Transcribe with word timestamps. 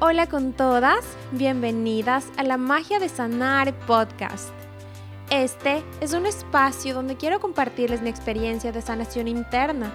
Hola 0.00 0.26
con 0.26 0.52
todas, 0.52 1.04
bienvenidas 1.30 2.26
a 2.36 2.42
la 2.42 2.56
Magia 2.56 2.98
de 2.98 3.08
Sanar 3.08 3.72
podcast. 3.86 4.50
Este 5.30 5.84
es 6.00 6.12
un 6.14 6.26
espacio 6.26 6.94
donde 6.94 7.16
quiero 7.16 7.38
compartirles 7.38 8.02
mi 8.02 8.10
experiencia 8.10 8.72
de 8.72 8.82
sanación 8.82 9.28
interna. 9.28 9.92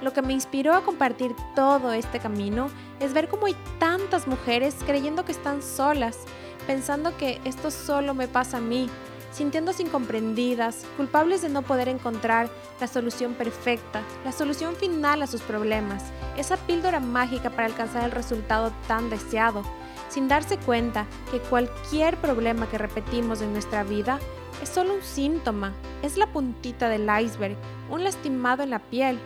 Lo 0.00 0.14
que 0.14 0.22
me 0.22 0.32
inspiró 0.32 0.72
a 0.72 0.82
compartir 0.82 1.36
todo 1.54 1.92
este 1.92 2.18
camino 2.18 2.70
es 2.98 3.12
ver 3.12 3.28
cómo 3.28 3.44
hay 3.44 3.54
tantas 3.78 4.26
mujeres 4.26 4.74
creyendo 4.86 5.26
que 5.26 5.32
están 5.32 5.62
solas, 5.62 6.20
pensando 6.66 7.14
que 7.18 7.38
esto 7.44 7.70
solo 7.70 8.14
me 8.14 8.28
pasa 8.28 8.56
a 8.56 8.62
mí, 8.62 8.88
sintiéndose 9.32 9.82
incomprendidas, 9.82 10.84
culpables 10.96 11.42
de 11.42 11.48
no 11.48 11.62
poder 11.62 11.88
encontrar 11.88 12.50
la 12.80 12.86
solución 12.86 13.34
perfecta, 13.34 14.02
la 14.24 14.32
solución 14.32 14.76
final 14.76 15.22
a 15.22 15.26
sus 15.26 15.40
problemas, 15.40 16.04
esa 16.36 16.56
píldora 16.56 17.00
mágica 17.00 17.50
para 17.50 17.66
alcanzar 17.66 18.04
el 18.04 18.10
resultado 18.10 18.72
tan 18.86 19.10
deseado, 19.10 19.62
sin 20.08 20.28
darse 20.28 20.58
cuenta 20.58 21.06
que 21.30 21.40
cualquier 21.40 22.18
problema 22.18 22.68
que 22.68 22.78
repetimos 22.78 23.40
en 23.40 23.52
nuestra 23.52 23.82
vida 23.82 24.18
es 24.62 24.68
solo 24.68 24.94
un 24.94 25.02
síntoma, 25.02 25.72
es 26.02 26.16
la 26.16 26.26
puntita 26.26 26.88
del 26.88 27.08
iceberg, 27.22 27.56
un 27.90 28.04
lastimado 28.04 28.62
en 28.62 28.70
la 28.70 28.78
piel, 28.78 29.18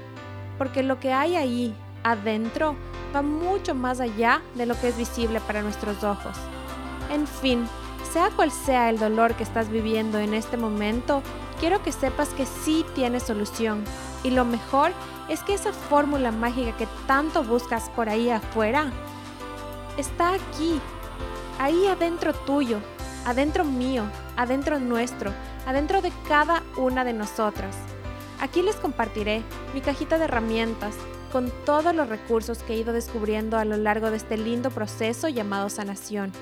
porque 0.56 0.82
lo 0.82 1.00
que 1.00 1.12
hay 1.12 1.36
ahí, 1.36 1.74
adentro, 2.04 2.76
va 3.14 3.22
mucho 3.22 3.74
más 3.74 4.00
allá 4.00 4.40
de 4.54 4.66
lo 4.66 4.78
que 4.80 4.88
es 4.88 4.96
visible 4.96 5.40
para 5.40 5.62
nuestros 5.62 6.04
ojos. 6.04 6.36
En 7.10 7.26
fin, 7.26 7.66
sea 8.16 8.30
cual 8.30 8.50
sea 8.50 8.88
el 8.88 8.98
dolor 8.98 9.34
que 9.34 9.42
estás 9.42 9.68
viviendo 9.68 10.18
en 10.18 10.32
este 10.32 10.56
momento, 10.56 11.22
quiero 11.60 11.82
que 11.82 11.92
sepas 11.92 12.30
que 12.30 12.46
sí 12.46 12.82
tienes 12.94 13.24
solución. 13.24 13.84
Y 14.24 14.30
lo 14.30 14.46
mejor 14.46 14.92
es 15.28 15.42
que 15.42 15.52
esa 15.52 15.70
fórmula 15.74 16.32
mágica 16.32 16.74
que 16.78 16.88
tanto 17.06 17.44
buscas 17.44 17.90
por 17.90 18.08
ahí 18.08 18.30
afuera 18.30 18.90
está 19.98 20.32
aquí, 20.32 20.80
ahí 21.58 21.86
adentro 21.88 22.32
tuyo, 22.32 22.78
adentro 23.26 23.64
mío, 23.64 24.04
adentro 24.38 24.80
nuestro, 24.80 25.30
adentro 25.66 26.00
de 26.00 26.10
cada 26.26 26.62
una 26.78 27.04
de 27.04 27.12
nosotras. 27.12 27.76
Aquí 28.40 28.62
les 28.62 28.76
compartiré 28.76 29.42
mi 29.74 29.82
cajita 29.82 30.16
de 30.16 30.24
herramientas 30.24 30.94
con 31.32 31.52
todos 31.66 31.94
los 31.94 32.08
recursos 32.08 32.62
que 32.62 32.72
he 32.72 32.78
ido 32.78 32.94
descubriendo 32.94 33.58
a 33.58 33.66
lo 33.66 33.76
largo 33.76 34.10
de 34.10 34.16
este 34.16 34.38
lindo 34.38 34.70
proceso 34.70 35.28
llamado 35.28 35.68
sanación 35.68 36.32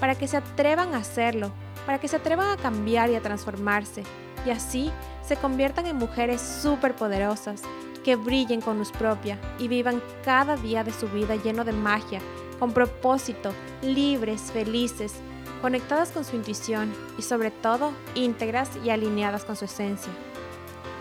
para 0.00 0.14
que 0.14 0.26
se 0.26 0.38
atrevan 0.38 0.94
a 0.94 0.98
hacerlo, 0.98 1.52
para 1.86 2.00
que 2.00 2.08
se 2.08 2.16
atrevan 2.16 2.50
a 2.50 2.60
cambiar 2.60 3.10
y 3.10 3.14
a 3.14 3.20
transformarse, 3.20 4.02
y 4.44 4.50
así 4.50 4.90
se 5.22 5.36
conviertan 5.36 5.86
en 5.86 5.96
mujeres 5.96 6.40
súper 6.40 6.96
poderosas, 6.96 7.62
que 8.02 8.16
brillen 8.16 8.62
con 8.62 8.78
luz 8.78 8.90
propia 8.90 9.38
y 9.58 9.68
vivan 9.68 10.02
cada 10.24 10.56
día 10.56 10.82
de 10.82 10.92
su 10.92 11.06
vida 11.08 11.36
lleno 11.36 11.64
de 11.64 11.72
magia, 11.72 12.20
con 12.58 12.72
propósito, 12.72 13.52
libres, 13.82 14.50
felices, 14.52 15.12
conectadas 15.60 16.10
con 16.10 16.24
su 16.24 16.36
intuición 16.36 16.92
y 17.18 17.22
sobre 17.22 17.50
todo 17.50 17.92
íntegras 18.14 18.70
y 18.82 18.90
alineadas 18.90 19.44
con 19.44 19.56
su 19.56 19.66
esencia. 19.66 20.12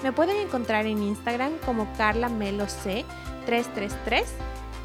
Me 0.04 0.12
pueden 0.12 0.38
encontrar 0.38 0.86
en 0.86 1.02
Instagram 1.02 1.54
como 1.66 1.92
Carla 1.98 2.30
Melo 2.30 2.68
C 2.68 3.06
333 3.46 4.26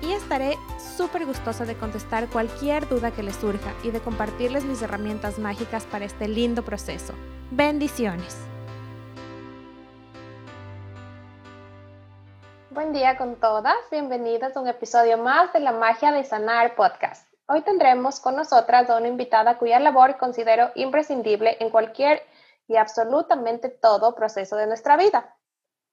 y 0.05 0.13
estaré 0.13 0.59
súper 0.79 1.25
gustosa 1.25 1.65
de 1.65 1.77
contestar 1.77 2.29
cualquier 2.29 2.89
duda 2.89 3.11
que 3.11 3.23
les 3.23 3.37
surja 3.37 3.73
y 3.83 3.91
de 3.91 4.01
compartirles 4.01 4.65
mis 4.65 4.83
herramientas 4.83 5.39
mágicas 5.39 5.85
para 5.87 6.05
este 6.05 6.29
lindo 6.29 6.63
proceso. 6.63 7.15
Bendiciones. 7.51 8.37
Buen 12.71 12.93
día 12.93 13.17
con 13.17 13.37
todas, 13.37 13.77
bienvenidas 13.91 14.57
a 14.57 14.61
un 14.61 14.69
episodio 14.69 15.17
más 15.17 15.53
de 15.53 15.61
la 15.61 15.73
Magia 15.73 16.13
de 16.13 16.25
Sanar 16.25 16.75
podcast. 16.75 17.27
Hoy 17.47 17.63
tendremos 17.63 18.21
con 18.21 18.37
nosotras 18.37 18.91
a 18.91 18.99
una 18.99 19.09
invitada 19.09 19.59
cuya 19.59 19.79
labor 19.79 20.19
considero 20.19 20.71
imprescindible 20.75 21.57
en 21.61 21.71
cualquier 21.71 22.23
y 22.67 22.77
absolutamente 22.77 23.69
todo 23.69 24.15
proceso 24.15 24.57
de 24.57 24.67
nuestra 24.67 24.97
vida. 24.97 25.35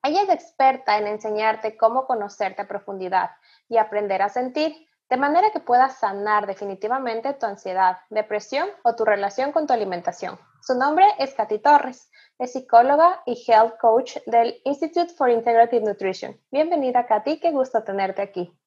Ella 0.04 0.24
es 0.24 0.30
experta 0.30 0.98
en 0.98 1.06
enseñarte 1.06 1.78
cómo 1.78 2.06
conocerte 2.08 2.64
a 2.64 2.68
profundidad 2.68 3.32
y 3.70 3.78
aprender 3.78 4.24
a 4.24 4.30
sentir, 4.30 4.88
de 5.10 5.18
manera 5.18 5.52
que 5.52 5.60
puedas 5.60 6.00
sanar 6.00 6.48
definitivamente 6.48 7.34
tu 7.34 7.46
ansiedad, 7.46 8.00
depresión 8.10 8.68
o 8.84 8.96
tu 8.96 9.06
relación 9.06 9.52
con 9.52 9.68
tu 9.68 9.74
alimentación. 9.74 10.40
Su 10.62 10.76
nombre 10.76 11.06
es 11.20 11.36
Katy 11.36 11.60
Torres, 11.60 12.10
es 12.40 12.54
psicóloga 12.54 13.22
y 13.26 13.44
health 13.48 13.78
coach 13.80 14.18
del 14.26 14.60
Institute 14.64 15.14
for 15.14 15.30
Integrative 15.30 15.86
Nutrition. 15.86 16.40
Bienvenida, 16.50 17.06
Katy, 17.06 17.40
qué 17.40 17.52
gusto 17.52 17.84
tenerte 17.84 18.22
aquí. 18.22 18.58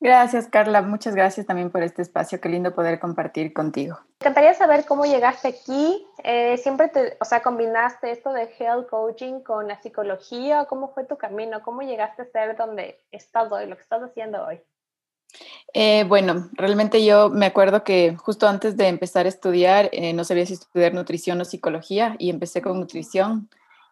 Gracias, 0.00 0.48
Carla. 0.48 0.80
Muchas 0.80 1.14
gracias 1.14 1.46
también 1.46 1.70
por 1.70 1.82
este 1.82 2.00
espacio. 2.00 2.40
Qué 2.40 2.48
lindo 2.48 2.74
poder 2.74 2.98
compartir 2.98 3.52
contigo. 3.52 3.98
Me 4.20 4.28
encantaría 4.28 4.54
saber 4.54 4.86
cómo 4.86 5.04
llegaste 5.04 5.48
aquí. 5.48 6.06
Eh, 6.24 6.56
¿Siempre 6.56 6.88
te, 6.88 7.18
o 7.20 7.24
sea, 7.26 7.42
combinaste 7.42 8.10
esto 8.10 8.32
de 8.32 8.48
health 8.58 8.88
coaching 8.88 9.40
con 9.40 9.68
la 9.68 9.80
psicología? 9.82 10.64
¿Cómo 10.64 10.88
fue 10.94 11.04
tu 11.04 11.18
camino? 11.18 11.60
¿Cómo 11.62 11.82
llegaste 11.82 12.22
a 12.22 12.24
ser 12.24 12.56
donde 12.56 12.98
estás 13.12 13.52
hoy, 13.52 13.66
lo 13.66 13.76
que 13.76 13.82
estás 13.82 14.02
haciendo 14.02 14.42
hoy? 14.42 14.60
Eh, 15.74 16.04
bueno, 16.04 16.48
realmente 16.52 17.04
yo 17.04 17.28
me 17.28 17.46
acuerdo 17.46 17.84
que 17.84 18.16
justo 18.16 18.48
antes 18.48 18.78
de 18.78 18.88
empezar 18.88 19.26
a 19.26 19.28
estudiar, 19.28 19.90
eh, 19.92 20.14
no 20.14 20.24
sabía 20.24 20.46
si 20.46 20.54
estudiar 20.54 20.94
nutrición 20.94 21.40
o 21.42 21.44
psicología 21.44 22.16
y 22.18 22.30
empecé 22.30 22.62
con 22.62 22.80
nutrición 22.80 23.50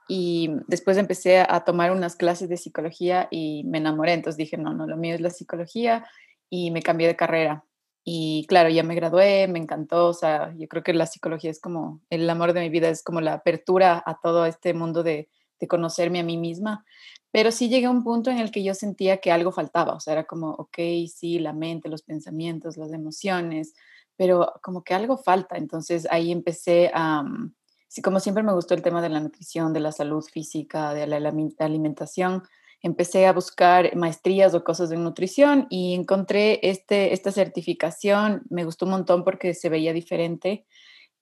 y 0.08 0.50
después 0.66 0.96
empecé 0.96 1.40
a 1.40 1.64
tomar 1.64 1.92
unas 1.92 2.16
clases 2.16 2.48
de 2.48 2.56
psicología 2.56 3.28
y 3.30 3.62
me 3.64 3.78
enamoré, 3.78 4.14
entonces 4.14 4.38
dije, 4.38 4.56
no, 4.56 4.72
no, 4.72 4.86
lo 4.86 4.96
mío 4.96 5.14
es 5.14 5.20
la 5.20 5.30
psicología 5.30 6.06
y 6.48 6.70
me 6.70 6.82
cambié 6.82 7.06
de 7.06 7.16
carrera. 7.16 7.64
Y 8.04 8.46
claro, 8.48 8.70
ya 8.70 8.82
me 8.82 8.94
gradué, 8.94 9.46
me 9.48 9.58
encantó, 9.58 10.06
o 10.06 10.14
sea, 10.14 10.54
yo 10.56 10.66
creo 10.66 10.82
que 10.82 10.94
la 10.94 11.04
psicología 11.04 11.50
es 11.50 11.60
como 11.60 12.00
el 12.08 12.28
amor 12.30 12.54
de 12.54 12.60
mi 12.60 12.70
vida, 12.70 12.88
es 12.88 13.02
como 13.02 13.20
la 13.20 13.34
apertura 13.34 14.02
a 14.04 14.18
todo 14.22 14.46
este 14.46 14.72
mundo 14.72 15.02
de, 15.02 15.28
de 15.60 15.68
conocerme 15.68 16.20
a 16.20 16.24
mí 16.24 16.38
misma. 16.38 16.86
Pero 17.30 17.52
sí 17.52 17.68
llegué 17.68 17.86
a 17.86 17.90
un 17.90 18.04
punto 18.04 18.30
en 18.30 18.38
el 18.38 18.50
que 18.50 18.64
yo 18.64 18.72
sentía 18.72 19.18
que 19.18 19.30
algo 19.30 19.52
faltaba, 19.52 19.94
o 19.94 20.00
sea, 20.00 20.14
era 20.14 20.24
como, 20.24 20.52
ok, 20.52 20.78
sí, 21.14 21.38
la 21.38 21.52
mente, 21.52 21.90
los 21.90 22.02
pensamientos, 22.02 22.78
las 22.78 22.92
emociones, 22.94 23.74
pero 24.16 24.54
como 24.62 24.82
que 24.82 24.94
algo 24.94 25.18
falta. 25.18 25.58
Entonces 25.58 26.06
ahí 26.10 26.32
empecé 26.32 26.90
a, 26.94 27.22
mm, 27.22 27.54
sí, 27.88 28.02
como 28.02 28.20
siempre 28.20 28.42
me 28.42 28.52
gustó 28.52 28.74
el 28.74 28.82
tema 28.82 29.02
de 29.02 29.08
la 29.08 29.20
nutrición, 29.20 29.72
de 29.72 29.80
la 29.80 29.92
salud 29.92 30.22
física, 30.22 30.94
de 30.94 31.06
la 31.06 31.32
alimentación, 31.58 32.42
empecé 32.82 33.26
a 33.26 33.32
buscar 33.32 33.94
maestrías 33.96 34.54
o 34.54 34.62
cosas 34.62 34.90
de 34.90 34.96
nutrición 34.96 35.66
y 35.68 35.94
encontré 35.94 36.60
este, 36.62 37.12
esta 37.12 37.32
certificación, 37.32 38.42
me 38.50 38.64
gustó 38.64 38.84
un 38.84 38.92
montón 38.92 39.24
porque 39.24 39.54
se 39.54 39.68
veía 39.68 39.92
diferente 39.92 40.64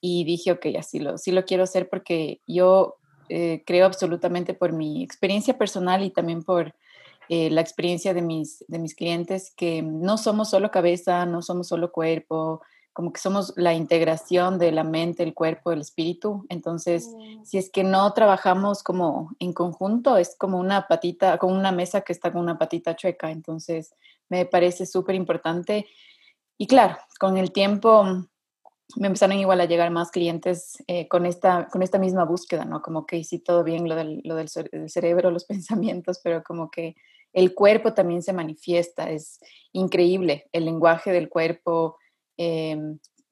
y 0.01 0.25
dije, 0.25 0.53
ok, 0.53 0.67
así 0.79 0.99
lo, 0.99 1.17
sí 1.17 1.33
lo 1.33 1.45
quiero 1.45 1.63
hacer 1.63 1.89
porque 1.89 2.41
yo 2.47 2.97
eh, 3.29 3.63
creo 3.67 3.87
absolutamente 3.87 4.55
por 4.55 4.73
mi 4.73 5.03
experiencia 5.03 5.57
personal 5.57 6.05
y 6.05 6.11
también 6.11 6.43
por 6.43 6.75
eh, 7.29 7.51
la 7.51 7.61
experiencia 7.61 8.13
de 8.15 8.23
mis, 8.23 8.65
de 8.69 8.79
mis 8.79 8.95
clientes 8.95 9.53
que 9.57 9.83
no 9.83 10.19
somos 10.19 10.51
solo 10.51 10.71
cabeza, 10.71 11.27
no 11.27 11.43
somos 11.43 11.69
solo 11.69 11.91
cuerpo, 11.91 12.63
como 12.97 13.13
que 13.13 13.21
somos 13.21 13.53
la 13.57 13.75
integración 13.75 14.59
de 14.59 14.73
la 14.73 14.83
mente, 14.83 15.23
el 15.23 15.35
cuerpo, 15.35 15.71
el 15.71 15.83
espíritu. 15.83 16.47
Entonces, 16.49 17.07
mm. 17.15 17.45
si 17.45 17.59
es 17.59 17.69
que 17.69 17.85
no 17.85 18.11
trabajamos 18.15 18.83
como 18.83 19.37
en 19.39 19.53
conjunto, 19.53 20.17
es 20.17 20.35
como 20.39 20.59
una 20.59 20.89
patita, 20.89 21.37
como 21.37 21.55
una 21.55 21.73
mesa 21.73 22.01
que 22.01 22.15
está 22.15 22.33
con 22.33 22.41
una 22.41 22.57
patita 22.57 22.97
chueca. 22.97 23.31
Entonces, 23.31 23.95
me 24.31 24.47
parece 24.47 24.87
súper 24.87 25.15
importante. 25.15 25.87
Y 26.57 26.67
claro, 26.67 26.97
con 27.21 27.37
el 27.37 27.53
tiempo 27.53 28.03
me 28.97 29.09
empezaron 29.09 29.37
igual 29.37 29.61
a 29.61 29.67
llegar 29.67 29.91
más 29.91 30.11
clientes 30.11 30.83
eh, 30.87 31.07
con, 31.07 31.27
esta, 31.27 31.69
con 31.69 31.83
esta 31.83 31.99
misma 31.99 32.25
búsqueda, 32.25 32.65
¿no? 32.65 32.81
Como 32.81 33.05
que 33.05 33.23
sí, 33.25 33.41
todo 33.41 33.63
bien 33.63 33.91
lo 33.91 33.95
del, 33.95 34.23
lo 34.25 34.37
del 34.37 34.49
cerebro, 34.89 35.31
los 35.31 35.45
pensamientos, 35.93 36.19
pero 36.25 36.43
como 36.43 36.71
que 36.71 36.97
el 37.35 37.53
cuerpo 37.53 37.93
también 37.93 38.23
se 38.23 38.33
manifiesta. 38.33 39.11
Es 39.11 39.39
increíble 39.73 40.49
el 40.53 40.65
lenguaje 40.65 41.13
del 41.13 41.29
cuerpo 41.29 41.99
eh, 42.39 42.79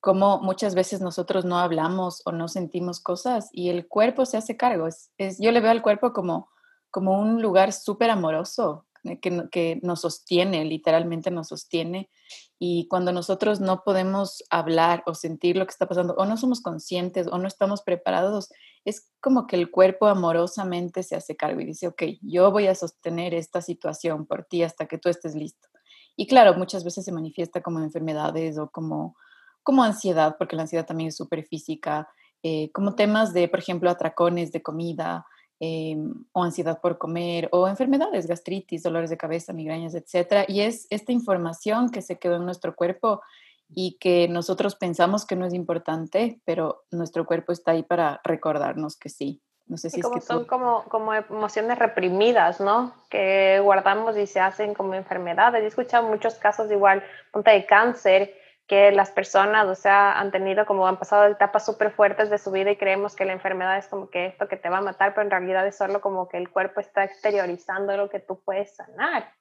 cómo 0.05 0.39
muchas 0.39 0.75
veces 0.75 1.01
nosotros 1.01 1.47
no 1.47 1.59
hablamos 1.59 2.21
o 2.27 2.33
no 2.33 2.47
sentimos 2.47 3.01
cosas 3.01 3.49
y 3.53 3.71
el 3.71 3.89
cuerpo 3.89 4.27
se 4.27 4.37
hace 4.37 4.55
cargo. 4.55 4.87
Es, 4.87 5.39
yo 5.39 5.51
le 5.51 5.62
veo 5.62 5.71
al 5.71 5.81
cuerpo 5.81 6.12
como, 6.12 6.51
como 6.91 7.19
un 7.19 7.41
lugar 7.41 7.73
súper 7.73 8.11
amoroso 8.11 8.87
eh, 9.05 9.19
que, 9.19 9.49
que, 9.51 9.81
nos 9.83 10.03
sostiene, 10.03 10.62
literalmente 10.67 11.31
nos 11.31 11.49
sostiene. 11.49 12.11
Y 12.59 12.87
cuando 12.89 13.12
nosotros 13.12 13.61
no 13.61 13.83
podemos 13.83 14.45
hablar 14.51 15.03
o 15.07 15.15
sentir 15.15 15.57
lo 15.57 15.65
que 15.65 15.73
está 15.73 15.89
pasando, 15.89 16.15
o 16.19 16.27
no 16.27 16.37
somos 16.37 16.61
conscientes 16.61 17.27
o 17.27 17.39
no 17.39 17.49
estamos 17.49 17.81
preparados, 17.81 18.50
es 18.85 19.11
como 19.23 19.47
que 19.47 19.57
el 19.57 19.71
cuerpo 19.71 20.07
amorosamente 20.07 21.03
se 21.03 21.17
hace 21.17 21.35
cargo 21.35 21.62
y 21.62 21.65
dice, 21.65 21.89
ok, 21.89 22.03
yo 22.21 22.50
voy 22.50 22.67
a 22.67 22.75
sostener 22.75 23.33
esta 23.33 23.62
situación 23.62 24.27
por 24.27 24.45
ti 24.45 24.62
hasta 24.62 24.85
que 24.85 24.99
tú 24.99 25.09
estés 25.09 25.35
listo. 25.35 25.67
Y 26.16 26.26
claro, 26.26 26.55
muchas 26.55 26.84
veces 26.84 27.05
se 27.05 27.12
manifiesta 27.12 27.61
como 27.61 27.81
enfermedades 27.81 28.58
o 28.58 28.70
como, 28.70 29.16
como 29.62 29.82
ansiedad, 29.82 30.37
porque 30.38 30.56
la 30.56 30.62
ansiedad 30.62 30.87
también 30.87 31.08
es 31.08 31.16
súper 31.16 31.44
física, 31.44 32.08
eh, 32.43 32.70
como 32.72 32.94
temas 32.94 33.32
de, 33.32 33.49
por 33.49 33.58
ejemplo, 33.58 33.90
atracones 33.90 34.52
de 34.52 34.62
comida 34.62 35.26
eh, 35.61 35.96
o 36.32 36.43
ansiedad 36.44 36.81
por 36.81 36.99
comer 36.99 37.49
o 37.52 37.66
enfermedades, 37.66 38.26
gastritis, 38.26 38.82
dolores 38.82 39.08
de 39.08 39.16
cabeza, 39.16 39.52
migrañas, 39.52 39.94
etc. 39.94 40.44
Y 40.49 40.61
es 40.61 40.87
esta 40.90 41.12
información 41.12 41.90
que 41.90 42.02
se 42.02 42.19
quedó 42.19 42.37
en 42.37 42.44
nuestro 42.44 42.75
cuerpo 42.75 43.22
y 43.69 43.96
que 43.99 44.28
nosotros 44.28 44.76
pensamos 44.76 45.25
que 45.25 45.37
no 45.37 45.46
es 45.46 45.55
importante, 45.55 46.40
pero 46.44 46.84
nuestro 46.90 47.25
cuerpo 47.25 47.52
está 47.52 47.72
ahí 47.72 47.82
para 47.82 48.20
recordarnos 48.25 48.96
que 48.96 49.08
sí. 49.08 49.43
No 49.66 49.78
sé 49.78 49.88
si 49.88 50.00
es 50.00 50.06
como 50.06 50.16
que 50.16 50.20
son 50.20 50.44
como, 50.44 50.84
como 50.84 51.14
emociones 51.14 51.78
reprimidas, 51.78 52.61
¿no? 52.61 52.93
Que 53.08 53.61
guardamos 53.62 54.16
y 54.16 54.26
se 54.26 54.40
hacen 54.40 54.75
como 54.75 54.94
enfermedades. 54.94 55.62
He 55.62 55.66
escuchado 55.66 56.06
muchos 56.06 56.34
casos 56.34 56.70
igual, 56.70 57.02
punta 57.32 57.52
de 57.52 57.64
cáncer, 57.64 58.34
que 58.66 58.93
las 58.93 59.11
personas, 59.11 59.66
o 59.66 59.75
sea, 59.75 60.19
han 60.19 60.31
tenido 60.31 60.64
como 60.64 60.87
han 60.87 60.99
pasado 60.99 61.26
etapas 61.26 61.66
súper 61.66 61.90
fuertes 61.90 62.31
de 62.31 62.38
su 62.38 62.50
vida 62.50 62.70
y 62.70 62.76
creemos 62.76 63.14
que 63.14 63.25
la 63.25 63.32
enfermedad 63.32 63.76
es 63.78 63.88
como 63.88 64.08
que 64.08 64.26
esto 64.26 64.49
que 64.49 64.56
te 64.56 64.70
va 64.70 64.78
a 64.78 64.82
matar, 64.82 65.14
pero 65.14 65.25
en 65.25 65.31
realidad 65.31 65.66
es 65.66 65.76
solo 65.76 66.00
como 66.00 66.28
que 66.28 66.38
el 66.38 66.50
cuerpo 66.50 66.81
está 66.81 67.05
exteriorizando 67.05 67.96
lo 67.96 68.08
que 68.08 68.20
tú 68.20 68.40
puedes 68.43 68.75
sanar. 68.76 69.32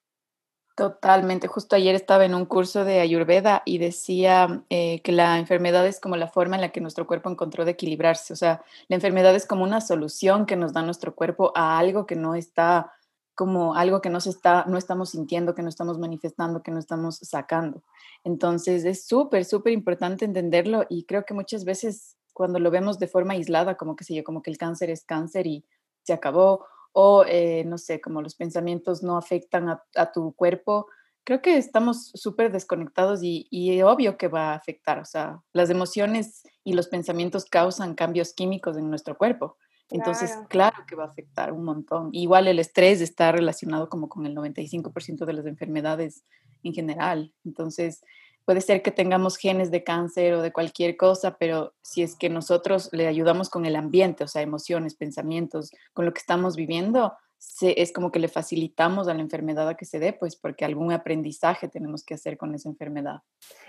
Totalmente. 0.76 1.48
Justo 1.48 1.76
ayer 1.76 1.94
estaba 1.94 2.26
en 2.26 2.34
un 2.34 2.46
curso 2.46 2.84
de 2.84 3.00
Ayurveda 3.00 3.62
y 3.64 3.78
decía 3.78 4.64
eh, 4.72 5.02
que 5.04 5.12
la 5.12 5.38
enfermedad 5.38 5.86
es 5.86 6.00
como 6.00 6.16
la 6.16 6.28
forma 6.28 6.56
en 6.56 6.62
la 6.62 6.70
que 6.70 6.82
nuestro 6.82 7.06
cuerpo 7.06 7.30
encontró 7.30 7.64
de 7.64 7.72
equilibrarse. 7.72 8.34
O 8.34 8.36
sea, 8.36 8.64
la 8.88 8.96
enfermedad 8.96 9.36
es 9.36 9.46
como 9.46 9.64
una 9.64 9.82
solución 9.82 10.48
que 10.48 10.56
nos 10.56 10.74
da 10.74 10.82
nuestro 10.82 11.14
cuerpo 11.14 11.52
a 11.56 11.78
algo 11.78 12.08
que 12.08 12.16
no 12.16 12.34
está 12.34 12.92
como 13.36 13.76
algo 13.76 14.02
que 14.02 14.10
no 14.10 14.20
se 14.20 14.30
está, 14.30 14.66
no 14.68 14.78
estamos 14.78 15.10
sintiendo, 15.10 15.56
que 15.56 15.64
no 15.64 15.70
estamos 15.70 16.00
manifestando, 16.00 16.62
que 16.64 16.72
no 16.72 16.80
estamos 16.80 17.18
sacando. 17.18 17.84
Entonces 18.24 18.86
es 18.86 19.06
súper, 19.06 19.46
súper 19.46 19.74
importante 19.74 20.26
entenderlo 20.26 20.86
y 20.90 21.06
creo 21.06 21.26
que 21.26 21.34
muchas 21.34 21.66
veces 21.66 22.16
cuando 22.34 22.60
lo 22.60 22.72
vemos 22.72 23.00
de 23.00 23.08
forma 23.08 23.34
aislada, 23.34 23.76
como 23.76 23.96
que 23.96 24.04
sé 24.04 24.16
yo, 24.16 24.24
como 24.24 24.42
que 24.42 24.52
el 24.52 24.58
cáncer 24.58 24.90
es 24.90 25.04
cáncer 25.04 25.48
y 25.48 25.66
se 26.04 26.14
acabó, 26.14 26.66
o 26.94 27.26
eh, 27.28 27.64
no 27.66 27.78
sé, 27.78 28.00
como 28.00 28.22
los 28.22 28.36
pensamientos 28.36 29.04
no 29.04 29.18
afectan 29.18 29.70
a, 29.70 30.12
tu 30.14 30.34
cuerpo, 30.34 30.88
creo 31.24 31.42
que 31.42 31.58
estamos 31.58 32.12
súper 32.14 32.52
desconectados 32.52 33.24
y, 33.24 33.48
y, 33.50 33.82
obvio 33.82 34.18
que 34.18 34.28
va 34.28 34.52
a 34.52 34.56
afectar, 34.56 35.00
o 35.00 35.06
sea, 35.06 35.42
las 35.52 35.70
emociones 35.70 36.44
y 36.64 36.74
los 36.74 36.88
pensamientos 36.88 37.46
causan 37.46 37.96
cambios 37.96 38.34
químicos 38.34 38.78
en 38.78 38.90
nuestro 38.90 39.18
cuerpo. 39.18 39.58
Entonces, 39.90 40.32
claro. 40.50 40.78
que 40.88 40.96
va 40.96 41.04
a 41.04 41.08
afectar 41.08 41.52
un 41.52 41.66
montón. 41.66 42.10
Igual 42.14 42.48
el 42.48 42.60
estrés 42.60 43.02
está 43.02 43.32
relacionado 43.32 43.90
como 43.90 44.10
con 44.10 44.26
el 44.26 44.36
95% 44.36 45.26
de 45.26 45.34
las 45.34 45.46
enfermedades 45.46 46.24
en 46.64 46.74
general. 46.74 47.34
Entonces, 47.46 48.02
puede 48.46 48.62
ser 48.62 48.82
que 48.82 48.92
tengamos 48.92 49.38
genes 49.38 49.72
de 49.72 49.84
cáncer 49.84 50.34
o 50.34 50.42
de 50.42 50.52
cualquier 50.52 50.98
cosa, 50.98 51.38
pero 51.38 51.74
si 51.82 52.04
es 52.04 52.16
que 52.16 52.30
nosotros 52.30 52.90
le 52.92 53.08
ayudamos 53.08 53.50
con 53.50 53.66
el 53.66 53.76
ambiente, 53.76 54.24
o 54.24 54.28
sea, 54.28 54.42
emociones, 54.42 54.96
pensamientos, 54.96 55.72
con 55.94 56.06
lo 56.06 56.14
que 56.14 56.20
estamos 56.20 56.56
viviendo, 56.56 57.14
es 57.62 57.92
como 57.92 58.12
que 58.12 58.20
le 58.20 58.28
facilitamos 58.28 59.08
a 59.08 59.14
la 59.14 59.22
enfermedad 59.22 59.68
a 59.68 59.76
que 59.76 59.86
se 59.86 60.00
dé, 60.00 60.14
pues 60.14 60.36
porque 60.36 60.66
algún 60.66 60.92
aprendizaje 60.92 61.68
tenemos 61.68 62.04
que 62.04 62.14
hacer 62.14 62.38
con 62.38 62.56
esa 62.56 62.70
enfermedad. 62.70 63.22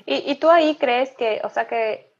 ¿Y, 0.07 0.31
y 0.31 0.37
tú 0.37 0.49
ahí 0.49 0.77
crees 0.77 1.11
que, 1.17 1.41
o 1.45 1.51
sea, 1.51 1.67
que 1.67 2.15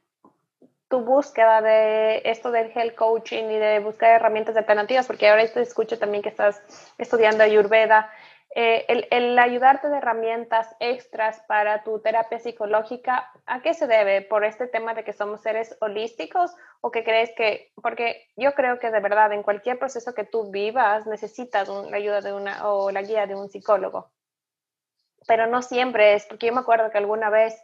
tu 0.87 1.01
búsqueda 1.01 1.61
de 1.61 2.21
esto 2.25 2.51
del 2.51 2.71
health 2.75 2.95
coaching 2.95 3.45
y 3.45 3.57
de 3.57 3.79
buscar 3.79 4.11
herramientas 4.11 4.55
alternativas, 4.55 5.07
porque 5.07 5.27
ahora 5.27 5.47
te 5.47 5.61
escucho 5.61 5.97
también 5.97 6.21
que 6.21 6.29
estás 6.29 6.61
estudiando 6.97 7.43
Ayurveda, 7.43 8.09
eh, 8.57 8.85
el, 8.87 9.05
el, 9.11 9.37
ayudarte 9.37 9.89
de 9.89 9.97
herramientas 9.97 10.73
extras 10.79 11.41
para 11.45 11.83
tu 11.83 11.99
terapia 11.99 12.39
psicológica, 12.39 13.29
¿a 13.45 13.61
qué 13.61 13.73
se 13.73 13.85
debe? 13.85 14.21
¿Por 14.21 14.45
este 14.45 14.67
tema 14.67 14.93
de 14.93 15.03
que 15.03 15.11
somos 15.11 15.41
seres 15.41 15.77
holísticos 15.81 16.55
o 16.79 16.89
que 16.89 17.03
crees 17.03 17.33
que, 17.35 17.73
porque 17.81 18.29
yo 18.37 18.53
creo 18.53 18.79
que 18.79 18.91
de 18.91 19.01
verdad 19.01 19.33
en 19.33 19.43
cualquier 19.43 19.77
proceso 19.77 20.13
que 20.13 20.23
tú 20.23 20.51
vivas 20.51 21.05
necesitas 21.05 21.67
la 21.67 21.97
ayuda 21.97 22.21
de 22.21 22.31
una 22.31 22.69
o 22.69 22.91
la 22.91 23.01
guía 23.01 23.27
de 23.27 23.35
un 23.35 23.49
psicólogo, 23.49 24.13
pero 25.27 25.47
no 25.47 25.61
siempre 25.61 26.13
es, 26.13 26.25
porque 26.25 26.47
yo 26.47 26.53
me 26.53 26.61
acuerdo 26.61 26.89
que 26.91 26.97
alguna 26.97 27.29
vez 27.29 27.61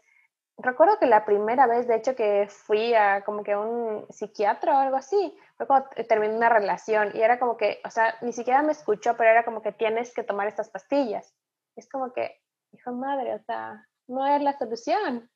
recuerdo 0.61 0.99
que 0.99 1.05
la 1.05 1.25
primera 1.25 1.67
vez, 1.67 1.87
de 1.87 1.95
hecho, 1.95 2.15
que 2.15 2.47
fui 2.49 2.93
a 2.93 3.23
como 3.23 3.43
que 3.43 3.55
un 3.55 4.05
psiquiatra 4.09 4.77
o 4.77 4.79
algo 4.79 4.95
así, 4.95 5.35
fue 5.57 5.67
cuando 5.67 5.89
terminé 6.07 6.35
una 6.35 6.49
relación 6.49 7.11
y 7.13 7.21
era 7.21 7.39
como 7.39 7.57
que, 7.57 7.79
o 7.85 7.89
sea, 7.89 8.15
ni 8.21 8.33
siquiera 8.33 8.61
me 8.61 8.71
escuchó, 8.71 9.15
pero 9.17 9.29
era 9.29 9.45
como 9.45 9.61
que 9.61 9.71
tienes 9.71 10.13
que 10.13 10.23
tomar 10.23 10.47
estas 10.47 10.69
pastillas. 10.69 11.33
Es 11.75 11.89
como 11.89 12.13
que, 12.13 12.41
hijo 12.71 12.91
madre, 12.91 13.35
o 13.35 13.39
sea, 13.43 13.87
no 14.07 14.25
es 14.27 14.41
la 14.41 14.57
solución. 14.57 15.29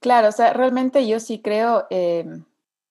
Claro, 0.00 0.28
o 0.28 0.32
sea, 0.32 0.52
realmente 0.52 1.06
yo 1.06 1.20
sí 1.20 1.42
creo 1.42 1.86
em, 1.90 2.44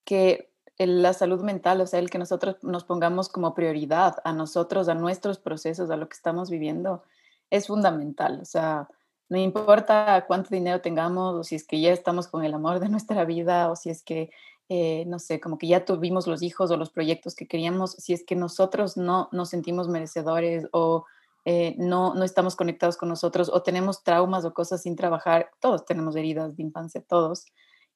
que 0.04 0.52
la 0.78 1.14
salud 1.14 1.42
mental, 1.42 1.82
o 1.82 1.88
sea, 1.88 2.00
el 2.00 2.10
que 2.10 2.18
nosotros 2.18 2.58
nos 2.64 2.84
pongamos 2.84 3.30
como 3.30 3.54
prioridad 3.54 4.18
a 4.24 4.34
nosotros, 4.34 4.90
a 4.90 4.96
nuestros 4.96 5.40
procesos, 5.40 5.90
a 5.90 5.98
lo 5.98 6.10
que 6.10 6.16
estamos 6.16 6.50
viviendo, 6.50 7.04
es 7.50 7.68
fundamental. 7.68 8.40
O 8.42 8.46
sea, 8.46 8.90
no 9.30 9.38
importa 9.38 10.26
cuánto 10.28 10.50
dinero 10.52 10.82
tengamos 10.82 11.36
o 11.36 11.44
si 11.44 11.56
es 11.56 11.66
que 11.66 11.82
ya 11.82 11.92
estamos 11.92 12.28
con 12.28 12.44
el 12.44 12.54
amor 12.54 12.80
de 12.80 12.90
nuestra 12.90 13.26
vida 13.26 13.72
o 13.72 13.76
si 13.76 13.90
es 13.90 14.04
que, 14.04 14.30
eh, 14.70 15.06
no 15.08 15.20
sé, 15.20 15.40
como 15.40 15.58
que 15.58 15.68
ya 15.68 15.86
tuvimos 15.86 16.28
los 16.28 16.42
hijos 16.42 16.70
o 16.72 16.78
los 16.78 16.92
proyectos 16.92 17.36
que 17.36 17.48
queríamos, 17.48 17.94
si 17.94 18.14
es 18.14 18.24
que 18.24 18.36
nosotros 18.36 18.98
no 18.98 19.30
nos 19.32 19.50
sentimos 19.50 19.88
merecedores 19.88 20.68
o 20.72 21.06
eh, 21.46 21.76
no, 21.78 22.14
no 22.16 22.24
estamos 22.24 22.56
conectados 22.56 22.98
con 22.98 23.10
nosotros 23.10 23.50
o 23.54 23.62
tenemos 23.64 24.04
traumas 24.04 24.46
o 24.46 24.54
cosas 24.54 24.84
sin 24.84 24.96
trabajar, 24.96 25.50
todos 25.60 25.86
tenemos 25.86 26.16
heridas 26.16 26.56
de 26.56 26.64
infancia, 26.64 27.04
todos. 27.08 27.46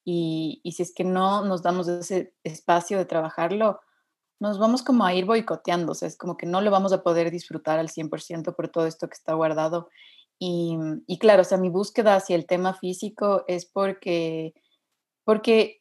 Y, 0.05 0.61
y 0.63 0.71
si 0.71 0.83
es 0.83 0.93
que 0.93 1.03
no 1.03 1.43
nos 1.45 1.61
damos 1.61 1.87
ese 1.87 2.33
espacio 2.43 2.97
de 2.97 3.05
trabajarlo, 3.05 3.79
nos 4.39 4.57
vamos 4.57 4.83
como 4.83 5.03
a 5.03 5.13
ir 5.13 5.25
boicoteando, 5.25 5.91
o 5.91 5.95
sea, 5.95 6.07
es 6.07 6.17
como 6.17 6.37
que 6.37 6.45
no 6.45 6.61
lo 6.61 6.71
vamos 6.71 6.93
a 6.93 7.03
poder 7.03 7.29
disfrutar 7.29 7.77
al 7.77 7.89
100% 7.89 8.55
por 8.55 8.69
todo 8.69 8.87
esto 8.87 9.09
que 9.09 9.15
está 9.15 9.33
guardado 9.33 9.89
y, 10.39 10.77
y, 11.07 11.19
claro, 11.19 11.41
o 11.41 11.45
sea, 11.45 11.57
mi 11.57 11.69
búsqueda 11.69 12.15
hacia 12.15 12.35
el 12.35 12.45
tema 12.47 12.73
físico 12.73 13.43
es 13.47 13.65
porque, 13.65 14.53
porque 15.25 15.78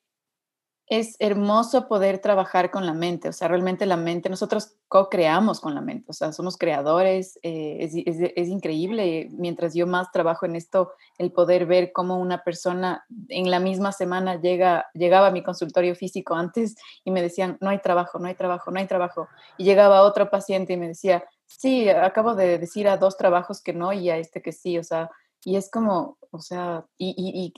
es 0.88 1.16
hermoso 1.18 1.86
poder 1.88 2.18
trabajar 2.18 2.70
con 2.70 2.86
la 2.86 2.94
mente, 2.94 3.28
o 3.28 3.32
sea, 3.32 3.48
realmente 3.48 3.86
la 3.86 3.96
mente, 3.96 4.28
nosotros 4.28 4.76
co-creamos 4.88 5.60
con 5.60 5.74
la 5.74 5.80
mente, 5.80 6.06
o 6.08 6.12
sea, 6.12 6.32
somos 6.32 6.56
creadores, 6.56 7.38
eh, 7.42 7.78
es, 7.80 7.94
es, 7.94 8.32
es, 8.34 8.48
increíble, 8.48 9.28
mientras 9.32 9.74
yo 9.74 9.86
más 9.86 10.10
trabajo 10.12 10.46
en 10.46 10.56
esto, 10.56 10.92
el 11.18 11.30
poder 11.30 11.66
ver 11.66 11.92
cómo 11.92 12.18
una 12.18 12.42
persona 12.42 13.04
en 13.28 13.50
la 13.50 13.60
misma 13.60 13.92
semana 13.92 14.40
llega, 14.40 14.86
llegaba 14.94 15.28
a 15.28 15.32
mi 15.32 15.42
consultorio 15.42 15.94
físico 15.94 16.34
antes 16.34 16.76
y 17.04 17.10
me 17.10 17.22
decían, 17.22 17.58
no 17.60 17.70
hay 17.70 17.80
trabajo, 17.80 18.18
no 18.18 18.28
hay 18.28 18.34
trabajo, 18.34 18.70
no 18.70 18.78
hay 18.78 18.86
trabajo, 18.86 19.28
y 19.58 19.64
llegaba 19.64 20.02
otro 20.02 20.30
paciente 20.30 20.72
y 20.72 20.76
me 20.76 20.88
decía, 20.88 21.24
Sí, 21.48 21.88
acabo 21.88 22.34
de 22.34 22.58
decir 22.58 22.88
a 22.88 22.98
dos 22.98 23.16
trabajos 23.16 23.62
que 23.62 23.72
no 23.72 23.92
y 23.94 24.10
a 24.10 24.18
este 24.18 24.42
que 24.42 24.52
sí, 24.52 24.78
o 24.78 24.84
sea, 24.84 25.10
y 25.42 25.56
es 25.56 25.70
como, 25.70 26.18
o 26.30 26.40
sea, 26.40 26.84
y, 26.98 27.52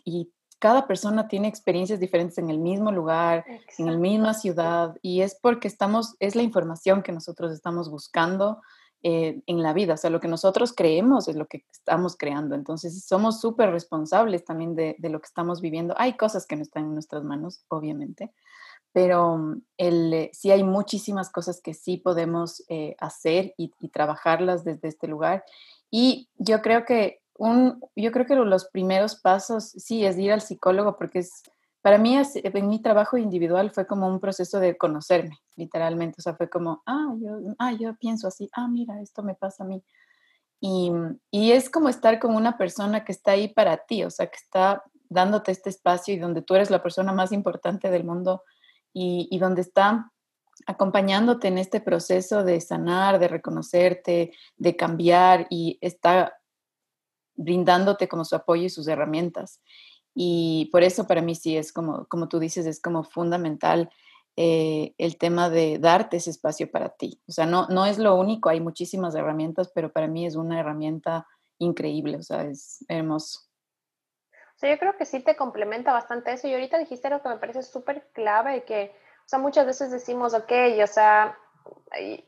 cada 0.60 0.86
persona 0.86 1.26
tiene 1.26 1.48
experiencias 1.48 1.98
diferentes 1.98 2.38
en 2.38 2.50
el 2.50 2.58
mismo 2.58 2.92
lugar, 2.92 3.44
en 3.78 3.86
la 3.86 3.98
misma 3.98 4.34
ciudad, 4.34 4.96
y 5.02 5.22
es 5.22 5.34
porque 5.34 5.66
estamos, 5.66 6.14
es 6.20 6.36
la 6.36 6.42
información 6.42 7.02
que 7.02 7.10
nosotros 7.10 7.52
estamos 7.52 7.90
buscando 7.90 8.60
eh, 9.02 9.40
en 9.46 9.62
la 9.62 9.72
vida, 9.72 9.94
o 9.94 9.96
sea, 9.96 10.10
lo 10.10 10.20
que 10.20 10.28
nosotros 10.28 10.72
creemos 10.76 11.26
es 11.26 11.34
lo 11.34 11.46
que 11.46 11.64
estamos 11.72 12.16
creando, 12.16 12.54
entonces 12.54 13.04
somos 13.04 13.40
súper 13.40 13.70
responsables 13.70 14.44
también 14.44 14.76
de, 14.76 14.94
de, 14.98 15.08
lo 15.08 15.20
que 15.20 15.26
estamos 15.26 15.60
viviendo. 15.60 15.94
Hay 15.96 16.16
cosas 16.16 16.46
que 16.46 16.54
no 16.54 16.62
están 16.62 16.84
en 16.84 16.92
nuestras 16.94 17.24
manos, 17.24 17.64
obviamente, 17.68 18.30
pero 18.92 19.56
el, 19.76 20.12
eh, 20.12 20.30
sí 20.32 20.50
hay 20.50 20.64
muchísimas 20.64 21.30
cosas 21.30 21.60
que 21.60 21.74
sí 21.74 21.96
podemos 21.96 22.64
eh, 22.68 22.96
hacer 22.98 23.54
y, 23.56 23.72
trabajarlas 23.90 24.64
desde 24.64 24.88
este 24.88 25.06
lugar. 25.06 25.44
Y 25.90 26.28
yo 26.36 26.60
creo 26.60 26.84
que 26.84 27.19
un, 27.40 27.80
yo 27.96 28.12
creo 28.12 28.26
que 28.26 28.36
los 28.36 28.66
primeros 28.68 29.16
pasos 29.16 29.70
sí 29.70 30.04
es 30.04 30.18
ir 30.18 30.32
al 30.32 30.40
psicólogo 30.40 30.96
porque 30.96 31.20
es, 31.20 31.42
para 31.82 31.98
mí 31.98 32.16
en 32.16 32.68
mi 32.68 32.82
trabajo 32.82 33.16
individual 33.16 33.70
fue 33.70 33.86
como 33.86 34.08
un 34.08 34.20
proceso 34.20 34.60
de 34.60 34.76
conocerme, 34.76 35.38
literalmente. 35.56 36.16
O 36.18 36.22
sea, 36.22 36.34
fue 36.34 36.50
como, 36.50 36.82
ah, 36.86 37.14
yo, 37.18 37.54
ah, 37.58 37.72
yo 37.72 37.96
pienso 37.96 38.28
así, 38.28 38.48
ah, 38.52 38.68
mira, 38.68 39.00
esto 39.00 39.22
me 39.22 39.34
pasa 39.34 39.64
a 39.64 39.66
mí. 39.66 39.82
Y, 40.60 40.92
y 41.30 41.52
es 41.52 41.70
como 41.70 41.88
estar 41.88 42.18
con 42.18 42.36
una 42.36 42.58
persona 42.58 43.04
que 43.04 43.12
está 43.12 43.32
ahí 43.32 43.48
para 43.48 43.78
ti, 43.78 44.04
o 44.04 44.10
sea, 44.10 44.26
que 44.26 44.36
está 44.36 44.82
dándote 45.08 45.50
este 45.52 45.70
espacio 45.70 46.14
y 46.14 46.18
donde 46.18 46.42
tú 46.42 46.54
eres 46.54 46.70
la 46.70 46.82
persona 46.82 47.12
más 47.12 47.32
importante 47.32 47.90
del 47.90 48.04
mundo 48.04 48.42
y, 48.92 49.38
donde 49.38 49.60
está 49.60 50.12
acompañándote 50.66 51.48
en 51.48 51.58
este 51.58 51.80
proceso 51.80 52.44
de 52.44 52.60
sanar, 52.60 53.18
de 53.18 53.28
reconocerte, 53.28 54.32
de 54.56 54.76
cambiar 54.76 55.46
y 55.48 55.78
está 55.80 56.34
brindándote 57.34 58.08
como 58.08 58.24
su 58.24 58.36
apoyo 58.36 58.64
y 58.64 58.70
sus 58.70 58.88
herramientas. 58.88 59.62
Y 60.14 60.68
por 60.72 60.82
eso 60.82 61.06
para 61.06 61.22
mí 61.22 61.34
sí 61.34 61.56
es 61.56 61.72
como, 61.72 62.06
como 62.06 62.28
tú 62.28 62.38
dices, 62.38 62.66
es 62.66 62.80
como 62.80 63.04
fundamental 63.04 63.90
eh, 64.36 64.94
el 64.98 65.18
tema 65.18 65.50
de 65.50 65.78
darte 65.78 66.16
ese 66.16 66.30
espacio 66.30 66.70
para 66.70 66.90
ti. 66.90 67.20
O 67.28 67.32
sea, 67.32 67.46
no, 67.46 67.66
no 67.68 67.86
es 67.86 67.98
lo 67.98 68.14
único, 68.16 68.48
hay 68.48 68.60
muchísimas 68.60 69.14
herramientas, 69.14 69.70
pero 69.74 69.92
para 69.92 70.08
mí 70.08 70.26
es 70.26 70.36
una 70.36 70.58
herramienta 70.58 71.26
increíble, 71.58 72.16
o 72.16 72.22
sea, 72.22 72.44
es 72.44 72.84
hermoso 72.88 73.50
yo 74.68 74.78
creo 74.78 74.96
que 74.96 75.06
sí 75.06 75.20
te 75.20 75.36
complementa 75.36 75.92
bastante 75.92 76.32
eso. 76.32 76.48
Y 76.48 76.54
ahorita 76.54 76.78
dijiste 76.78 77.08
algo 77.08 77.22
que 77.22 77.28
me 77.28 77.38
parece 77.38 77.62
súper 77.62 78.08
clave 78.12 78.64
que, 78.64 78.94
o 79.20 79.28
sea, 79.28 79.38
muchas 79.38 79.66
veces 79.66 79.90
decimos, 79.90 80.34
ok, 80.34 80.52
o 80.82 80.86
sea, 80.86 81.38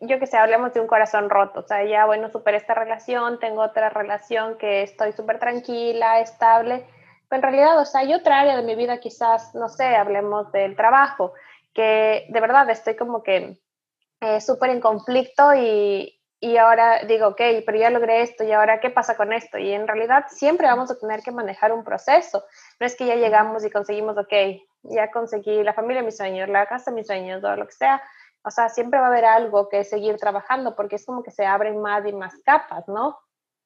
yo 0.00 0.18
que 0.18 0.26
sé, 0.26 0.36
hablemos 0.36 0.72
de 0.72 0.80
un 0.80 0.86
corazón 0.86 1.30
roto, 1.30 1.60
o 1.60 1.62
sea, 1.62 1.84
ya, 1.84 2.04
bueno, 2.06 2.30
superé 2.30 2.56
esta 2.56 2.74
relación, 2.74 3.38
tengo 3.38 3.62
otra 3.62 3.90
relación 3.90 4.58
que 4.58 4.82
estoy 4.82 5.12
súper 5.12 5.38
tranquila, 5.38 6.20
estable, 6.20 6.86
en 7.32 7.42
realidad, 7.42 7.78
o 7.78 7.84
sea, 7.84 8.02
hay 8.02 8.14
otra 8.14 8.40
área 8.40 8.56
de 8.56 8.62
mi 8.62 8.74
vida, 8.74 8.98
quizás, 9.00 9.54
no 9.54 9.68
sé, 9.68 9.84
hablemos 9.96 10.52
del 10.52 10.76
trabajo, 10.76 11.32
que 11.72 12.26
de 12.28 12.40
verdad 12.40 12.68
estoy 12.68 12.94
como 12.96 13.22
que 13.22 13.58
eh, 14.20 14.40
súper 14.40 14.70
en 14.70 14.80
conflicto 14.80 15.54
y, 15.54 16.20
y 16.40 16.56
ahora 16.58 17.04
digo, 17.04 17.28
ok, 17.28 17.40
pero 17.64 17.78
ya 17.78 17.88
logré 17.88 18.20
esto 18.20 18.44
y 18.44 18.52
ahora 18.52 18.80
qué 18.80 18.90
pasa 18.90 19.16
con 19.16 19.32
esto. 19.32 19.58
Y 19.58 19.72
en 19.72 19.88
realidad 19.88 20.26
siempre 20.28 20.66
vamos 20.66 20.90
a 20.90 20.98
tener 20.98 21.22
que 21.22 21.32
manejar 21.32 21.72
un 21.72 21.84
proceso. 21.84 22.44
No 22.78 22.86
es 22.86 22.96
que 22.96 23.06
ya 23.06 23.16
llegamos 23.16 23.64
y 23.64 23.70
conseguimos, 23.70 24.18
ok, 24.18 24.32
ya 24.82 25.10
conseguí 25.10 25.62
la 25.62 25.72
familia 25.72 26.02
de 26.02 26.06
mis 26.06 26.16
sueños, 26.16 26.48
la 26.48 26.66
casa 26.66 26.90
de 26.90 26.96
mis 26.96 27.06
sueños, 27.06 27.42
o 27.42 27.56
lo 27.56 27.66
que 27.66 27.72
sea. 27.72 28.02
O 28.44 28.50
sea, 28.50 28.68
siempre 28.68 28.98
va 28.98 29.06
a 29.06 29.08
haber 29.08 29.24
algo 29.24 29.68
que 29.68 29.84
seguir 29.84 30.16
trabajando 30.16 30.74
porque 30.74 30.96
es 30.96 31.06
como 31.06 31.22
que 31.22 31.30
se 31.30 31.46
abren 31.46 31.80
más 31.80 32.06
y 32.06 32.12
más 32.12 32.34
capas, 32.44 32.88
¿no? 32.88 33.18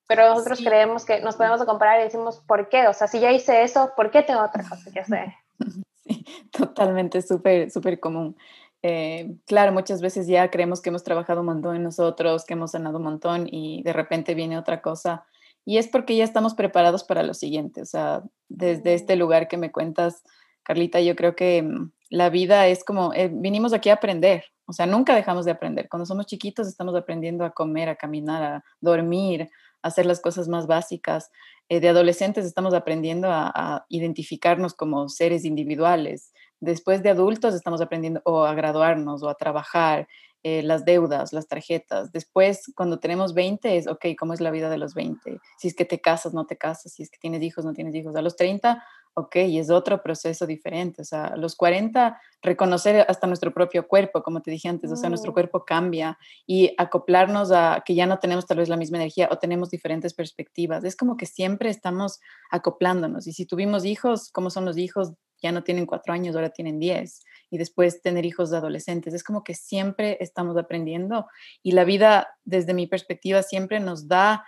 Pero 0.09 0.29
nosotros 0.29 0.61
creemos 0.65 1.05
que 1.05 1.21
nos 1.21 1.37
podemos 1.37 1.65
comparar 1.65 2.01
y 2.01 2.05
decimos, 2.05 2.41
¿por 2.47 2.69
qué? 2.69 2.87
O 2.87 2.93
sea, 2.93 3.09
si 3.09 3.19
ya 3.19 3.33
hice 3.33 3.63
eso, 3.63 3.93
¿por 3.97 4.11
qué 4.11 4.23
tengo 4.23 4.43
otra 4.43 4.63
cosa 4.69 4.91
que 4.93 5.01
hacer? 5.01 5.33
Sí, 6.09 6.25
totalmente, 6.53 7.21
súper, 7.21 7.69
súper 7.69 7.99
común. 7.99 8.37
Eh, 8.81 9.35
claro, 9.45 9.73
muchas 9.73 10.01
veces 10.01 10.29
ya 10.29 10.49
creemos 10.53 10.81
que 10.81 10.91
hemos 10.91 11.03
trabajado 11.03 11.41
un 11.41 11.47
montón 11.47 11.75
en 11.75 11.83
nosotros, 11.83 12.45
que 12.45 12.55
hemos 12.55 12.71
sanado 12.71 12.99
un 12.99 13.03
montón 13.03 13.49
y 13.51 13.83
de 13.83 13.93
repente 13.93 14.37
viene 14.37 14.57
otra 14.57 14.83
cosa. 14.83 15.27
Y 15.65 15.79
es 15.79 15.89
porque 15.89 16.15
ya 16.15 16.23
estamos 16.23 16.55
preparados 16.55 17.03
para 17.03 17.25
lo 17.25 17.35
siguiente. 17.35 17.83
O 17.83 17.87
sea, 17.87 18.23
desde 18.49 18.95
este 18.95 19.17
lugar 19.17 19.49
que 19.49 19.57
me 19.57 19.73
cuentas, 19.73 20.23
Carlita, 20.63 21.01
yo 21.01 21.17
creo 21.17 21.35
que 21.35 21.63
mm, 21.65 21.91
la 22.11 22.31
vida 22.31 22.69
es 22.69 22.85
como, 22.85 23.13
eh, 23.13 23.29
vinimos 23.33 23.73
aquí 23.73 23.89
a 23.89 23.95
aprender. 23.95 24.45
O 24.67 24.73
sea, 24.73 24.87
nunca 24.87 25.15
dejamos 25.15 25.45
de 25.45 25.53
aprender. 25.53 25.89
Cuando 25.89 26.07
somos 26.07 26.27
chiquitos 26.27 26.69
estamos 26.69 26.95
aprendiendo 26.95 27.45
a 27.45 27.51
comer, 27.51 27.89
a 27.89 27.97
caminar, 27.97 28.43
a 28.43 28.65
dormir, 28.81 29.49
a 29.83 29.89
hacer 29.89 30.07
las 30.07 30.21
cosas 30.21 30.49
más 30.49 30.67
básicas. 30.67 31.31
Eh, 31.69 31.81
de 31.81 31.89
adolescentes 31.89 32.45
estamos 32.45 32.75
aprendiendo 32.75 33.29
a 33.31 33.87
identificarnos 33.89 34.75
como 34.75 35.09
seres 35.09 35.45
individuales 35.45 36.33
Después 36.61 37.03
de 37.03 37.11
adultos 37.11 37.55
estamos 37.55 37.81
aprendiendo 37.81 38.23
o 38.25 38.45
a 38.45 38.55
graduarnos 38.55 39.23
o 39.23 39.29
a 39.29 39.35
trabajar, 39.35 40.09
eh, 40.49 40.63
las 40.63 40.85
deudas, 40.85 41.33
las 41.33 41.49
tarjetas. 41.49 42.13
Después, 42.13 42.73
cuando 42.77 43.01
tenemos 43.01 43.35
20, 43.35 43.79
es, 43.79 43.89
ok, 43.89 44.07
¿cómo 44.17 44.33
es 44.33 44.41
la 44.41 44.53
vida 44.53 44.71
de 44.71 44.79
los 44.79 44.95
20? 44.95 45.41
Si 45.59 45.67
es 45.67 45.75
que 45.75 45.85
te 45.85 46.01
casas, 46.01 46.35
no 46.35 46.47
te 46.47 46.57
casas, 46.57 46.93
si 46.93 47.03
es 47.03 47.11
que 47.11 47.19
tienes 47.19 47.43
hijos, 47.43 47.65
no 47.65 47.73
tienes 47.73 47.97
hijos. 47.97 48.15
A 48.15 48.23
los 48.23 48.37
30, 48.37 48.81
ok, 49.15 49.35
y 49.49 49.59
es 49.59 49.71
otro 49.71 50.05
proceso 50.05 50.47
diferente. 50.47 51.03
O 51.03 51.05
sea, 51.05 51.25
a 51.25 51.37
los 51.37 51.57
40, 51.57 52.21
reconocer 52.43 53.05
hasta 53.09 53.27
nuestro 53.27 53.53
propio 53.53 53.89
cuerpo, 53.89 54.23
como 54.23 54.41
te 54.41 54.53
dije 54.53 54.69
antes, 54.69 54.93
o 54.93 54.95
sea, 54.95 55.09
nuestro 55.09 55.33
mm. 55.33 55.35
cuerpo 55.35 55.65
cambia 55.65 56.17
y 56.47 56.73
acoplarnos 56.79 57.51
a 57.51 57.83
que 57.85 57.97
ya 57.97 58.07
no 58.07 58.21
tenemos 58.21 58.47
tal 58.47 58.59
vez 58.59 58.69
la 58.69 58.77
misma 58.77 58.99
energía 58.99 59.29
o 59.33 59.39
tenemos 59.39 59.71
diferentes 59.71 60.15
perspectivas. 60.15 60.85
Es 60.85 60.95
como 60.95 61.17
que 61.17 61.27
siempre 61.27 61.71
estamos 61.71 62.21
acoplándonos. 62.53 63.27
Y 63.27 63.33
si 63.33 63.47
tuvimos 63.47 63.85
hijos, 63.85 64.31
¿cómo 64.31 64.51
son 64.51 64.65
los 64.65 64.79
hijos? 64.79 65.15
ya 65.43 65.53
no 65.53 65.63
tienen 65.63 65.87
cuatro 65.87 66.13
años, 66.13 66.35
ahora 66.35 66.51
tienen 66.51 66.79
diez, 66.79 67.25
y 67.51 67.59
después 67.59 68.03
tener 68.03 68.25
hijos 68.25 68.51
de 68.51 68.57
adolescentes. 68.57 69.15
Es 69.15 69.25
como 69.25 69.45
que 69.45 69.55
siempre 69.55 70.17
estamos 70.21 70.57
aprendiendo 70.57 71.27
y 71.63 71.73
la 71.73 71.85
vida, 71.85 72.29
desde 72.45 72.75
mi 72.75 72.87
perspectiva, 72.87 73.43
siempre 73.43 73.81
nos 73.81 74.09
da 74.09 74.45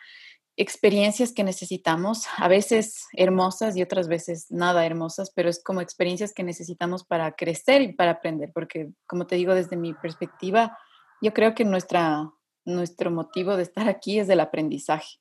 experiencias 0.59 1.33
que 1.33 1.45
necesitamos, 1.45 2.26
a 2.37 2.49
veces 2.49 3.07
hermosas 3.12 3.76
y 3.76 3.83
otras 3.83 4.09
veces 4.09 4.47
nada 4.50 4.85
hermosas, 4.85 5.31
pero 5.31 5.49
es 5.49 5.62
como 5.62 5.81
experiencias 5.81 6.35
que 6.35 6.43
necesitamos 6.43 7.05
para 7.05 7.33
crecer 7.37 7.81
y 7.83 7.93
para 7.93 8.12
aprender, 8.12 8.50
porque 8.52 8.90
como 9.07 9.28
te 9.28 9.37
digo, 9.37 9.55
desde 9.55 9.76
mi 9.76 9.95
perspectiva, 9.95 10.76
yo 11.23 11.33
creo 11.33 11.55
que 11.55 11.64
nuestra, 11.64 12.28
nuestro 12.64 13.12
motivo 13.12 13.57
de 13.57 13.62
estar 13.62 13.88
aquí 13.88 14.19
es 14.19 14.28
el 14.28 14.40
aprendizaje. 14.40 15.19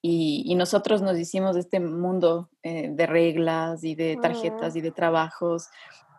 Y, 0.00 0.54
nosotros 0.54 1.02
nos 1.02 1.18
hicimos 1.18 1.56
este 1.56 1.80
mundo 1.80 2.50
eh, 2.62 2.88
de 2.90 3.06
reglas 3.06 3.82
y 3.82 3.94
de 3.94 4.16
tarjetas 4.16 4.76
y 4.76 4.80
de 4.80 4.92
trabajos, 4.92 5.68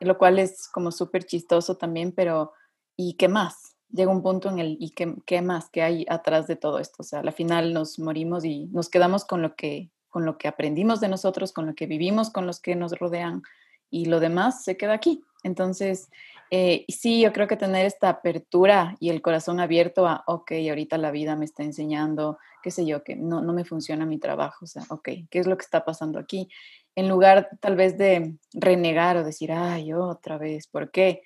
lo 0.02 0.18
cual 0.18 0.40
es 0.40 0.68
como 0.68 0.92
súper 0.92 1.24
chistoso 1.24 1.76
también, 1.76 2.12
pero 2.12 2.54
¿y 2.98 3.14
qué 3.14 3.28
más? 3.28 3.76
Llega 3.90 4.12
un 4.12 4.22
punto 4.22 4.50
en 4.50 4.60
el 4.60 4.78
¿y 4.80 4.92
qué, 4.92 5.16
qué, 5.26 5.42
más? 5.42 5.70
¿Qué 5.70 5.82
hay 5.82 6.06
atrás 6.10 6.48
de 6.48 6.56
todo 6.56 6.80
esto? 6.80 6.98
O 7.00 7.04
sea, 7.04 7.20
al 7.20 7.32
final 7.34 7.74
nos 7.74 8.00
morimos 8.00 8.46
y 8.46 8.68
nos 8.68 8.90
quedamos 8.90 9.26
con 9.26 9.42
lo 9.42 9.56
que 9.56 9.92
con 10.10 10.26
lo 10.26 10.38
que 10.38 10.48
aprendimos 10.48 11.00
de 11.00 11.08
nosotros, 11.08 11.54
con 11.54 11.68
lo 11.68 11.76
que 11.76 11.86
vivimos, 11.86 12.30
con 12.30 12.48
los 12.48 12.60
que 12.60 12.76
nos 12.76 12.98
rodean 12.98 13.44
y 13.90 14.06
lo 14.06 14.20
demás 14.20 14.64
se 14.64 14.76
queda 14.76 14.94
aquí. 14.94 15.24
Entonces, 15.44 16.10
eh, 16.52 16.86
sí, 16.88 17.22
yo 17.22 17.32
creo 17.32 17.48
que 17.48 17.58
tener 17.58 17.86
esta 17.86 18.10
apertura 18.10 18.96
y 19.00 19.10
el 19.10 19.22
corazón 19.22 19.60
abierto 19.60 20.08
a, 20.08 20.24
ok, 20.26 20.52
ahorita 20.70 20.98
la 20.98 21.12
vida 21.12 21.36
me 21.36 21.46
está 21.46 21.64
enseñando, 21.64 22.40
qué 22.64 22.72
sé 22.72 22.86
yo, 22.86 23.04
que 23.04 23.16
no, 23.16 23.42
no 23.42 23.54
me 23.54 23.66
funciona 23.66 24.06
mi 24.06 24.18
trabajo, 24.18 24.66
o 24.66 24.68
sea, 24.68 24.84
ok, 24.90 25.10
¿qué 25.30 25.40
es 25.40 25.46
lo 25.46 25.58
que 25.58 25.64
está 25.64 25.86
pasando 25.86 26.18
aquí? 26.18 26.50
En 26.96 27.08
lugar 27.08 27.50
tal 27.60 27.76
vez 27.76 27.98
de 27.98 28.34
renegar 28.54 29.18
o 29.18 29.24
decir, 29.24 29.52
ay, 29.52 29.94
otra 29.94 30.38
vez, 30.40 30.68
¿por 30.68 30.90
qué? 30.90 31.22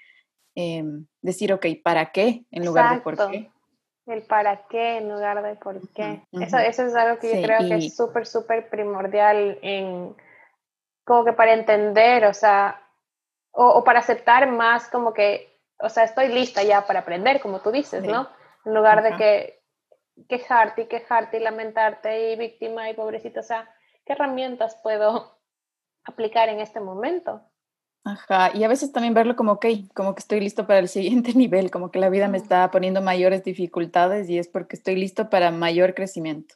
Em, 0.55 1.07
decir, 1.21 1.53
ok, 1.53 1.67
¿para 1.81 2.11
qué? 2.11 2.43
En 2.51 2.65
lugar 2.65 2.95
de 2.95 3.01
por 3.01 3.15
qué. 3.29 3.49
El 4.05 4.23
para 4.23 4.67
qué 4.67 4.97
en 4.97 5.09
lugar 5.09 5.41
de 5.41 5.55
por 5.55 5.79
qué. 5.93 6.21
eso, 6.33 6.57
eso, 6.57 6.85
es 6.85 6.95
algo 6.95 7.19
que 7.19 7.35
yo 7.35 7.41
creo 7.41 7.59
que 7.59 7.75
es 7.75 7.95
súper, 7.95 8.27
súper 8.27 8.69
primordial 8.69 9.57
en, 9.61 10.13
como 11.05 11.23
que 11.23 11.31
para 11.31 11.53
entender, 11.53 12.25
o 12.25 12.33
sea, 12.33 12.82
o, 13.53 13.83
para 13.83 13.99
aceptar 13.99 14.49
más 14.49 14.87
como 14.89 15.13
que, 15.13 15.59
o 15.79 15.89
sea, 15.89 16.03
estoy 16.03 16.27
lista 16.27 16.63
ya 16.63 16.85
para 16.85 17.01
aprender, 17.01 17.39
como 17.39 17.61
tú 17.61 17.71
dices, 17.71 18.03
¿no? 18.03 18.27
En 18.65 18.73
lugar 18.73 19.03
de 19.03 19.15
que 19.15 19.63
quejarte 20.27 20.83
y 20.83 20.87
quejarte 20.87 21.37
y 21.37 21.39
lamentarte 21.41 22.31
y 22.31 22.35
víctima 22.35 22.89
y 22.89 22.93
pobrecita, 22.93 23.39
o 23.39 23.43
sea, 23.43 23.69
¿qué 24.05 24.13
herramientas 24.13 24.77
puedo 24.81 25.39
aplicar 26.03 26.49
en 26.49 26.59
este 26.59 26.79
momento? 26.79 27.41
Ajá, 28.05 28.51
y 28.53 28.63
a 28.63 28.67
veces 28.67 28.91
también 28.91 29.13
verlo 29.13 29.35
como, 29.35 29.53
ok, 29.53 29.65
como 29.93 30.13
que 30.13 30.19
estoy 30.19 30.41
listo 30.41 30.67
para 30.67 30.79
el 30.79 30.89
siguiente 30.89 31.33
nivel, 31.35 31.71
como 31.71 31.91
que 31.91 31.99
la 31.99 32.09
vida 32.09 32.27
me 32.27 32.37
está 32.37 32.69
poniendo 32.71 33.01
mayores 33.01 33.43
dificultades 33.43 34.29
y 34.29 34.39
es 34.39 34.47
porque 34.47 34.75
estoy 34.75 34.95
listo 34.95 35.29
para 35.29 35.51
mayor 35.51 35.93
crecimiento. 35.93 36.55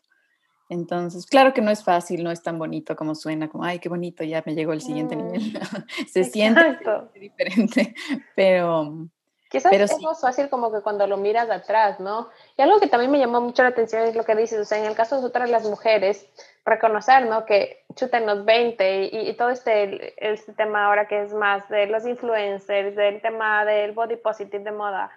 Entonces, 0.70 1.26
claro 1.26 1.54
que 1.54 1.62
no 1.62 1.72
es 1.72 1.84
fácil, 1.84 2.24
no 2.24 2.32
es 2.32 2.44
tan 2.44 2.60
bonito 2.60 2.96
como 2.96 3.16
suena, 3.16 3.50
como, 3.50 3.64
ay, 3.64 3.80
qué 3.80 3.88
bonito, 3.88 4.24
ya 4.24 4.44
me 4.46 4.54
llegó 4.54 4.74
el 4.74 4.82
siguiente 4.82 5.16
nivel. 5.16 5.42
Mm, 5.42 6.06
Se 6.12 6.24
siente 6.24 6.78
diferente, 7.16 7.96
pero... 8.36 9.08
Quizás 9.50 9.72
es 9.72 10.02
más 10.02 10.20
fácil 10.20 10.50
como 10.50 10.74
que 10.74 10.82
cuando 10.82 11.08
lo 11.08 11.16
miras 11.16 11.48
de 11.48 11.54
atrás, 11.54 12.02
¿no? 12.02 12.28
Y 12.58 12.62
algo 12.62 12.82
que 12.82 12.88
también 12.88 13.10
me 13.10 13.18
llamó 13.18 13.40
mucho 13.40 13.64
la 13.64 13.70
atención 13.70 14.04
es 14.04 14.14
lo 14.14 14.26
que 14.26 14.36
dices, 14.36 14.60
o 14.60 14.66
sea, 14.66 14.78
en 14.78 14.84
el 14.84 14.94
caso 14.94 15.16
de 15.16 15.22
nosotras 15.22 15.50
las 15.50 15.64
mujeres, 15.64 16.28
reconocer, 16.66 17.26
¿no? 17.28 17.46
Que 17.46 17.86
chuta 17.96 18.18
en 18.18 18.26
los 18.26 18.44
20 18.44 19.10
y, 19.10 19.34
todo 19.38 19.50
este, 19.50 20.14
este 20.18 20.52
tema 20.52 20.88
ahora 20.88 21.08
que 21.08 21.24
es 21.24 21.34
más 21.34 21.68
de 21.70 21.88
los 21.88 22.06
influencers, 22.06 22.94
del 22.98 23.22
tema 23.22 23.64
del 23.64 23.94
body 23.94 24.18
positive 24.18 24.66
de 24.66 24.72
moda, 24.74 25.10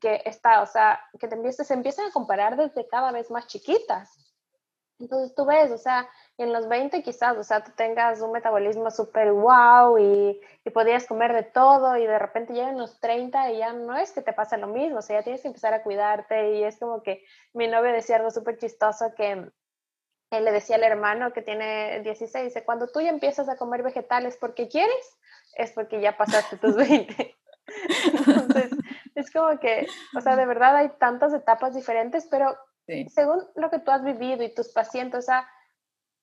que 0.00 0.20
está, 0.24 0.62
o 0.62 0.66
sea, 0.66 1.00
que 1.20 1.28
te 1.28 1.52
se 1.52 1.74
empiezan 1.74 2.06
a 2.06 2.12
comparar 2.12 2.56
desde 2.56 2.88
cada 2.88 3.12
vez 3.12 3.30
más 3.30 3.46
chiquitas. 3.46 4.19
Entonces 5.00 5.34
tú 5.34 5.46
ves, 5.46 5.70
o 5.70 5.78
sea, 5.78 6.08
en 6.36 6.52
los 6.52 6.68
20 6.68 7.02
quizás, 7.02 7.36
o 7.36 7.42
sea, 7.42 7.64
tú 7.64 7.72
tengas 7.74 8.20
un 8.20 8.32
metabolismo 8.32 8.90
súper 8.90 9.32
wow 9.32 9.98
y, 9.98 10.40
y 10.64 10.70
podías 10.70 11.06
comer 11.06 11.32
de 11.32 11.42
todo 11.42 11.96
y 11.96 12.06
de 12.06 12.18
repente 12.18 12.52
llegan 12.52 12.78
los 12.78 13.00
30 13.00 13.50
y 13.50 13.58
ya 13.58 13.72
no 13.72 13.96
es 13.96 14.12
que 14.12 14.20
te 14.20 14.34
pase 14.34 14.58
lo 14.58 14.66
mismo, 14.66 14.98
o 14.98 15.02
sea, 15.02 15.20
ya 15.20 15.24
tienes 15.24 15.40
que 15.42 15.48
empezar 15.48 15.72
a 15.72 15.82
cuidarte 15.82 16.54
y 16.54 16.64
es 16.64 16.78
como 16.78 17.02
que 17.02 17.24
mi 17.54 17.66
novio 17.66 17.92
decía 17.92 18.16
algo 18.16 18.30
súper 18.30 18.58
chistoso 18.58 19.14
que 19.16 19.50
él 20.30 20.44
le 20.44 20.52
decía 20.52 20.76
al 20.76 20.84
hermano 20.84 21.32
que 21.32 21.42
tiene 21.42 22.00
16, 22.00 22.44
dice, 22.44 22.64
cuando 22.64 22.86
tú 22.86 23.00
ya 23.00 23.10
empiezas 23.10 23.48
a 23.48 23.56
comer 23.56 23.82
vegetales 23.82 24.36
porque 24.36 24.68
quieres, 24.68 25.18
es 25.56 25.72
porque 25.72 26.00
ya 26.00 26.16
pasaste 26.16 26.56
tus 26.58 26.76
20. 26.76 27.36
Entonces, 28.16 28.70
es 29.14 29.30
como 29.32 29.58
que, 29.58 29.86
o 30.16 30.20
sea, 30.20 30.36
de 30.36 30.46
verdad 30.46 30.76
hay 30.76 30.90
tantas 30.98 31.32
etapas 31.34 31.74
diferentes, 31.74 32.26
pero 32.30 32.56
según 33.08 33.44
lo 33.56 33.70
que 33.70 33.78
tú 33.78 33.90
has 33.90 34.04
vivido 34.04 34.42
y 34.42 34.54
tus 34.54 34.68
pacientes, 34.68 35.20
o 35.20 35.22
sea, 35.22 35.48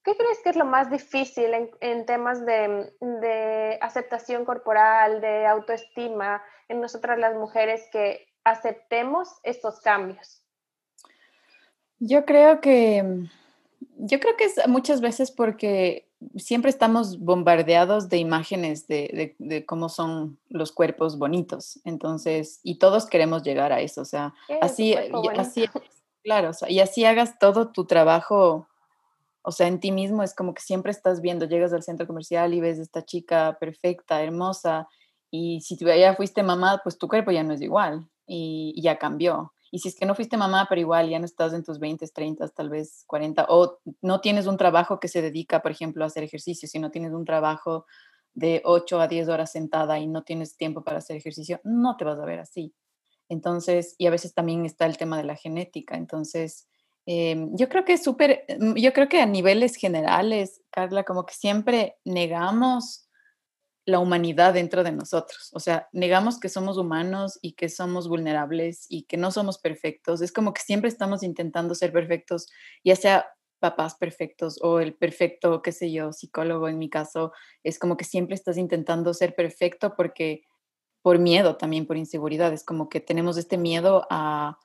¿qué 0.03 0.15
crees 0.15 0.39
que 0.43 0.49
es 0.49 0.55
lo 0.55 0.65
más 0.65 0.89
difícil 0.89 1.51
en, 1.81 2.05
temas 2.05 2.45
de, 2.45 2.93
de, 3.01 3.77
aceptación 3.81 4.45
corporal, 4.45 5.21
de 5.21 5.45
autoestima 5.45 6.41
en 6.69 6.81
nosotras 6.81 7.19
las 7.19 7.35
mujeres 7.35 7.87
que 7.91 8.27
aceptemos 8.43 9.29
estos 9.43 9.79
cambios? 9.81 10.41
Yo 11.99 12.25
creo 12.25 12.61
que, 12.61 13.27
yo 13.97 14.19
creo 14.19 14.37
que 14.37 14.45
es 14.45 14.67
muchas 14.67 15.01
veces 15.01 15.31
porque 15.31 16.07
siempre 16.35 16.69
estamos 16.69 17.19
bombardeados 17.19 18.09
de 18.09 18.17
imágenes 18.17 18.87
de, 18.87 19.35
de, 19.37 19.65
cómo 19.65 19.89
son 19.89 20.37
los 20.49 20.71
cuerpos 20.71 21.17
bonitos, 21.17 21.79
entonces, 21.83 22.59
y 22.63 22.79
todos 22.79 23.05
queremos 23.05 23.43
llegar 23.43 23.71
a 23.71 23.81
eso, 23.81 24.01
o 24.01 24.05
sea, 24.05 24.33
así, 24.61 24.95
así 25.35 25.69
Claro, 26.27 26.51
y 26.67 26.81
así 26.81 27.05
hagas 27.05 27.39
todo 27.39 27.71
tu 27.71 27.85
trabajo, 27.85 28.67
o 29.43 29.51
sea, 29.53 29.67
en 29.67 29.79
ti 29.79 29.93
mismo 29.93 30.23
es 30.23 30.35
como 30.35 30.53
que 30.53 30.61
siempre 30.61 30.91
estás 30.91 31.21
viendo, 31.21 31.45
llegas 31.45 31.71
al 31.71 31.83
centro 31.83 32.05
comercial 32.05 32.53
y 32.53 32.59
ves 32.59 32.79
esta 32.79 33.05
chica 33.05 33.57
perfecta, 33.61 34.21
hermosa, 34.21 34.89
y 35.31 35.61
si 35.61 35.77
ya 35.77 36.15
fuiste 36.15 36.43
mamá, 36.43 36.81
pues 36.83 36.97
tu 36.97 37.07
cuerpo 37.07 37.31
ya 37.31 37.43
no 37.43 37.53
es 37.53 37.61
igual 37.61 38.09
y, 38.25 38.75
ya 38.81 38.97
cambió. 38.99 39.53
Y 39.71 39.79
si 39.79 39.87
es 39.87 39.95
que 39.95 40.05
no 40.05 40.15
fuiste 40.15 40.35
mamá, 40.35 40.67
pero 40.69 40.81
igual 40.81 41.09
ya 41.09 41.19
no 41.19 41.25
estás 41.25 41.53
en 41.53 41.63
tus 41.63 41.79
20, 41.79 42.05
30, 42.09 42.49
tal 42.49 42.69
vez 42.69 43.05
40, 43.07 43.45
o 43.49 43.79
no 44.01 44.19
tienes 44.19 44.47
un 44.47 44.57
trabajo 44.57 44.99
que 44.99 45.07
se 45.07 45.21
dedica, 45.21 45.61
por 45.61 45.71
ejemplo, 45.71 46.03
a 46.03 46.07
hacer 46.07 46.25
ejercicio, 46.25 46.67
si 46.67 46.79
no 46.79 46.91
tienes 46.91 47.13
un 47.13 47.23
trabajo 47.23 47.85
de 48.33 48.61
8 48.65 48.99
a 48.99 49.07
10 49.07 49.29
horas 49.29 49.53
sentada 49.53 49.97
y 49.99 50.07
no 50.07 50.23
tienes 50.23 50.57
tiempo 50.57 50.83
para 50.83 50.97
hacer 50.97 51.15
ejercicio, 51.15 51.61
no 51.63 51.95
te 51.95 52.03
vas 52.05 52.19
a 52.19 52.25
ver 52.25 52.39
así. 52.39 52.73
Entonces, 53.29 53.95
y 53.97 54.07
a 54.07 54.11
veces 54.11 54.33
también 54.33 54.65
está 54.65 54.85
el 54.85 54.97
tema 54.97 55.17
de 55.17 55.23
la 55.23 55.35
genética. 55.35 55.95
Entonces, 55.95 56.67
em, 57.05 57.55
yo 57.55 57.69
creo 57.69 57.85
que 57.85 57.93
es 57.93 58.03
súper, 58.03 58.45
mm, 58.59 58.75
yo 58.75 58.93
creo 58.93 59.09
que 59.09 59.21
a 59.21 59.25
niveles 59.25 59.75
generales, 59.75 60.61
Carla, 60.71 61.03
como 61.03 61.25
que 61.25 61.33
siempre 61.33 61.97
negamos 62.05 63.07
la 63.87 63.99
humanidad 63.99 64.53
dentro 64.53 64.83
de 64.83 64.91
nosotros. 64.91 65.49
O 65.53 65.61
sea, 65.61 65.87
negamos 65.93 66.39
que 66.39 66.49
somos 66.49 66.77
humanos 66.77 67.39
y 67.41 67.53
que 67.53 67.69
somos 67.69 68.09
vulnerables 68.09 68.85
y 68.89 69.03
que 69.03 69.15
no 69.15 69.31
somos 69.31 69.59
perfectos. 69.59 70.21
Es 70.21 70.33
como 70.33 70.53
que 70.53 70.61
siempre 70.61 70.89
estamos 70.89 71.23
intentando 71.23 71.73
ser 71.73 71.93
perfectos, 71.93 72.49
ya 72.83 72.97
sea 72.97 73.27
papás 73.59 73.95
perfectos 73.95 74.59
o 74.61 74.79
el 74.81 74.93
perfecto, 74.93 75.61
qué 75.61 75.71
sé 75.71 75.91
yo, 75.91 76.11
psicólogo 76.11 76.67
en 76.67 76.77
mi 76.77 76.89
caso, 76.89 77.31
es 77.63 77.79
como 77.79 77.97
que 77.97 78.03
siempre 78.05 78.35
estás 78.35 78.57
intentando 78.57 79.13
ser 79.13 79.35
perfecto 79.35 79.95
porque 79.95 80.43
por 81.07 81.19
miedo 81.19 81.55
también, 81.55 81.85
por 81.85 81.95
inseguridad, 81.95 82.51
es 82.51 82.65
como 82.65 82.89
que 82.89 82.99
tenemos 82.99 83.37
este 83.37 83.57
miedo 83.57 84.05
a, 84.09 84.59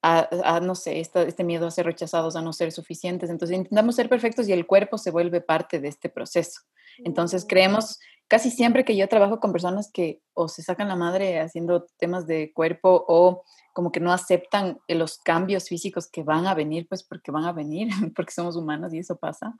a, 0.00 0.60
no 0.62 0.74
sé, 0.74 1.00
este, 1.00 1.28
este 1.28 1.44
miedo 1.44 1.66
a 1.66 1.70
ser 1.70 1.84
rechazados, 1.84 2.34
a 2.34 2.40
no 2.40 2.54
ser 2.54 2.72
suficientes. 2.72 3.28
Entonces 3.28 3.58
intentamos 3.58 3.96
ser 3.96 4.08
perfectos 4.08 4.48
y 4.48 4.54
el 4.54 4.66
cuerpo 4.66 4.96
se 4.96 5.10
vuelve 5.10 5.42
parte 5.42 5.80
de 5.80 5.88
este 5.88 6.08
proceso. 6.08 6.62
Entonces 7.04 7.44
creemos 7.46 8.00
casi 8.26 8.50
siempre 8.50 8.86
que 8.86 8.96
yo 8.96 9.06
trabajo 9.06 9.38
con 9.38 9.52
personas 9.52 9.90
que 9.92 10.22
o 10.32 10.48
se 10.48 10.62
sacan 10.62 10.88
la 10.88 10.96
madre 10.96 11.40
haciendo 11.40 11.84
temas 11.98 12.26
de 12.26 12.54
cuerpo 12.54 13.04
o 13.06 13.42
como 13.74 13.92
que 13.92 14.00
no 14.00 14.14
aceptan 14.14 14.80
los 14.88 15.18
cambios 15.18 15.68
físicos 15.68 16.08
que 16.08 16.22
van 16.22 16.46
a 16.46 16.54
venir, 16.54 16.86
pues 16.88 17.02
porque 17.02 17.30
van 17.30 17.44
a 17.44 17.52
venir, 17.52 17.88
porque 18.16 18.32
somos 18.32 18.56
humanos 18.56 18.94
y 18.94 19.00
eso 19.00 19.18
pasa. 19.18 19.54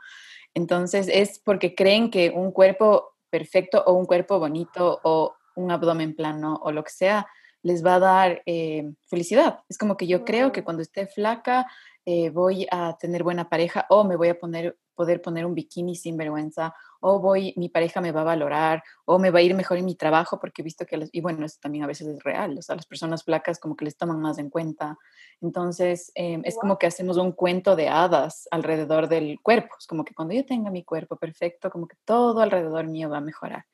Entonces 0.54 1.10
es 1.12 1.38
porque 1.44 1.74
creen 1.74 2.10
que 2.10 2.30
un 2.30 2.52
cuerpo 2.52 3.18
perfecto 3.28 3.84
o 3.86 3.92
un 3.92 4.06
cuerpo 4.06 4.38
bonito 4.38 4.98
o 5.04 5.34
un 5.56 5.70
abdomen 5.70 6.14
plano 6.14 6.60
o 6.62 6.72
lo 6.72 6.84
que 6.84 6.92
sea 6.92 7.26
les 7.62 7.84
va 7.84 7.94
a 7.94 8.00
dar 8.00 8.42
eh, 8.46 8.92
felicidad. 9.08 9.60
Es 9.68 9.78
como 9.78 9.96
que 9.96 10.06
yo 10.06 10.24
creo 10.24 10.52
que 10.52 10.64
cuando 10.64 10.82
esté 10.82 11.06
flaca 11.06 11.66
eh, 12.04 12.30
voy 12.30 12.66
a 12.70 12.96
tener 12.98 13.22
buena 13.22 13.48
pareja 13.48 13.86
o 13.88 14.02
me 14.02 14.16
voy 14.16 14.28
a 14.28 14.38
poner, 14.38 14.76
poder 14.94 15.22
poner 15.22 15.46
un 15.46 15.54
bikini 15.54 15.94
sin 15.94 16.16
vergüenza 16.16 16.74
o 17.00 17.20
voy, 17.20 17.54
mi 17.56 17.68
pareja 17.68 18.00
me 18.00 18.10
va 18.10 18.22
a 18.22 18.24
valorar 18.24 18.82
o 19.04 19.18
me 19.18 19.30
va 19.30 19.38
a 19.38 19.42
ir 19.42 19.54
mejor 19.54 19.78
en 19.78 19.84
mi 19.84 19.94
trabajo 19.94 20.40
porque 20.40 20.62
he 20.62 20.64
visto 20.64 20.84
que, 20.84 21.08
y 21.12 21.20
bueno, 21.20 21.44
eso 21.46 21.58
también 21.60 21.84
a 21.84 21.86
veces 21.86 22.08
es 22.08 22.22
real, 22.22 22.56
o 22.58 22.62
sea, 22.62 22.76
las 22.76 22.86
personas 22.86 23.24
flacas 23.24 23.58
como 23.60 23.76
que 23.76 23.84
les 23.84 23.96
toman 23.96 24.20
más 24.20 24.38
en 24.38 24.50
cuenta. 24.50 24.98
Entonces, 25.40 26.10
em, 26.14 26.42
es 26.44 26.56
como 26.56 26.78
que 26.78 26.86
hacemos 26.86 27.16
un 27.18 27.32
cuento 27.32 27.76
de 27.76 27.88
hadas 27.88 28.48
alrededor 28.50 29.08
del 29.08 29.38
cuerpo. 29.40 29.74
Es 29.78 29.86
como 29.86 30.04
que 30.04 30.14
cuando 30.14 30.34
yo 30.34 30.44
tenga 30.44 30.70
mi 30.70 30.84
cuerpo 30.84 31.16
perfecto, 31.16 31.70
como 31.70 31.86
que 31.86 31.96
todo 32.04 32.40
alrededor 32.40 32.86
mío 32.86 33.10
va 33.10 33.18
a 33.18 33.20
mejorar. 33.20 33.66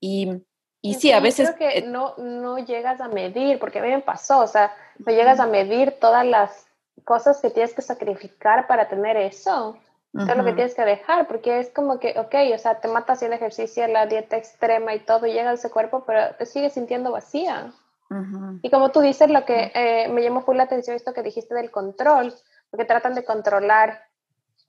Y 0.00 0.30
y 0.90 0.94
sí, 0.94 1.12
a 1.12 1.20
veces... 1.20 1.50
Creo 1.52 1.72
que 1.72 1.82
no, 1.82 2.14
no 2.16 2.58
llegas 2.58 3.00
a 3.00 3.08
medir, 3.08 3.58
porque 3.58 3.78
a 3.78 3.82
mí 3.82 3.88
me 3.88 4.00
pasó, 4.00 4.40
o 4.40 4.46
sea, 4.46 4.74
no 4.98 5.12
llegas 5.12 5.40
a 5.40 5.46
medir 5.46 5.98
todas 6.00 6.24
las 6.26 6.66
cosas 7.04 7.40
que 7.40 7.50
tienes 7.50 7.74
que 7.74 7.82
sacrificar 7.82 8.66
para 8.66 8.88
tener 8.88 9.16
eso. 9.16 9.76
Todo 10.12 10.34
lo 10.34 10.44
que 10.46 10.54
tienes 10.54 10.74
que 10.74 10.84
dejar, 10.84 11.28
porque 11.28 11.58
es 11.58 11.68
como 11.68 11.98
que, 11.98 12.18
ok, 12.18 12.34
o 12.54 12.58
sea, 12.58 12.80
te 12.80 12.88
matas 12.88 13.18
haciendo 13.18 13.36
ejercicio, 13.36 13.86
la 13.86 14.06
dieta 14.06 14.38
extrema 14.38 14.94
y 14.94 15.00
todo, 15.00 15.26
llega 15.26 15.50
a 15.50 15.54
ese 15.54 15.70
cuerpo, 15.70 16.04
pero 16.06 16.34
te 16.36 16.46
sigues 16.46 16.72
sintiendo 16.72 17.12
vacía. 17.12 17.70
Y 18.62 18.70
como 18.70 18.92
tú 18.92 19.00
dices, 19.00 19.28
lo 19.28 19.44
que 19.44 19.72
eh, 19.74 20.08
me 20.08 20.22
llamó 20.22 20.40
full 20.40 20.56
la 20.56 20.62
atención 20.62 20.96
esto 20.96 21.12
que 21.12 21.22
dijiste 21.22 21.54
del 21.54 21.70
control, 21.70 22.32
porque 22.70 22.86
tratan 22.86 23.14
de 23.14 23.24
controlar 23.24 24.04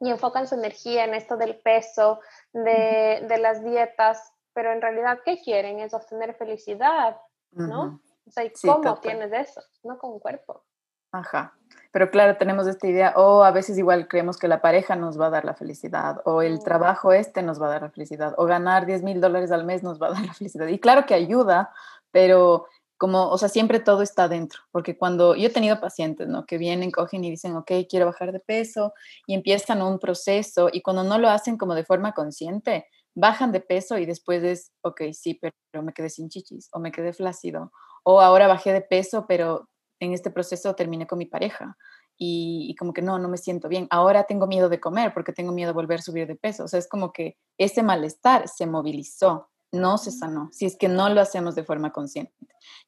y 0.02 0.10
enfocan 0.10 0.48
su 0.48 0.56
energía 0.56 1.06
en 1.06 1.14
esto 1.14 1.38
del 1.38 1.56
peso, 1.56 2.20
de, 2.52 3.24
de 3.28 3.38
las 3.38 3.64
dietas, 3.64 4.34
pero 4.58 4.74
en 4.74 4.82
realidad, 4.82 5.20
¿qué 5.24 5.40
quieren? 5.40 5.80
Es 5.82 5.94
obtener 5.94 6.34
felicidad, 6.34 7.16
¿no? 7.52 8.02
O 8.26 8.32
sea, 8.32 8.44
¿y 8.44 8.52
cómo 8.60 8.90
obtienes 8.90 9.32
eso? 9.32 9.62
No 9.84 10.00
con 10.00 10.14
un 10.14 10.20
cuerpo. 10.20 10.64
Ajá. 11.12 11.54
Pero 11.92 12.10
claro, 12.10 12.38
tenemos 12.38 12.66
esta 12.66 12.88
idea, 12.88 13.14
o 13.18 13.44
a 13.44 13.52
veces 13.52 13.78
igual 13.78 14.08
creemos 14.08 14.40
que 14.40 14.48
la 14.48 14.60
pareja 14.60 14.96
nos 14.96 15.22
va 15.22 15.28
a 15.28 15.30
dar 15.30 15.46
la 15.46 15.54
felicidad, 15.54 16.24
o 16.26 16.42
el 16.42 16.56
mm. 16.56 16.64
trabajo 16.64 17.14
este 17.14 17.44
nos 17.44 17.62
va 17.62 17.68
a 17.68 17.70
dar 17.70 17.82
la 17.84 17.92
felicidad, 17.92 18.34
o 18.40 18.46
ganar 18.46 18.88
10 18.88 19.04
mil 19.04 19.22
dólares 19.22 19.52
al 19.52 19.64
mes 19.64 19.84
nos 19.84 20.02
va 20.02 20.08
a 20.08 20.14
dar 20.14 20.26
la 20.26 20.34
felicidad. 20.34 20.66
Y 20.66 20.80
claro 20.80 21.06
que 21.06 21.14
ayuda, 21.14 21.72
pero 22.10 22.66
como, 22.98 23.30
o 23.30 23.38
sea, 23.38 23.50
siempre 23.50 23.80
todo 23.80 24.02
está 24.02 24.28
dentro, 24.28 24.62
porque 24.72 24.98
cuando 24.98 25.36
yo 25.36 25.50
he 25.50 25.52
tenido 25.52 25.80
pacientes, 25.80 26.28
¿no? 26.28 26.48
Que 26.48 26.58
vienen, 26.58 26.90
cogen 26.90 27.24
y 27.24 27.30
dicen, 27.30 27.56
ok, 27.56 27.72
quiero 27.88 28.08
bajar 28.08 28.32
de 28.32 28.40
peso, 28.40 28.96
y 29.28 29.36
empiezan 29.36 29.84
un 29.84 30.00
proceso, 30.00 30.70
y 30.72 30.82
cuando 30.82 31.04
no 31.04 31.20
lo 31.20 31.30
hacen 31.30 31.60
como 31.60 31.76
de 31.76 31.86
forma 31.86 32.14
consciente, 32.14 32.88
bajan 33.18 33.52
de 33.52 33.62
peso 33.62 33.98
y 33.98 34.06
después 34.06 34.44
es, 34.44 34.72
ok, 34.84 35.02
sí, 35.12 35.34
pero 35.42 35.84
me 35.84 35.92
quedé 35.92 36.10
sin 36.10 36.30
chichis, 36.30 36.70
o 36.72 36.80
me 36.80 36.92
quedé 36.92 37.14
flácido, 37.14 37.72
o 38.04 38.22
ahora 38.22 38.48
bajé 38.48 38.72
de 38.74 38.82
peso, 38.82 39.26
pero 39.28 39.68
en 40.00 40.14
este 40.14 40.30
proceso 40.30 40.76
terminé 40.76 41.08
con 41.08 41.18
mi 41.18 41.26
pareja 41.26 41.76
y, 42.16 42.76
como 42.78 42.94
que 42.94 43.02
no, 43.02 43.18
no 43.18 43.28
me 43.28 43.38
siento 43.38 43.70
bien. 43.70 43.88
Ahora 43.90 44.26
tengo 44.26 44.46
miedo 44.46 44.70
de 44.70 44.80
comer 44.80 45.14
porque 45.16 45.34
tengo 45.34 45.52
miedo 45.52 45.70
de 45.70 45.74
volver 45.74 46.00
a 46.00 46.04
subir 46.04 46.28
de 46.28 46.36
peso. 46.36 46.66
O 46.66 46.68
sea, 46.68 46.78
es 46.78 46.88
como 46.88 47.12
que 47.12 47.38
ese 47.58 47.82
malestar 47.82 48.48
se 48.48 48.68
movilizó, 48.68 49.50
no 49.72 49.98
se 49.98 50.12
sanó, 50.12 50.50
si 50.52 50.68
es 50.68 50.78
que 50.78 50.88
no 50.88 51.10
lo 51.10 51.20
hacemos 51.20 51.56
de 51.56 51.64
forma 51.64 51.92
consciente. 51.92 52.36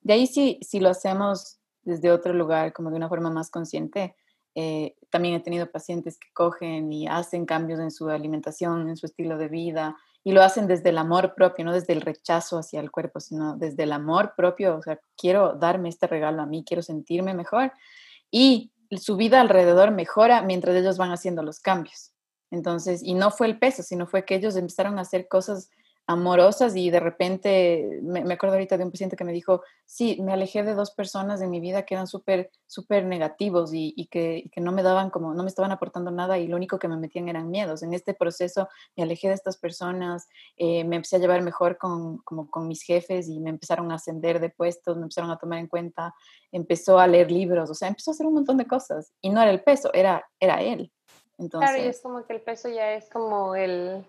De 0.02 0.14
ahí 0.14 0.28
si, 0.28 0.60
si 0.62 0.80
lo 0.80 0.90
hacemos 0.90 1.60
desde 1.82 2.12
otro 2.12 2.34
lugar, 2.34 2.72
como 2.72 2.92
de 2.92 2.98
una 2.98 3.10
forma 3.10 3.32
más 3.32 3.50
consciente, 3.50 4.16
eh, 4.54 4.96
también 5.10 5.34
he 5.34 5.40
tenido 5.40 5.72
pacientes 5.72 6.20
que 6.20 6.28
cogen 6.34 6.94
y 6.94 7.08
hacen 7.08 7.48
cambios 7.48 7.80
en 7.80 7.90
su 7.90 8.10
alimentación, 8.10 8.90
en 8.90 8.98
su 8.98 9.08
estilo 9.08 9.38
de 9.40 9.48
vida, 9.48 9.98
y 10.24 10.32
lo 10.34 10.44
hacen 10.44 10.68
desde 10.68 10.90
el 10.90 10.98
amor 10.98 11.34
propio, 11.36 11.66
no 11.66 11.74
desde 11.74 11.94
el 11.94 12.02
rechazo 12.02 12.58
hacia 12.58 12.80
el 12.80 12.92
cuerpo, 12.92 13.20
sino 13.20 13.56
desde 13.56 13.84
el 13.84 13.92
amor 13.92 14.34
propio, 14.36 14.78
o 14.78 14.82
sea, 14.82 15.00
quiero 15.18 15.54
darme 15.54 15.90
este 15.90 16.08
regalo 16.08 16.42
a 16.42 16.46
mí, 16.46 16.64
quiero 16.66 16.82
sentirme 16.82 17.34
mejor 17.34 17.72
y 18.32 18.72
su 18.98 19.16
vida 19.16 19.40
alrededor 19.40 19.92
mejora 19.92 20.42
mientras 20.42 20.76
ellos 20.76 20.98
van 20.98 21.12
haciendo 21.12 21.44
los 21.44 21.60
cambios. 21.60 22.12
Entonces, 22.52 23.04
y 23.04 23.14
no 23.14 23.32
fue 23.32 23.48
el 23.48 23.60
peso, 23.60 23.84
sino 23.84 24.08
fue 24.08 24.26
que 24.26 24.36
ellos 24.36 24.56
empezaron 24.56 24.98
a 24.98 25.04
hacer 25.04 25.28
cosas 25.28 25.70
amorosas 26.10 26.76
y 26.76 26.90
de 26.90 27.00
repente, 27.00 28.00
me, 28.02 28.34
acuerdo 28.34 28.56
ahorita 28.56 28.80
de 28.80 28.84
un 28.84 28.90
paciente 28.90 29.16
que 29.16 29.24
me 29.24 29.32
dijo, 29.32 29.62
sí, 29.86 30.20
me 30.24 30.34
alejé 30.34 30.64
de 30.64 30.74
dos 30.74 30.90
personas 30.90 31.40
de 31.40 31.46
mi 31.46 31.60
vida 31.60 31.84
que 31.84 31.94
eran 31.94 32.08
súper, 32.08 32.50
súper 32.66 33.06
negativos 33.06 33.70
y, 33.76 34.08
que, 34.08 34.50
no 34.56 34.72
me 34.72 34.82
daban 34.82 35.12
como, 35.12 35.36
no 35.36 35.44
me 35.44 35.50
estaban 35.50 35.72
aportando 35.72 36.10
nada 36.10 36.40
y 36.40 36.48
lo 36.48 36.56
único 36.56 36.80
que 36.80 36.88
me 36.88 36.98
metían 36.98 37.30
eran 37.30 37.52
miedos. 37.52 37.84
En 37.84 37.94
este 37.94 38.16
proceso 38.16 38.68
me 38.98 39.04
alejé 39.04 39.28
de 39.28 39.36
estas 39.36 39.58
personas, 39.58 40.28
eh, 40.58 40.84
me 40.84 40.96
empecé 40.96 41.18
a 41.18 41.20
llevar 41.20 41.44
mejor 41.44 41.78
con, 41.78 42.18
como 42.24 42.50
con 42.50 42.68
mis 42.68 42.82
jefes 42.82 43.30
y 43.30 43.40
me 43.40 43.52
empezaron 43.52 43.92
a 43.92 43.96
ascender 43.96 44.40
de 44.40 44.50
puestos, 44.50 44.98
me 44.98 45.04
empezaron 45.04 45.30
a 45.30 45.38
tomar 45.38 45.60
en 45.60 45.68
cuenta, 45.68 46.16
empezó 46.52 46.98
a 46.98 47.06
leer 47.06 47.30
libros, 47.30 47.70
o 47.70 47.76
sea, 47.76 47.88
empezó 47.88 48.10
a 48.10 48.14
hacer 48.16 48.26
un 48.26 48.34
montón 48.34 48.58
de 48.58 48.66
cosas 48.66 49.14
y 49.22 49.30
no 49.30 49.44
era 49.44 49.52
el 49.52 49.62
peso, 49.62 49.94
era, 49.94 50.28
era 50.40 50.64
él. 50.64 50.92
Entonces, 51.38 51.70
claro, 51.70 51.86
y 51.86 51.88
es 51.88 52.02
como 52.02 52.26
que 52.26 52.34
el 52.34 52.42
peso 52.42 52.68
ya 52.68 52.94
es 52.94 53.08
como 53.12 53.56
el 53.56 54.04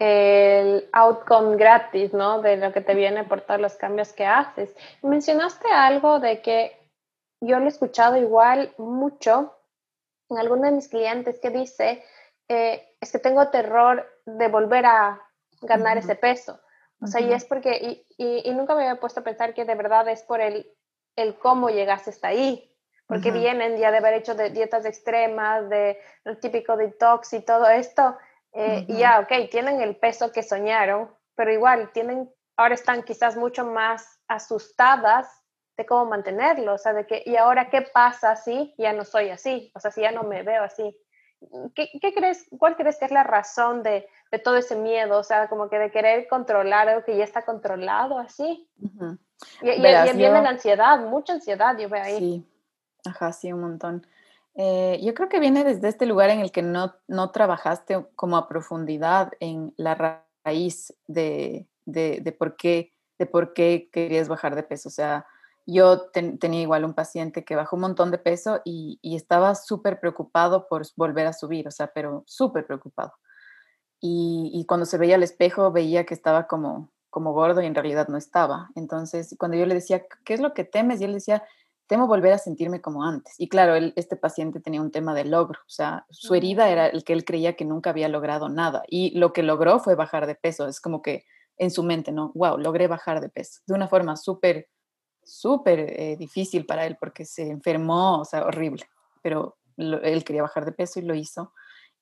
el 0.00 0.88
outcome 0.92 1.56
gratis, 1.56 2.14
¿no? 2.14 2.40
De 2.40 2.56
lo 2.56 2.72
que 2.72 2.80
te 2.80 2.94
viene 2.94 3.22
por 3.24 3.42
todos 3.42 3.60
los 3.60 3.74
cambios 3.74 4.14
que 4.14 4.24
haces. 4.24 4.74
Mencionaste 5.02 5.70
algo 5.70 6.20
de 6.20 6.40
que 6.40 6.76
yo 7.42 7.58
lo 7.58 7.66
he 7.66 7.68
escuchado 7.68 8.16
igual 8.16 8.72
mucho 8.78 9.54
en 10.30 10.38
alguno 10.38 10.62
de 10.62 10.72
mis 10.72 10.88
clientes 10.88 11.38
que 11.38 11.50
dice, 11.50 12.02
eh, 12.48 12.96
es 12.98 13.12
que 13.12 13.18
tengo 13.18 13.48
terror 13.48 14.06
de 14.24 14.48
volver 14.48 14.86
a 14.86 15.20
ganar 15.60 15.98
ese 15.98 16.16
peso. 16.16 16.58
O 17.02 17.06
sea, 17.06 17.20
y 17.20 17.32
es 17.32 17.44
porque, 17.44 18.04
y, 18.18 18.42
y, 18.44 18.54
nunca 18.54 18.74
me 18.74 18.82
había 18.82 19.00
puesto 19.00 19.20
a 19.20 19.24
pensar 19.24 19.54
que 19.54 19.64
de 19.64 19.74
verdad 19.74 20.06
es 20.08 20.22
por 20.22 20.40
el, 20.40 20.70
el 21.16 21.38
cómo 21.38 21.70
llegaste 21.70 22.10
hasta 22.10 22.28
ahí, 22.28 22.74
porque 23.06 23.30
vienen 23.30 23.78
ya 23.78 23.90
de 23.90 23.98
haber 23.98 24.14
hecho 24.14 24.34
de 24.34 24.50
dietas 24.50 24.84
extremas, 24.84 25.68
de 25.68 25.98
lo 26.24 26.36
típico 26.38 26.76
detox 26.76 27.32
y 27.32 27.40
todo 27.40 27.68
esto, 27.68 28.16
eh, 28.52 28.86
ya, 28.88 29.20
ok, 29.20 29.50
tienen 29.50 29.80
el 29.80 29.96
peso 29.96 30.32
que 30.32 30.42
soñaron, 30.42 31.10
pero 31.34 31.52
igual 31.52 31.90
tienen, 31.92 32.30
ahora 32.56 32.74
están 32.74 33.02
quizás 33.02 33.36
mucho 33.36 33.64
más 33.64 34.20
asustadas 34.28 35.28
de 35.76 35.86
cómo 35.86 36.06
mantenerlo, 36.06 36.74
o 36.74 36.78
sea, 36.78 36.92
de 36.92 37.06
que, 37.06 37.22
¿y 37.24 37.36
ahora 37.36 37.70
qué 37.70 37.82
pasa 37.82 38.36
si 38.36 38.74
ya 38.76 38.92
no 38.92 39.04
soy 39.04 39.30
así? 39.30 39.70
O 39.74 39.80
sea, 39.80 39.90
si 39.90 40.02
ya 40.02 40.12
no 40.12 40.24
me 40.24 40.42
veo 40.42 40.62
así. 40.62 40.96
¿Qué, 41.74 41.88
qué 42.02 42.12
crees, 42.12 42.46
cuál 42.58 42.76
crees 42.76 42.98
que 42.98 43.06
es 43.06 43.10
la 43.10 43.22
razón 43.22 43.82
de, 43.82 44.06
de, 44.30 44.38
todo 44.38 44.56
ese 44.56 44.76
miedo? 44.76 45.18
O 45.18 45.22
sea, 45.22 45.48
como 45.48 45.70
que 45.70 45.78
de 45.78 45.90
querer 45.90 46.28
controlar 46.28 46.86
algo 46.88 47.04
que 47.04 47.16
ya 47.16 47.24
está 47.24 47.46
controlado 47.46 48.18
así. 48.18 48.68
Y, 49.62 49.70
y, 49.70 49.80
viene 49.80 50.42
la 50.42 50.50
ansiedad, 50.50 50.98
mucha 50.98 51.32
ansiedad, 51.32 51.78
yo 51.78 51.88
veo 51.88 52.02
ahí. 52.02 52.18
Sí, 52.18 52.46
ajá, 53.06 53.32
sí, 53.32 53.50
un 53.50 53.62
montón. 53.62 54.06
Eh, 54.62 55.00
yo 55.02 55.14
creo 55.14 55.30
que 55.30 55.40
viene 55.40 55.64
desde 55.64 55.88
este 55.88 56.04
lugar 56.04 56.28
en 56.28 56.40
el 56.40 56.52
que 56.52 56.60
no, 56.60 56.94
no 57.08 57.30
trabajaste 57.30 58.06
como 58.14 58.36
a 58.36 58.46
profundidad 58.46 59.32
en 59.40 59.72
la 59.78 60.22
raíz 60.44 60.92
de, 61.06 61.66
de, 61.86 62.20
de, 62.20 62.32
por 62.32 62.56
qué, 62.56 62.92
de 63.18 63.24
por 63.24 63.54
qué 63.54 63.88
querías 63.90 64.28
bajar 64.28 64.54
de 64.54 64.62
peso. 64.62 64.90
O 64.90 64.92
sea, 64.92 65.24
yo 65.64 66.10
tenía 66.10 66.60
igual 66.60 66.84
un 66.84 66.92
paciente 66.92 67.42
que 67.42 67.56
bajó 67.56 67.76
un 67.76 67.82
montón 67.82 68.10
de 68.10 68.18
peso 68.18 68.60
y, 68.62 69.00
estaba 69.02 69.54
súper 69.54 69.98
preocupado 69.98 70.68
por 70.68 70.82
volver 70.94 71.26
a 71.26 71.32
subir, 71.32 71.66
o 71.66 71.70
sea, 71.70 71.90
pero 71.94 72.22
súper 72.26 72.66
preocupado. 72.66 73.14
Y, 73.98 74.66
cuando 74.68 74.84
se 74.84 74.98
veía 74.98 75.14
al 75.14 75.22
espejo 75.22 75.72
veía 75.72 76.04
que 76.04 76.12
estaba 76.12 76.46
como, 76.46 76.92
como 77.08 77.32
gordo 77.32 77.62
y 77.62 77.66
en 77.66 77.74
realidad 77.74 78.08
no 78.08 78.18
estaba. 78.18 78.68
Entonces, 78.74 79.34
cuando 79.38 79.56
yo 79.56 79.64
le 79.64 79.72
decía, 79.72 80.04
¿qué 80.26 80.34
es 80.34 80.40
lo 80.40 80.52
que 80.52 80.64
temes? 80.64 81.00
Y 81.00 81.04
él 81.04 81.14
decía, 81.14 81.44
temo 81.90 82.06
volver 82.06 82.32
a 82.32 82.38
sentirme 82.38 82.80
como 82.80 83.04
antes. 83.04 83.34
Y 83.36 83.48
claro, 83.48 83.74
él, 83.74 83.92
este 83.96 84.14
paciente 84.14 84.60
tenía 84.60 84.80
un 84.80 84.92
tema 84.92 85.12
de 85.12 85.24
logro, 85.24 85.58
o 85.58 85.70
sea, 85.70 86.06
su 86.08 86.36
herida 86.36 86.70
era 86.70 86.86
el 86.86 87.02
que 87.02 87.12
él 87.12 87.24
creía 87.24 87.56
que 87.56 87.64
nunca 87.64 87.90
había 87.90 88.08
logrado 88.08 88.48
nada. 88.48 88.84
Y 88.86 89.18
lo 89.18 89.32
que 89.32 89.42
logró 89.42 89.80
fue 89.80 89.96
bajar 89.96 90.28
de 90.28 90.36
peso. 90.36 90.68
Es 90.68 90.80
como 90.80 91.02
que 91.02 91.24
en 91.58 91.72
su 91.72 91.82
mente, 91.82 92.12
¿no? 92.12 92.30
Wow, 92.36 92.58
logré 92.58 92.86
bajar 92.86 93.20
de 93.20 93.28
peso. 93.28 93.60
De 93.66 93.74
una 93.74 93.88
forma 93.88 94.16
súper 94.16 94.68
súper 95.24 95.80
eh, 95.80 96.16
difícil 96.16 96.64
para 96.64 96.86
él 96.86 96.96
porque 96.98 97.24
se 97.24 97.50
enfermó, 97.50 98.20
o 98.20 98.24
sea, 98.24 98.44
horrible, 98.44 98.84
pero 99.20 99.58
él 99.76 100.24
quería 100.24 100.42
bajar 100.42 100.64
de 100.64 100.72
peso 100.72 101.00
y 101.00 101.02
lo 101.02 101.14
hizo 101.14 101.52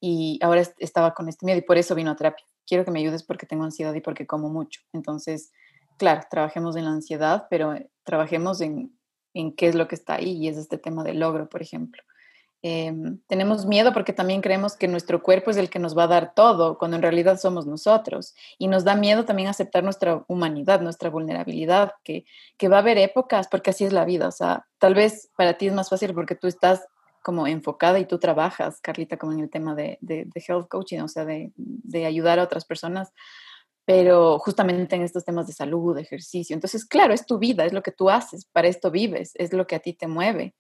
y 0.01 0.39
ahora 0.43 0.63
estaba 0.79 1.15
con 1.15 1.29
este 1.29 1.47
miedo 1.47 1.59
y 1.59 1.63
por 1.63 1.79
eso 1.79 1.95
vino 1.95 2.11
a 2.11 2.17
terapia. 2.17 2.45
Quiero 2.67 2.85
que 2.85 2.91
me 2.91 3.01
ayudes 3.01 3.23
porque 3.23 3.47
tengo 3.47 3.65
ansiedad 3.65 3.95
y 3.95 4.01
porque 4.01 4.27
como 4.27 4.51
mucho. 4.51 4.83
Entonces, 4.93 5.51
claro, 5.97 6.21
trabajemos 6.31 6.77
en 6.77 6.85
la 6.85 6.91
ansiedad, 6.91 7.47
pero 7.49 7.75
eh, 7.75 7.91
trabajemos 8.05 8.61
en, 8.61 8.98
en 9.39 9.53
qué 9.53 9.69
es 9.69 9.75
lo 9.75 9.87
que 9.87 9.95
está 9.95 10.15
ahí 10.15 10.33
y 10.33 10.49
es 10.49 10.57
este 10.57 10.79
tema 10.79 11.05
del 11.05 11.21
logro, 11.21 11.49
por 11.49 11.63
ejemplo. 11.63 12.03
Em, 12.61 13.21
tenemos 13.29 13.67
miedo 13.67 13.93
porque 13.93 14.13
también 14.13 14.41
creemos 14.41 14.77
que 14.77 14.89
nuestro 14.89 15.23
cuerpo 15.23 15.53
es 15.53 15.57
el 15.57 15.71
que 15.71 15.79
nos 15.79 15.97
va 15.97 16.05
a 16.05 16.09
dar 16.09 16.35
todo, 16.35 16.77
cuando 16.77 16.97
en 16.97 17.03
realidad 17.03 17.39
somos 17.39 17.67
nosotros. 17.67 18.35
Y 18.59 18.67
nos 18.67 18.83
da 18.83 18.97
miedo 18.97 19.25
también 19.25 19.49
aceptar 19.49 19.85
nuestra 19.85 20.25
humanidad, 20.27 20.81
nuestra 20.81 21.09
vulnerabilidad, 21.09 21.93
que, 22.03 22.25
que 22.57 22.69
va 22.69 22.77
a 22.77 22.81
haber 22.81 22.99
épocas, 22.99 23.47
porque 23.49 23.71
así 23.71 23.85
es 23.85 23.93
la 23.93 24.05
vida. 24.05 24.27
O 24.27 24.33
sea, 24.33 24.67
tal 24.79 24.95
vez 24.95 25.31
para 25.37 25.55
ti 25.57 25.69
es 25.69 25.73
más 25.73 25.89
fácil 25.89 26.13
porque 26.15 26.35
tú 26.35 26.49
estás 26.49 26.85
como 27.23 27.47
enfocada 27.47 28.01
y 28.01 28.07
tú 28.07 28.19
trabajas, 28.19 28.81
Carlita, 28.81 29.19
como 29.19 29.33
en 29.33 29.41
el 29.41 29.51
tema 29.51 29.75
de, 29.77 29.99
de, 30.01 30.29
health 30.49 30.69
coaching, 30.69 31.01
o 31.01 31.09
sea, 31.09 31.25
de, 31.25 31.53
de 31.57 32.07
ayudar 32.07 32.39
a 32.39 32.45
otras 32.45 32.65
personas 32.65 33.13
pero 33.89 34.39
justamente 34.39 34.97
en 34.97 35.03
estos 35.03 35.25
temas 35.25 35.47
de 35.47 35.55
salud, 35.55 35.97
de 35.97 36.03
ejercicio. 36.03 36.53
Entonces, 36.53 36.85
claro, 36.85 37.15
es 37.15 37.25
tu 37.25 37.39
vida, 37.39 37.65
es 37.65 37.73
lo 37.73 37.83
que 37.83 37.91
tú 37.91 38.11
haces, 38.11 38.45
para 38.45 38.69
esto 38.69 38.91
vives, 38.91 39.33
es 39.37 39.55
lo 39.55 39.67
que 39.67 39.77
a 39.77 39.81
ti 39.81 39.95
te 39.95 40.07
mueve 40.07 40.55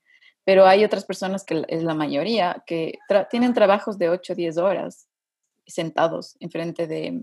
pero 0.48 0.66
hay 0.66 0.82
otras 0.82 1.04
personas 1.04 1.44
que 1.44 1.62
es 1.68 1.82
la 1.82 1.92
mayoría 1.92 2.64
que 2.66 2.98
tienen 3.30 3.52
trabajos 3.52 3.98
de 3.98 4.08
8 4.08 4.32
o 4.32 4.36
10 4.36 4.56
horas 4.56 5.06
sentados 5.66 6.38
enfrente 6.40 6.86
de, 6.86 7.20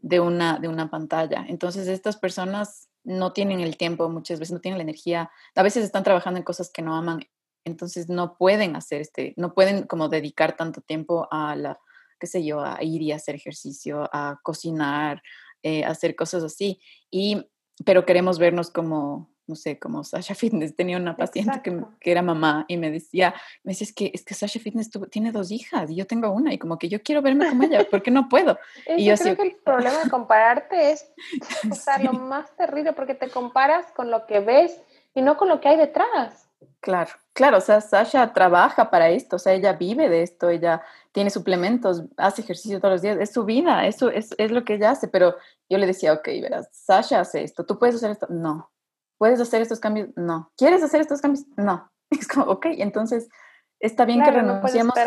de, 0.00 0.18
una, 0.18 0.58
de 0.58 0.66
una 0.66 0.90
pantalla. 0.90 1.46
Entonces 1.48 1.86
estas 1.86 2.16
personas 2.16 2.88
no 3.04 3.32
tienen 3.32 3.60
el 3.60 3.76
tiempo, 3.76 4.08
muchas 4.08 4.40
veces 4.40 4.52
no 4.52 4.60
tienen 4.60 4.78
la 4.78 4.82
energía, 4.82 5.30
a 5.54 5.62
veces 5.62 5.84
están 5.84 6.02
trabajando 6.02 6.38
en 6.38 6.44
cosas 6.44 6.68
que 6.68 6.82
no 6.82 6.96
aman, 6.96 7.20
entonces 7.64 8.08
no 8.08 8.36
pueden 8.36 8.74
hacer 8.74 9.00
este, 9.00 9.32
no 9.36 9.54
pueden 9.54 9.84
como 9.84 10.08
dedicar 10.08 10.56
tanto 10.56 10.80
tiempo 10.80 11.28
a 11.30 11.54
la, 11.54 11.78
qué 12.18 12.26
sé 12.26 12.44
yo, 12.44 12.60
a 12.60 12.82
ir 12.82 13.02
y 13.02 13.12
hacer 13.12 13.34
ejercicio, 13.34 14.08
a 14.12 14.38
cocinar, 14.42 15.22
eh, 15.62 15.84
a 15.84 15.90
hacer 15.90 16.14
cosas 16.14 16.42
así. 16.42 16.80
Y, 17.10 17.46
pero 17.84 18.06
queremos 18.06 18.38
vernos 18.38 18.70
como, 18.70 19.30
no 19.46 19.54
sé, 19.54 19.78
como 19.78 20.04
Sasha 20.04 20.34
Fitness. 20.34 20.74
Tenía 20.76 20.96
una 20.96 21.16
paciente 21.16 21.60
que, 21.62 21.82
que, 22.00 22.10
era 22.10 22.22
mamá 22.22 22.64
y 22.68 22.76
me 22.76 22.90
decía, 22.90 23.34
me 23.62 23.72
decía, 23.72 23.86
es 23.86 23.94
que, 23.94 24.10
es 24.14 24.24
que 24.24 24.34
Sasha 24.34 24.60
Fitness 24.60 24.90
tiene 25.10 25.32
dos 25.32 25.50
hijas 25.50 25.90
y 25.90 25.96
yo 25.96 26.06
tengo 26.06 26.30
una 26.30 26.52
y 26.52 26.58
como 26.58 26.78
que 26.78 26.88
yo 26.88 27.02
quiero 27.02 27.22
verme 27.22 27.48
como 27.48 27.62
ella, 27.62 27.88
¿por 27.88 28.02
qué 28.02 28.10
no 28.10 28.28
puedo? 28.28 28.58
y 28.96 29.04
yo 29.04 29.16
creo 29.16 29.36
que 29.36 29.42
el 29.42 29.56
problema 29.56 30.04
de 30.04 30.10
compararte 30.10 30.92
es, 30.92 31.06
o 31.70 31.74
sea, 31.74 31.98
lo 31.98 32.12
más 32.12 32.54
terrible 32.56 32.92
porque 32.92 33.14
te 33.14 33.28
comparas 33.28 33.86
con 33.92 34.10
lo 34.10 34.26
que 34.26 34.40
ves 34.40 34.80
y 35.14 35.22
no 35.22 35.36
con 35.36 35.48
lo 35.48 35.60
que 35.60 35.68
hay 35.68 35.76
detrás. 35.76 36.48
Claro, 36.80 37.10
claro, 37.32 37.58
o 37.58 37.60
sea, 37.60 37.80
Sasha 37.80 38.32
trabaja 38.32 38.90
para 38.90 39.10
esto, 39.10 39.36
o 39.36 39.38
sea, 39.38 39.52
ella 39.54 39.72
vive 39.72 40.08
de 40.08 40.22
esto, 40.22 40.48
ella 40.50 40.82
tiene 41.16 41.30
suplementos, 41.30 42.04
hace 42.16 42.42
ejercicio 42.42 42.78
todos 42.78 42.94
los 42.94 43.02
días, 43.02 43.18
es 43.18 43.32
su 43.32 43.44
vida, 43.44 43.86
eso 43.86 44.10
es, 44.10 44.34
es 44.38 44.52
lo 44.52 44.64
que 44.64 44.74
ella 44.74 44.90
hace, 44.90 45.08
pero 45.08 45.34
yo 45.68 45.78
le 45.78 45.86
decía, 45.86 46.12
ok, 46.12 46.28
verás, 46.42 46.68
Sasha 46.70 47.20
hace 47.20 47.42
esto, 47.42 47.64
tú 47.64 47.78
puedes 47.78 47.96
hacer 47.96 48.10
esto, 48.10 48.26
no, 48.28 48.70
¿Puedes 49.18 49.40
hacer 49.40 49.62
estos 49.62 49.80
cambios? 49.80 50.08
No. 50.16 50.52
¿Quieres 50.56 50.82
hacer 50.82 51.00
estos 51.00 51.20
cambios? 51.20 51.46
No. 51.56 51.90
Es 52.10 52.28
como, 52.28 52.46
ok, 52.46 52.66
entonces 52.78 53.28
está 53.80 54.04
bien 54.04 54.22
que 54.22 54.30
renunciemos. 54.30 54.94
No 54.94 55.02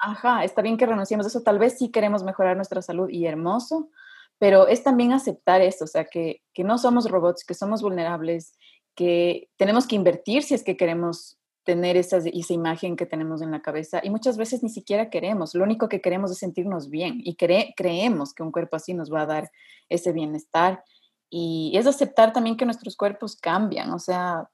Ajá, 0.00 0.42
está 0.42 0.60
bien 0.60 0.76
que 0.76 0.86
renunciemos 0.86 1.24
a 1.24 1.28
eso. 1.28 1.42
Tal 1.42 1.60
vez 1.60 1.78
sí 1.78 1.90
queremos 1.90 2.24
mejorar 2.24 2.56
nuestra 2.56 2.82
salud 2.82 3.08
y 3.08 3.26
hermoso, 3.26 3.90
pero 4.38 4.66
es 4.66 4.82
también 4.82 5.12
aceptar 5.12 5.60
esto, 5.60 5.84
o 5.84 5.86
sea, 5.86 6.06
que, 6.06 6.42
que 6.52 6.64
no 6.64 6.78
somos 6.78 7.08
robots, 7.08 7.44
que 7.44 7.54
somos 7.54 7.80
vulnerables, 7.80 8.58
que 8.96 9.50
tenemos 9.56 9.86
que 9.86 9.94
invertir 9.94 10.42
si 10.42 10.54
es 10.54 10.64
que 10.64 10.76
queremos 10.76 11.38
tener 11.64 11.96
esa, 11.96 12.18
esa 12.18 12.52
imagen 12.52 12.96
que 12.96 13.06
tenemos 13.06 13.42
en 13.42 13.50
la 13.50 13.62
cabeza 13.62 14.00
y 14.02 14.10
muchas 14.10 14.36
veces 14.36 14.62
ni 14.62 14.68
siquiera 14.68 15.10
queremos, 15.10 15.54
lo 15.54 15.64
único 15.64 15.88
que 15.88 16.00
queremos 16.00 16.30
es 16.30 16.38
sentirnos 16.38 16.90
bien 16.90 17.20
y 17.22 17.36
creemos 17.36 18.34
que 18.34 18.42
un 18.42 18.52
cuerpo 18.52 18.76
así 18.76 18.94
nos 18.94 19.12
va 19.12 19.22
a 19.22 19.26
dar 19.26 19.50
ese 19.88 20.12
bienestar 20.12 20.82
y 21.30 21.72
es 21.76 21.86
aceptar 21.86 22.32
también 22.32 22.56
que 22.56 22.64
nuestros 22.64 22.96
cuerpos 22.96 23.36
cambian, 23.36 23.92
o 23.92 23.98
sea, 23.98 24.48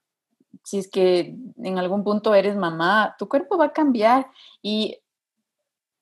si 0.63 0.79
es 0.79 0.89
que 0.89 1.35
en 1.57 1.77
algún 1.77 2.03
punto 2.03 2.33
eres 2.33 2.55
mamá, 2.55 3.15
tu 3.17 3.27
cuerpo 3.27 3.57
va 3.57 3.65
a 3.65 3.73
cambiar 3.73 4.27
y... 4.61 4.99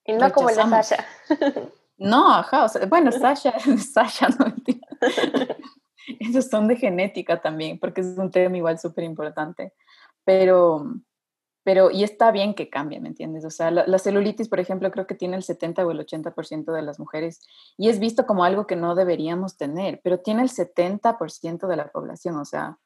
Y 0.05 0.13
no 0.13 0.31
como 0.31 0.49
la 0.49 0.81
Sasha. 0.81 1.05
No, 1.99 2.31
ajá, 2.31 2.65
o 2.65 2.69
sea, 2.69 2.85
bueno, 2.85 3.11
Sasha, 3.11 3.55
Sasha, 3.77 4.27
no 4.29 4.53
Esos 6.19 6.45
son 6.45 6.67
de 6.67 6.75
genética 6.75 7.41
también, 7.41 7.79
porque 7.79 8.01
es 8.01 8.17
un 8.17 8.29
tema 8.29 8.55
igual 8.55 8.79
súper 8.79 9.03
importante. 9.03 9.73
Pero, 10.27 10.93
pero, 11.63 11.89
y 11.89 12.03
está 12.03 12.31
bien 12.31 12.53
que 12.53 12.69
cambie, 12.69 12.99
¿me 12.99 13.07
entiendes? 13.07 13.45
O 13.45 13.49
sea, 13.49 13.71
la, 13.71 13.97
celulitis, 13.97 14.49
por 14.49 14.59
ejemplo, 14.59 14.91
creo 14.91 15.07
que 15.07 15.15
tiene 15.15 15.37
el 15.37 15.43
70 15.43 15.85
o 15.85 15.91
el 15.91 16.05
80% 16.05 16.73
de 16.73 16.81
las 16.81 16.99
mujeres 16.99 17.39
y 17.77 17.87
es 17.87 17.97
visto 17.97 18.25
como 18.25 18.43
algo 18.43 18.67
que 18.67 18.75
no 18.75 18.93
deberíamos 18.93 19.55
tener, 19.55 20.01
pero 20.03 20.19
tiene 20.19 20.41
el 20.41 20.49
70% 20.49 21.65
de 21.65 21.75
la 21.77 21.87
población, 21.87 22.35
o 22.35 22.43
sea, 22.43 22.77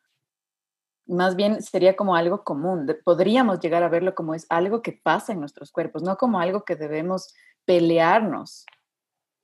más 1.07 1.35
bien 1.35 1.63
sería 1.63 1.95
como 1.95 2.15
algo 2.15 2.43
común. 2.43 2.95
Podríamos 3.03 3.59
llegar 3.59 3.81
a 3.81 3.89
verlo 3.89 4.13
como 4.13 4.35
es 4.35 4.45
algo 4.49 4.83
que 4.83 4.91
pasa 4.91 5.33
en 5.33 5.39
nuestros 5.39 5.71
cuerpos, 5.71 6.03
no 6.03 6.17
como 6.17 6.39
algo 6.39 6.63
que 6.63 6.75
debemos 6.75 7.33
pelearnos 7.65 8.67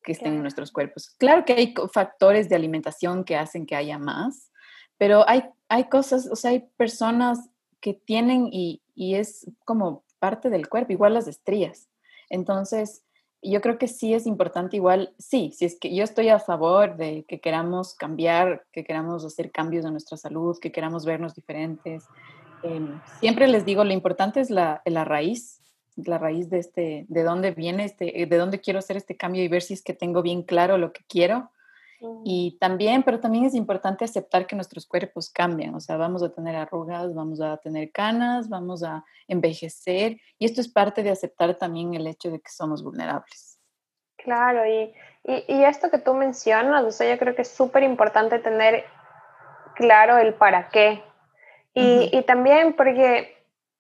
que 0.03 0.12
estén 0.12 0.33
en 0.33 0.43
nuestros 0.43 0.71
cuerpos. 0.71 1.10
Claro 1.17 1.45
que 1.45 1.53
hay 1.53 1.73
factores 1.91 2.47
de 2.47 2.55
alimentación 2.55 3.23
que 3.23 3.38
hacen 3.38 3.65
que 3.65 3.75
haya 3.75 3.97
más, 3.97 4.51
pero 4.99 5.27
hay, 5.27 5.49
hay 5.67 5.86
cosas, 5.86 6.29
o 6.31 6.36
sea, 6.36 6.51
hay 6.51 6.69
personas 6.77 7.49
que 7.81 7.93
tienen 7.93 8.49
y, 8.51 8.81
y 8.95 9.15
es 9.15 9.49
como 9.65 10.03
parte 10.19 10.49
del 10.49 10.67
cuerpo, 10.67 10.93
igual 10.93 11.13
las 11.13 11.27
estrías. 11.27 11.89
Entonces, 12.29 13.03
yo 13.41 13.61
creo 13.61 13.77
que 13.77 13.87
sí 13.87 14.13
es 14.13 14.25
importante 14.25 14.75
igual, 14.75 15.13
sí, 15.17 15.51
si 15.55 15.65
es 15.65 15.79
que 15.79 15.93
yo 15.93 16.03
estoy 16.03 16.29
a 16.29 16.39
favor 16.39 16.97
de 16.97 17.23
que 17.27 17.39
queramos 17.39 17.93
cambiar, 17.93 18.65
que 18.71 18.83
queramos 18.83 19.23
hacer 19.23 19.51
cambios 19.51 19.85
en 19.85 19.91
nuestra 19.91 20.17
salud, 20.17 20.57
que 20.59 20.71
queramos 20.71 21.05
vernos 21.05 21.35
diferentes. 21.35 22.05
Em, 22.63 22.99
siempre 23.19 23.47
les 23.47 23.63
digo, 23.63 23.83
lo 23.83 23.93
importante 23.93 24.39
es 24.39 24.49
la, 24.49 24.81
la, 24.85 25.05
raíz, 25.05 25.61
la 25.95 26.17
raíz 26.17 26.49
de 26.49 26.59
este, 26.59 27.05
de 27.07 27.23
dónde 27.23 27.51
viene 27.51 27.85
este, 27.85 28.25
de 28.25 28.37
dónde 28.37 28.59
quiero 28.59 28.79
hacer 28.79 28.97
este 28.97 29.15
cambio 29.15 29.43
y 29.43 29.47
ver 29.47 29.61
si 29.61 29.75
es 29.75 29.83
que 29.83 29.93
tengo 29.93 30.23
bien 30.23 30.41
claro 30.41 30.77
lo 30.77 30.91
que 30.91 31.03
quiero 31.07 31.51
y 32.23 32.57
también, 32.60 33.03
pero 33.03 33.19
también 33.19 33.45
es 33.45 33.55
importante 33.55 34.05
aceptar 34.05 34.45
que 34.45 34.55
nuestros 34.55 34.86
cuerpos 34.86 35.29
cambian, 35.29 35.73
o 35.75 35.79
sea, 35.79 35.97
vamos 35.97 36.21
a 36.23 36.31
tener 36.31 36.55
arrugas, 36.55 37.13
vamos 37.13 37.41
a 37.41 37.57
tener 37.57 37.91
canas, 37.91 38.49
vamos 38.49 38.83
a 38.83 39.03
envejecer, 39.27 40.17
y 40.38 40.45
esto 40.45 40.62
es 40.62 40.67
parte 40.67 41.03
de 41.03 41.12
aceptar 41.12 41.55
también 41.55 41.93
el 41.93 42.07
hecho 42.07 42.29
de 42.29 42.39
que 42.39 42.49
somos 42.49 42.83
vulnerables. 42.83 43.60
Claro, 44.17 44.65
y, 44.65 44.93
y, 45.23 45.45
y 45.47 45.63
esto 45.63 45.89
que 45.89 45.99
tú 45.99 46.13
mencionas, 46.13 46.83
o 46.83 46.91
sea, 46.91 47.12
yo 47.12 47.19
creo 47.19 47.36
que 47.36 47.43
es 47.43 47.49
súper 47.49 47.83
importante 47.83 48.39
tener 48.39 48.83
claro 49.75 50.17
el 50.17 50.33
para 50.33 50.69
qué. 50.69 51.03
Y, 51.73 52.10
y 52.12 52.23
también 52.23 52.73
porque 52.75 53.37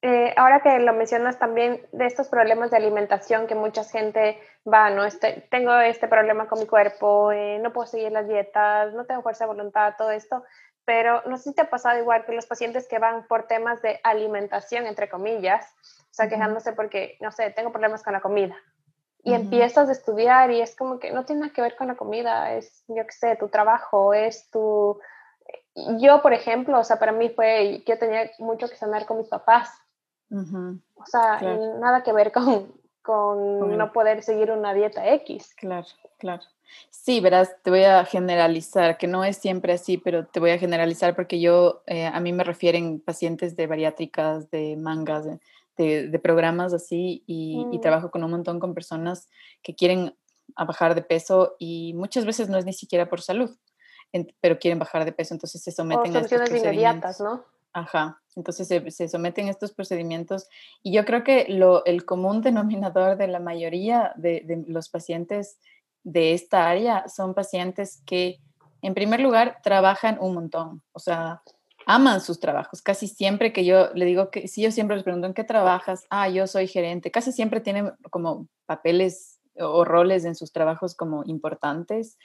eh, 0.07 0.33
ahora 0.37 0.61
que 0.61 0.79
lo 0.79 0.93
mencionas 0.93 1.37
también 1.37 1.85
de 1.91 2.05
estos 2.05 2.29
problemas 2.29 2.71
de 2.71 2.77
alimentación 2.77 3.45
que 3.45 3.55
mucha 3.55 3.83
gente 3.83 4.39
va, 4.65 4.89
¿no? 4.89 5.03
Este, 5.03 5.45
tengo 5.51 5.75
este 5.79 6.07
problema 6.07 6.47
con 6.47 6.59
mi 6.59 6.65
cuerpo, 6.65 7.33
eh, 7.33 7.59
no 7.59 7.73
puedo 7.73 7.87
seguir 7.87 8.13
las 8.13 8.25
dietas, 8.25 8.93
no 8.93 9.05
tengo 9.05 9.21
fuerza 9.21 9.43
de 9.43 9.53
voluntad, 9.53 9.95
todo 9.97 10.11
esto, 10.11 10.45
pero 10.85 11.21
no 11.25 11.35
sé 11.35 11.49
si 11.49 11.55
te 11.55 11.63
ha 11.63 11.69
pasado 11.69 11.99
igual 11.99 12.23
que 12.25 12.31
los 12.31 12.45
pacientes 12.45 12.87
que 12.87 12.99
van 12.99 13.27
por 13.27 13.47
temas 13.47 13.81
de 13.81 13.99
alimentación, 14.01 14.85
entre 14.85 15.09
comillas, 15.09 15.75
o 16.09 16.13
sea, 16.13 16.29
quejándose 16.29 16.71
porque, 16.71 17.17
no 17.19 17.33
sé, 17.33 17.51
tengo 17.51 17.73
problemas 17.73 18.01
con 18.01 18.13
la 18.13 18.21
comida. 18.21 18.55
Y 19.23 19.33
empiezas 19.33 19.89
a 19.89 19.91
estudiar 19.91 20.51
y 20.51 20.61
es 20.61 20.73
como 20.73 20.99
que 20.99 21.11
no 21.11 21.25
tiene 21.25 21.41
nada 21.41 21.53
que 21.53 21.61
ver 21.61 21.75
con 21.75 21.87
la 21.87 21.95
comida, 21.95 22.53
es, 22.53 22.85
yo 22.87 23.05
qué 23.05 23.11
sé, 23.11 23.35
tu 23.35 23.49
trabajo, 23.49 24.13
es 24.13 24.49
tu... 24.51 24.97
Yo, 25.99 26.21
por 26.21 26.31
ejemplo, 26.31 26.79
o 26.79 26.83
sea, 26.85 26.97
para 26.97 27.11
mí 27.11 27.29
fue, 27.29 27.83
yo 27.85 27.99
tenía 27.99 28.31
mucho 28.39 28.69
que 28.69 28.77
sanar 28.77 29.05
con 29.05 29.17
mis 29.17 29.27
papás, 29.27 29.69
o 30.29 31.05
sea, 31.05 31.39
nada 31.79 32.03
que 32.03 32.13
ver 32.13 32.31
con, 32.31 32.71
con 33.01 33.77
no 33.77 33.91
poder 33.91 34.23
seguir 34.23 34.51
una 34.51 34.73
dieta 34.73 35.13
X. 35.13 35.53
Claro, 35.55 35.87
claro. 36.17 36.43
Sí, 36.89 37.21
verás, 37.21 37.55
te 37.63 37.69
voy 37.69 37.83
a 37.83 38.03
generalizar, 38.03 38.97
que 38.97 39.07
no 39.07 39.23
es 39.23 39.37
siempre 39.37 39.73
así, 39.73 39.97
pero 39.97 40.25
te 40.25 40.39
voy 40.39 40.51
a 40.51 40.59
generalizar 40.59 41.15
porque 41.15 41.39
yo, 41.39 41.83
eh, 41.85 42.05
a 42.05 42.19
mí 42.19 42.33
me 42.33 42.43
refieren 42.43 42.99
pacientes 42.99 43.55
de 43.55 43.67
bariátricas, 43.67 44.51
de 44.51 44.75
mangas, 44.75 45.25
de, 45.77 46.19
programas 46.21 46.73
así, 46.73 47.23
y, 47.25 47.65
y, 47.71 47.77
mm. 47.77 47.81
trabajo 47.81 48.11
con 48.11 48.23
un 48.23 48.31
montón 48.31 48.59
con 48.59 48.73
personas 48.73 49.29
que 49.61 49.75
quieren 49.75 50.13
bajar 50.55 50.95
de 50.95 51.01
peso 51.01 51.55
y 51.59 51.93
muchas 51.93 52.25
veces 52.25 52.49
no 52.49 52.57
es 52.57 52.65
ni 52.65 52.73
siquiera 52.73 53.07
por 53.07 53.21
salud, 53.21 53.55
pero 54.41 54.59
quieren 54.59 54.79
bajar 54.79 55.05
de 55.05 55.11
peso, 55.11 55.33
entonces 55.33 55.61
se 55.61 55.71
someten 55.71 56.15
a 56.15 56.19
estos 56.19 56.49
inmediatas, 56.49 57.21
¿no? 57.21 57.45
Ajá, 57.73 58.21
entonces 58.35 58.67
se, 58.67 59.07
someten 59.07 59.47
estos 59.47 59.73
procedimientos 59.73 60.47
y 60.81 60.93
yo 60.93 61.05
creo 61.05 61.23
que 61.23 61.45
lo, 61.49 61.85
el 61.85 62.05
común 62.05 62.41
denominador 62.41 63.17
de 63.17 63.27
la 63.27 63.39
mayoría 63.39 64.13
de, 64.15 64.41
de 64.45 64.63
los 64.67 64.89
pacientes 64.89 65.59
de 66.03 66.33
esta 66.33 66.69
área 66.69 67.07
son 67.07 67.33
pacientes 67.33 68.01
que, 68.05 68.39
en 68.81 68.93
primer 68.93 69.19
lugar, 69.19 69.59
trabajan 69.63 70.17
un 70.21 70.33
montón, 70.33 70.81
o 70.93 70.99
sea, 70.99 71.41
aman 71.87 72.21
sus 72.21 72.39
trabajos. 72.39 72.81
Casi 72.81 73.07
siempre 73.07 73.53
que 73.53 73.65
yo 73.65 73.93
le 73.93 74.05
digo 74.05 74.29
que, 74.29 74.47
si 74.47 74.61
yo 74.61 74.71
siempre 74.71 74.97
les 74.97 75.03
pregunto, 75.03 75.25
¿en 75.25 75.33
qué 75.33 75.45
trabajas? 75.45 76.05
Ah, 76.09 76.29
yo 76.29 76.45
soy 76.45 76.67
gerente. 76.67 77.11
Casi 77.11 77.31
siempre 77.31 77.61
tienen 77.61 77.93
como 78.11 78.47
papeles 78.65 79.39
o 79.55 79.85
roles 79.85 80.25
en 80.25 80.35
sus 80.35 80.51
trabajos 80.51 80.95
como 80.95 81.23
importantes. 81.25 82.17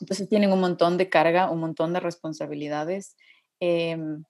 Entonces 0.00 0.28
tienen 0.28 0.52
un 0.52 0.60
montón 0.60 0.96
de 0.96 1.10
carga, 1.10 1.50
un 1.50 1.58
montón 1.58 1.92
de 1.92 2.00
responsabilidades. 2.00 3.16
Em, 3.58 4.24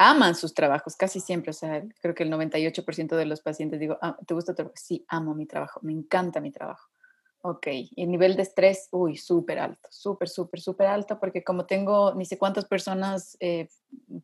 aman 0.00 0.34
sus 0.34 0.54
trabajos, 0.54 0.96
casi 0.96 1.20
siempre. 1.20 1.50
O 1.50 1.52
sea, 1.52 1.84
creo 2.00 2.14
que 2.14 2.22
el 2.22 2.30
98% 2.30 3.16
de 3.16 3.26
los 3.26 3.42
pacientes 3.42 3.78
digo, 3.78 3.98
ah, 4.00 4.16
¿te 4.26 4.32
gusta 4.32 4.52
tu 4.52 4.56
trabajo? 4.56 4.74
Sí, 4.76 5.04
amo 5.08 5.34
mi 5.34 5.44
trabajo, 5.44 5.78
me 5.82 5.92
encanta 5.92 6.40
mi 6.40 6.50
trabajo. 6.50 6.88
Ok, 7.42 7.66
y 7.68 8.02
el 8.02 8.10
nivel 8.10 8.36
de 8.36 8.42
estrés, 8.42 8.88
uy, 8.92 9.16
súper 9.16 9.58
alto, 9.58 9.88
súper, 9.90 10.28
súper, 10.28 10.60
súper 10.60 10.86
alto, 10.86 11.18
porque 11.18 11.44
como 11.44 11.66
tengo 11.66 12.14
ni 12.14 12.24
sé 12.24 12.38
cuántas 12.38 12.64
personas 12.64 13.36
eh, 13.40 13.68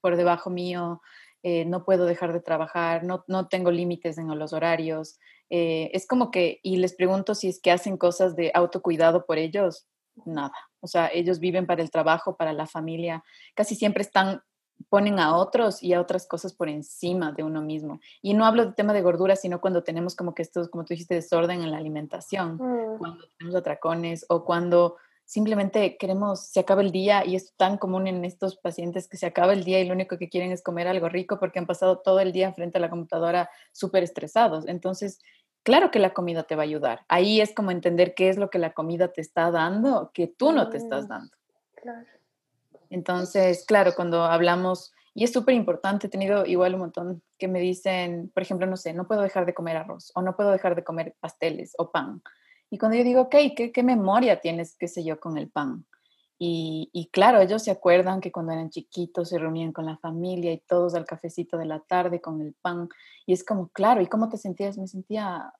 por 0.01 0.17
debajo 0.17 0.51
mío, 0.51 1.03
eh, 1.43 1.65
no 1.67 1.85
puedo 1.85 2.07
dejar 2.07 2.33
de 2.33 2.41
trabajar, 2.41 3.05
no, 3.05 3.25
no 3.27 3.49
tengo 3.49 3.71
límites 3.71 4.19
en 4.19 4.39
los 4.39 4.53
horarios. 4.53 5.19
Eh, 5.51 5.91
es 5.93 6.07
como 6.07 6.31
que, 6.31 6.59
y 6.63 6.77
les 6.77 6.95
pregunto 6.95 7.35
si 7.35 7.49
es 7.49 7.61
que 7.61 7.71
hacen 7.71 7.99
cosas 7.99 8.35
de 8.35 8.51
autocuidado 8.55 9.27
por 9.27 9.39
ellos, 9.39 9.87
nada. 10.25 10.53
O 10.81 10.87
sea, 10.87 11.11
ellos 11.13 11.39
viven 11.39 11.67
para 11.67 11.83
el 11.83 11.91
trabajo, 11.91 12.37
para 12.37 12.53
la 12.53 12.67
familia, 12.67 13.25
casi 13.55 13.75
siempre 13.75 14.03
están 14.03 14.43
ponen 14.89 15.19
a 15.19 15.37
otros 15.37 15.83
y 15.83 15.95
a 15.95 16.01
otras 16.01 16.27
cosas 16.27 16.53
por 16.53 16.69
encima 16.69 17.33
de 17.33 17.43
uno 17.43 17.63
mismo. 17.63 18.01
Y 18.23 18.35
no 18.35 18.45
hablo 18.45 18.67
de 18.67 18.73
tema 18.73 18.93
de 18.93 19.03
gordura, 19.03 19.37
sino 19.37 19.61
cuando 19.61 19.83
tenemos 19.83 20.15
como 20.15 20.35
que 20.35 20.43
estos, 20.43 20.69
como 20.69 20.85
tú 20.85 20.95
dijiste, 20.95 21.15
desorden 21.15 21.63
en 21.63 21.71
la 21.71 21.79
alimentación, 21.79 22.55
mm. 22.55 22.99
cuando 22.99 23.25
tenemos 23.39 23.57
atracones 23.57 24.25
o 24.29 24.45
cuando 24.45 24.97
simplemente 25.25 25.97
queremos, 25.97 26.47
se 26.47 26.61
acaba 26.61 26.83
el 26.83 26.93
día 26.93 27.25
y 27.27 27.35
es 27.35 27.53
tan 27.57 27.79
común 27.79 28.07
en 28.07 28.25
estos 28.25 28.57
pacientes 28.57 29.09
que 29.09 29.17
se 29.17 29.27
acaba 29.27 29.53
el 29.53 29.65
día 29.65 29.81
y 29.81 29.87
lo 29.87 29.95
único 29.95 30.19
que 30.19 30.29
quieren 30.29 30.53
es 30.53 30.63
comer 30.63 30.87
algo 30.87 31.09
rico 31.09 31.39
porque 31.41 31.59
han 31.59 31.67
pasado 31.67 31.99
todo 31.99 32.21
el 32.21 32.33
día 32.33 32.53
frente 32.53 32.79
a 32.79 32.81
la 32.81 32.91
computadora 32.91 33.51
súper 33.73 34.05
estresados. 34.05 34.69
Entonces, 34.69 35.19
claro 35.65 35.91
que 35.91 35.99
la 35.99 36.15
comida 36.15 36.45
te 36.45 36.55
va 36.55 36.63
a 36.63 36.65
ayudar. 36.65 37.01
Ahí 37.09 37.41
es 37.41 37.53
como 37.53 37.73
entender 37.73 38.15
qué 38.15 38.29
es 38.29 38.39
lo 38.39 38.51
que 38.51 38.61
la 38.61 38.73
comida 38.73 39.09
te 39.09 39.21
está 39.21 39.51
dando 39.51 40.13
que 40.15 40.29
tú 40.29 40.53
no 40.53 40.71
te 40.71 40.77
estás 40.77 41.07
mm. 41.07 41.09
dando. 41.09 41.37
Claro. 41.75 42.07
Entonces, 42.97 43.67
claro, 43.67 43.93
cuando 43.95 44.25
hablamos, 44.25 44.91
y 45.13 45.25
es 45.25 45.33
súper 45.33 45.55
importante, 45.55 46.07
he 46.07 46.11
tenido 46.11 46.47
igual 46.47 46.73
un 46.73 46.81
montón 46.81 47.23
que 47.39 47.47
me 47.47 47.61
dicen, 47.61 48.31
por 48.33 48.43
ejemplo, 48.43 48.67
no 48.67 48.79
sé, 48.79 48.95
no 48.95 49.07
puedo 49.07 49.21
dejar 49.21 49.45
de 49.45 49.53
comer 49.53 49.77
arroz 49.77 50.13
o 50.15 50.23
no 50.23 50.35
puedo 50.35 50.51
dejar 50.51 50.75
de 50.75 50.83
comer 50.83 51.15
pasteles 51.21 51.75
o 51.77 51.91
pan. 51.91 52.23
Y 52.71 52.79
cuando 52.79 52.97
yo 52.97 53.05
digo, 53.05 53.21
ok, 53.23 53.37
¿qué, 53.55 53.71
qué 53.71 53.83
memoria 53.83 54.41
tienes, 54.41 54.77
qué 54.79 54.89
sé 54.89 55.05
yo, 55.05 55.21
con 55.21 55.37
el 55.37 55.51
pan? 55.51 55.85
Y, 56.39 56.89
y, 56.95 57.09
claro, 57.09 57.39
ellos 57.41 57.63
se 57.63 57.71
acuerdan 57.71 58.23
que 58.23 58.33
cuando 58.33 58.53
eran 58.53 58.71
chiquitos 58.71 59.29
se 59.29 59.39
reunían 59.39 59.73
con 59.73 59.85
la 59.85 59.99
familia 59.99 60.53
y 60.53 60.61
todos 60.67 60.95
al 60.95 61.05
cafecito 61.05 61.59
de 61.59 61.67
la 61.67 61.81
tarde 61.81 62.23
con 62.23 62.41
el 62.41 62.55
pan. 62.55 62.89
Y 63.27 63.35
es 63.35 63.45
como, 63.45 63.69
claro, 63.69 64.01
¿y 64.01 64.07
cómo 64.07 64.31
te 64.31 64.39
sentías? 64.39 64.79
Me 64.79 64.87
sentía 64.87 65.53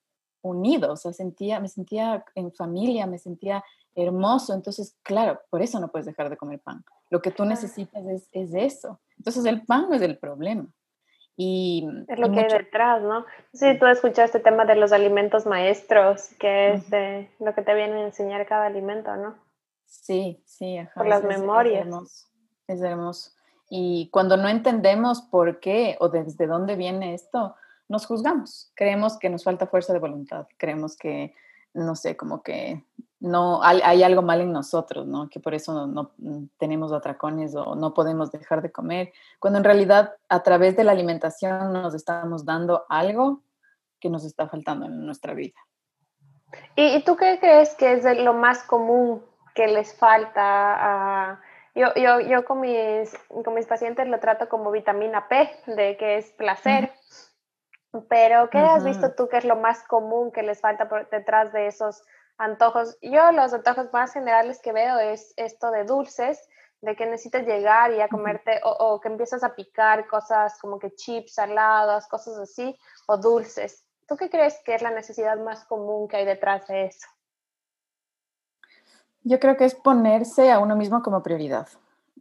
unido, 0.47 0.93
o 0.93 0.95
sea, 0.95 1.13
sentía, 1.13 1.59
me 1.59 1.67
sentía 1.67 2.23
en 2.35 2.51
familia, 2.53 3.07
me 3.07 3.19
sentía 3.19 3.63
hermoso. 3.95 4.53
Entonces, 4.53 4.97
claro, 5.03 5.41
por 5.49 5.61
eso 5.61 5.79
no 5.79 5.89
puedes 5.89 6.05
dejar 6.05 6.29
de 6.29 6.37
comer 6.37 6.59
pan. 6.59 6.83
Lo 7.09 7.21
que 7.21 7.31
tú 7.31 7.45
necesitas 7.45 8.05
es, 8.05 8.29
es 8.31 8.53
eso. 8.53 8.99
Entonces, 9.17 9.45
el 9.45 9.65
pan 9.65 9.87
no 9.89 9.95
es 9.95 10.01
el 10.01 10.17
problema. 10.17 10.67
Y 11.39 11.87
es 12.07 12.17
lo 12.17 12.31
que 12.31 12.39
hay 12.39 12.47
detrás, 12.47 13.03
¿no? 13.03 13.23
Sí, 13.53 13.77
tú 13.79 13.85
escuchaste 13.85 14.39
el 14.39 14.43
tema 14.43 14.65
de 14.65 14.75
los 14.75 14.91
alimentos 14.91 15.45
maestros, 15.45 16.29
que 16.39 16.73
es 16.73 16.83
lo 17.39 17.53
que 17.53 17.61
te 17.61 17.75
viene 17.75 18.01
a 18.01 18.05
enseñar 18.05 18.47
cada 18.47 18.65
alimento, 18.65 19.15
¿no? 19.15 19.35
Sí, 19.85 20.41
sí, 20.45 20.79
ajá. 20.79 20.93
Por 20.95 21.07
las 21.07 21.23
memorias. 21.23 21.81
Es 21.81 21.85
hermoso, 21.85 22.27
es 22.67 22.81
hermoso. 22.81 23.31
Y 23.69 24.09
cuando 24.11 24.35
no 24.35 24.47
entendemos 24.47 25.21
por 25.21 25.59
qué 25.59 25.95
o 25.99 26.09
desde 26.09 26.47
dónde 26.47 26.75
viene 26.75 27.13
esto, 27.13 27.55
nos 27.89 28.05
juzgamos. 28.05 28.71
Creemos 28.75 29.17
que 29.17 29.29
nos 29.29 29.43
falta 29.43 29.67
fuerza 29.67 29.93
de 29.93 29.99
voluntad, 29.99 30.47
creemos 30.57 30.97
que, 30.97 31.33
no 31.73 31.95
sé, 31.95 32.17
como 32.17 32.41
que 32.41 32.83
no 33.19 33.63
hay, 33.63 34.03
algo 34.03 34.21
mal 34.21 34.41
en 34.41 34.51
nosotros, 34.51 35.07
¿no? 35.07 35.29
Que 35.29 35.39
por 35.39 35.53
eso 35.55 35.87
no, 35.87 36.11
mm, 36.17 36.45
tenemos 36.57 36.93
atracones 36.93 37.55
o 37.55 37.75
no 37.75 37.93
podemos 37.93 38.31
dejar 38.31 38.61
de 38.61 38.71
comer, 38.71 39.11
cuando 39.39 39.57
en 39.57 39.65
realidad 39.65 40.13
a 40.29 40.43
través 40.43 40.75
de 40.77 40.83
la 40.83 40.91
alimentación 40.91 41.73
nos 41.73 41.95
estamos 41.95 42.45
dando 42.45 42.85
algo 42.89 43.41
que 43.99 44.09
nos 44.09 44.23
está 44.23 44.47
faltando 44.47 44.85
en 44.85 45.05
nuestra 45.05 45.33
vida. 45.33 45.59
¿Y, 46.75 47.03
tú 47.03 47.15
qué 47.17 47.39
crees 47.39 47.75
que 47.75 47.93
es 47.93 48.19
lo 48.19 48.33
más 48.33 48.63
común 48.63 49.21
que 49.53 49.67
les 49.67 49.93
falta 49.95 51.41
Yo, 51.75 51.87
yo, 51.95 52.19
yo 52.21 52.45
con, 52.45 52.61
mis, 52.61 53.17
con 53.43 53.53
mis 53.55 53.65
pacientes 53.65 54.07
lo 54.07 54.19
trato 54.19 54.47
como 54.47 54.71
vitamina 54.71 55.27
P, 55.27 55.49
de 55.65 55.97
que 55.97 56.17
es 56.17 56.31
placer. 56.33 56.91
Pero, 58.09 58.49
¿qué 58.49 58.59
has 58.59 58.83
visto 58.83 59.13
tú 59.13 59.27
que 59.27 59.37
es 59.37 59.45
lo 59.45 59.55
más 59.55 59.83
común 59.83 60.31
que 60.31 60.43
les 60.43 60.61
falta 60.61 60.87
por 60.87 61.09
detrás 61.09 61.51
de 61.53 61.67
esos 61.67 62.03
antojos. 62.37 62.97
Yo 63.01 63.31
los 63.31 63.53
antojos 63.53 63.91
más 63.91 64.13
generales 64.13 64.59
que 64.61 64.71
veo 64.71 64.99
es 64.99 65.33
esto 65.37 65.71
de 65.71 65.83
dulces, 65.83 66.47
de 66.81 66.95
que 66.95 67.05
necesitas 67.05 67.45
llegar 67.45 67.91
y 67.91 68.01
a 68.01 68.07
comerte 68.07 68.61
o, 68.63 68.99
que 69.01 69.07
empiezas 69.07 69.43
a 69.43 69.55
picar 69.55 70.07
cosas 70.07 70.59
como 70.59 70.77
que 70.77 70.93
chips, 70.93 71.33
saladas, 71.33 72.07
cosas 72.07 72.37
así, 72.37 72.77
o 73.07 73.17
dulces. 73.17 73.83
¿Tú 74.07 74.15
qué 74.15 74.29
crees 74.29 74.61
que 74.63 74.75
es 74.75 74.81
la 74.81 74.91
necesidad 74.91 75.37
más 75.39 75.65
común 75.65 76.07
que 76.07 76.17
hay 76.17 76.25
detrás 76.25 76.67
de 76.67 76.85
eso? 76.85 77.07
Yo 79.23 79.39
creo 79.39 79.57
que 79.57 79.65
es 79.65 79.75
ponerse 79.75 80.51
a 80.51 80.59
uno 80.59 80.75
mismo 80.75 81.01
como 81.01 81.23
prioridad. 81.23 81.67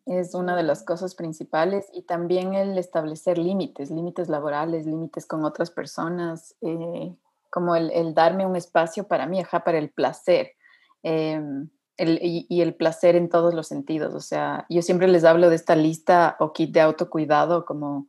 Es 0.04 0.35
una 0.35 0.56
de 0.56 0.62
las 0.62 0.82
cosas 0.82 1.14
principales 1.14 1.87
y 1.92 2.02
también 2.02 2.54
el 2.54 2.76
establecer 2.78 3.38
límites, 3.38 3.90
límites 3.90 4.28
laborales, 4.28 4.87
límites 4.87 5.26
con 5.26 5.44
otras 5.44 5.70
personas, 5.70 6.54
eh, 6.61 7.14
como 7.50 7.74
el, 7.76 8.14
darme 8.14 8.44
un 8.44 8.56
espacio 8.56 9.09
para 9.09 9.26
mí, 9.26 9.40
ajá, 9.40 9.64
para 9.64 9.78
el 9.78 9.90
placer. 9.90 10.52
Em, 11.02 11.68
y, 11.98 12.61
el 12.61 12.74
placer 12.74 13.16
en 13.16 13.28
todos 13.28 13.54
los 13.54 13.68
sentidos. 13.68 14.14
O 14.14 14.20
sea, 14.20 14.66
yo 14.68 14.82
siempre 14.82 15.09
les 15.09 15.24
hablo 15.24 15.48
de 15.48 15.56
esta 15.56 15.76
lista 15.76 16.37
o 16.40 16.52
kit 16.52 16.72
de 16.72 16.80
autocuidado 16.80 17.64
como, 17.64 18.06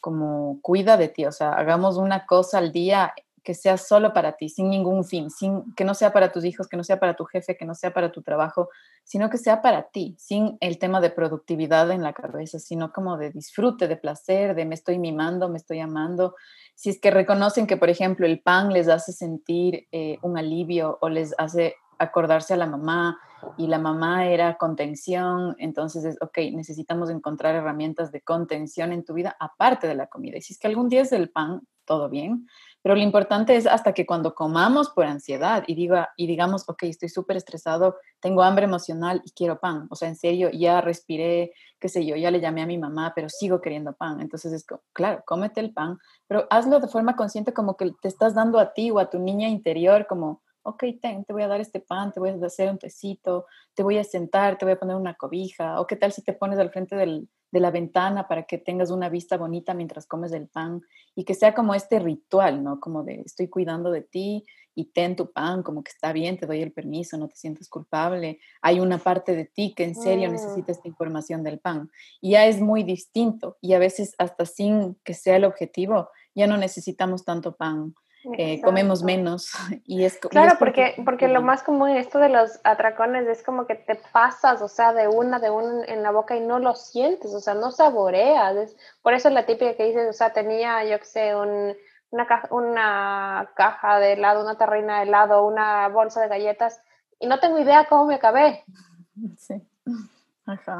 como 0.00 0.60
cuida 0.62 0.96
de 0.96 1.08
ti. 1.08 1.26
O 1.26 1.32
sea, 1.32 1.52
hagamos 1.54 1.96
una 1.96 2.26
cosa 2.26 2.58
al 2.58 2.70
día 2.70 3.12
que 3.44 3.54
sea 3.54 3.76
solo 3.76 4.12
para 4.12 4.32
ti, 4.32 4.48
sin 4.48 4.70
ningún 4.70 5.04
fin, 5.04 5.30
sin, 5.30 5.74
que 5.74 5.84
no 5.84 5.94
sea 5.94 6.12
para 6.12 6.32
tus 6.32 6.44
hijos, 6.44 6.66
que 6.66 6.76
no 6.76 6.82
sea 6.82 6.98
para 6.98 7.14
tu 7.14 7.24
jefe, 7.26 7.56
que 7.56 7.64
no 7.64 7.74
sea 7.74 7.92
para 7.92 8.10
tu 8.10 8.22
trabajo, 8.22 8.70
sino 9.04 9.30
que 9.30 9.38
sea 9.38 9.62
para 9.62 9.90
ti, 9.90 10.16
sin 10.18 10.56
el 10.60 10.78
tema 10.78 11.00
de 11.00 11.10
productividad 11.10 11.90
en 11.90 12.02
la 12.02 12.14
cabeza, 12.14 12.58
sino 12.58 12.92
como 12.92 13.18
de 13.18 13.30
disfrute, 13.30 13.86
de 13.86 13.96
placer, 13.96 14.54
de 14.54 14.64
me 14.64 14.74
estoy 14.74 14.98
mimando, 14.98 15.48
me 15.48 15.58
estoy 15.58 15.80
amando 15.80 16.34
si 16.74 16.90
es 16.90 17.00
que 17.00 17.10
reconocen 17.10 17.66
que, 17.66 17.76
por 17.76 17.88
ejemplo, 17.88 18.26
el 18.26 18.40
pan 18.40 18.72
les 18.72 18.88
hace 18.88 19.12
sentir 19.12 19.86
eh, 19.92 20.18
un 20.22 20.36
alivio 20.36 20.98
o 21.00 21.08
les 21.08 21.34
hace 21.38 21.76
acordarse 21.98 22.54
a 22.54 22.56
la 22.56 22.66
mamá 22.66 23.18
y 23.56 23.68
la 23.68 23.78
mamá 23.78 24.26
era 24.26 24.56
contención, 24.56 25.54
entonces 25.58 26.04
es, 26.04 26.16
ok, 26.20 26.38
necesitamos 26.52 27.10
encontrar 27.10 27.54
herramientas 27.54 28.10
de 28.10 28.22
contención 28.22 28.92
en 28.92 29.04
tu 29.04 29.14
vida 29.14 29.36
aparte 29.38 29.86
de 29.86 29.94
la 29.94 30.08
comida. 30.08 30.36
Y 30.36 30.42
si 30.42 30.54
es 30.54 30.58
que 30.58 30.66
algún 30.66 30.88
día 30.88 31.02
es 31.02 31.12
el 31.12 31.30
pan, 31.30 31.60
todo 31.84 32.08
bien, 32.08 32.48
pero 32.84 32.96
lo 32.96 33.00
importante 33.00 33.56
es 33.56 33.66
hasta 33.66 33.94
que 33.94 34.04
cuando 34.04 34.34
comamos 34.34 34.90
por 34.90 35.06
ansiedad 35.06 35.64
y, 35.66 35.74
diga, 35.74 36.10
y 36.18 36.26
digamos, 36.26 36.68
ok, 36.68 36.82
estoy 36.82 37.08
súper 37.08 37.38
estresado, 37.38 37.96
tengo 38.20 38.42
hambre 38.42 38.66
emocional 38.66 39.22
y 39.24 39.30
quiero 39.30 39.58
pan. 39.58 39.86
O 39.88 39.96
sea, 39.96 40.06
en 40.06 40.16
serio, 40.16 40.50
ya 40.52 40.82
respiré, 40.82 41.54
qué 41.80 41.88
sé 41.88 42.04
yo, 42.04 42.14
ya 42.14 42.30
le 42.30 42.42
llamé 42.42 42.60
a 42.60 42.66
mi 42.66 42.76
mamá, 42.76 43.14
pero 43.16 43.30
sigo 43.30 43.62
queriendo 43.62 43.94
pan. 43.94 44.20
Entonces 44.20 44.52
es 44.52 44.66
claro, 44.92 45.22
cómete 45.24 45.60
el 45.60 45.72
pan, 45.72 45.96
pero 46.26 46.46
hazlo 46.50 46.78
de 46.78 46.88
forma 46.88 47.16
consciente 47.16 47.54
como 47.54 47.78
que 47.78 47.90
te 48.02 48.08
estás 48.08 48.34
dando 48.34 48.58
a 48.58 48.74
ti 48.74 48.90
o 48.90 48.98
a 48.98 49.08
tu 49.08 49.18
niña 49.18 49.48
interior 49.48 50.06
como, 50.06 50.42
ok, 50.64 50.84
ten, 51.00 51.24
te 51.24 51.32
voy 51.32 51.42
a 51.42 51.48
dar 51.48 51.60
este 51.60 51.80
pan, 51.80 52.12
te 52.12 52.20
voy 52.20 52.30
a 52.30 52.46
hacer 52.46 52.70
un 52.70 52.78
tecito, 52.78 53.46
te 53.74 53.82
voy 53.82 53.98
a 53.98 54.04
sentar, 54.04 54.58
te 54.58 54.64
voy 54.64 54.72
a 54.72 54.78
poner 54.78 54.96
una 54.96 55.14
cobija, 55.14 55.80
o 55.80 55.86
qué 55.86 55.96
tal 55.96 56.12
si 56.12 56.22
te 56.22 56.32
pones 56.32 56.58
al 56.58 56.70
frente 56.70 56.96
del, 56.96 57.28
de 57.54 57.60
la 57.60 57.70
ventana 57.70 58.26
para 58.26 58.42
que 58.42 58.58
tengas 58.58 58.90
una 58.90 59.08
vista 59.08 59.36
bonita 59.36 59.74
mientras 59.74 60.06
comes 60.06 60.32
el 60.32 60.48
pan 60.48 60.82
y 61.14 61.24
que 61.24 61.34
sea 61.34 61.54
como 61.54 61.72
este 61.74 62.00
ritual, 62.00 62.64
¿no? 62.64 62.80
Como 62.80 63.04
de 63.04 63.22
estoy 63.24 63.48
cuidando 63.48 63.92
de 63.92 64.00
ti 64.00 64.44
y 64.74 64.86
ten 64.86 65.14
tu 65.14 65.30
pan, 65.30 65.62
como 65.62 65.84
que 65.84 65.92
está 65.92 66.12
bien, 66.12 66.36
te 66.36 66.46
doy 66.46 66.62
el 66.62 66.72
permiso, 66.72 67.16
no 67.16 67.28
te 67.28 67.36
sientas 67.36 67.68
culpable. 67.68 68.40
Hay 68.60 68.80
una 68.80 68.98
parte 68.98 69.36
de 69.36 69.44
ti 69.44 69.72
que 69.72 69.84
en 69.84 69.94
serio 69.94 70.28
mm. 70.28 70.32
necesita 70.32 70.72
esta 70.72 70.88
información 70.88 71.44
del 71.44 71.60
pan. 71.60 71.90
Y 72.20 72.32
ya 72.32 72.46
es 72.46 72.60
muy 72.60 72.82
distinto 72.82 73.56
y 73.60 73.74
a 73.74 73.78
veces 73.78 74.16
hasta 74.18 74.46
sin 74.46 74.96
que 75.04 75.14
sea 75.14 75.36
el 75.36 75.44
objetivo, 75.44 76.08
ya 76.34 76.48
no 76.48 76.56
necesitamos 76.56 77.24
tanto 77.24 77.54
pan. 77.54 77.94
Eh, 78.38 78.60
comemos 78.62 79.02
menos 79.02 79.52
y 79.84 80.04
es 80.04 80.16
claro 80.18 80.56
porque 80.58 80.94
porque 81.04 81.28
lo 81.28 81.42
más 81.42 81.62
común 81.62 81.90
en 81.90 81.98
esto 81.98 82.18
de 82.18 82.30
los 82.30 82.58
atracones 82.64 83.28
es 83.28 83.42
como 83.42 83.66
que 83.66 83.74
te 83.74 83.96
pasas 84.12 84.62
o 84.62 84.68
sea 84.68 84.94
de 84.94 85.08
una 85.08 85.38
de 85.38 85.50
una 85.50 85.84
en 85.84 86.02
la 86.02 86.10
boca 86.10 86.34
y 86.34 86.40
no 86.40 86.58
lo 86.58 86.74
sientes 86.74 87.34
o 87.34 87.40
sea 87.40 87.52
no 87.52 87.70
saboreas 87.70 88.74
por 89.02 89.12
eso 89.12 89.28
es 89.28 89.34
la 89.34 89.44
típica 89.44 89.74
que 89.76 89.84
dices 89.84 90.08
o 90.08 90.12
sea 90.14 90.32
tenía 90.32 90.84
yo 90.84 90.98
que 90.98 91.04
sé 91.04 91.36
un 91.36 91.74
una 92.14 92.26
caja, 92.26 92.48
una 92.52 93.50
caja 93.56 93.98
de 93.98 94.12
helado, 94.12 94.42
una 94.42 94.56
terrina 94.56 94.98
de 94.98 95.02
helado, 95.02 95.44
una 95.44 95.88
bolsa 95.88 96.20
de 96.20 96.28
galletas 96.28 96.80
y 97.18 97.26
no 97.26 97.40
tengo 97.40 97.58
idea 97.58 97.86
cómo 97.88 98.06
me 98.06 98.14
acabé. 98.14 98.64
Sí. 99.38 99.62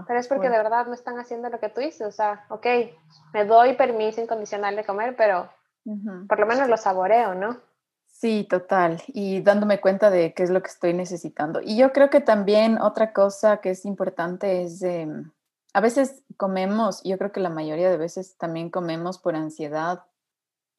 pero 0.09 0.19
es 0.19 0.27
porque 0.27 0.51
de 0.51 0.59
verdad 0.59 0.87
no 0.87 0.93
están 0.93 1.21
haciendo 1.21 1.49
lo 1.51 1.61
que 1.61 1.69
tú 1.69 1.81
dices. 1.81 2.05
O 2.05 2.11
sea, 2.11 2.45
ok, 2.49 2.67
me 3.33 3.45
doy 3.45 3.75
permiso 3.75 4.21
incondicional 4.21 4.75
de 4.75 4.85
comer, 4.85 5.15
pero 5.17 5.49
por 6.29 6.41
lo 6.41 6.47
menos 6.47 6.69
lo 6.69 6.77
saboreo, 6.77 7.35
¿no? 7.35 7.59
Sí, 8.07 8.47
total. 8.49 9.03
Y 9.09 9.43
dándome 9.43 9.81
cuenta 9.81 10.09
de 10.09 10.35
qué 10.35 10.45
es 10.45 10.51
lo 10.51 10.63
que 10.63 10.69
estoy 10.69 10.95
necesitando. 10.95 11.61
Y 11.63 11.77
yo 11.77 11.93
creo 11.93 12.11
que 12.11 12.21
también 12.21 12.81
otra 12.81 13.13
cosa 13.13 13.59
que 13.59 13.71
es 13.71 13.85
importante 13.85 14.63
es, 14.63 14.83
em, 14.83 15.33
a 15.73 15.81
veces 15.81 16.23
comemos, 16.37 17.03
yo 17.03 17.19
creo 17.19 17.33
que 17.33 17.41
la 17.41 17.51
mayoría 17.51 17.91
de 17.91 17.97
veces 17.97 18.37
también 18.39 18.71
comemos 18.71 19.19
por 19.19 19.35
ansiedad 19.35 20.05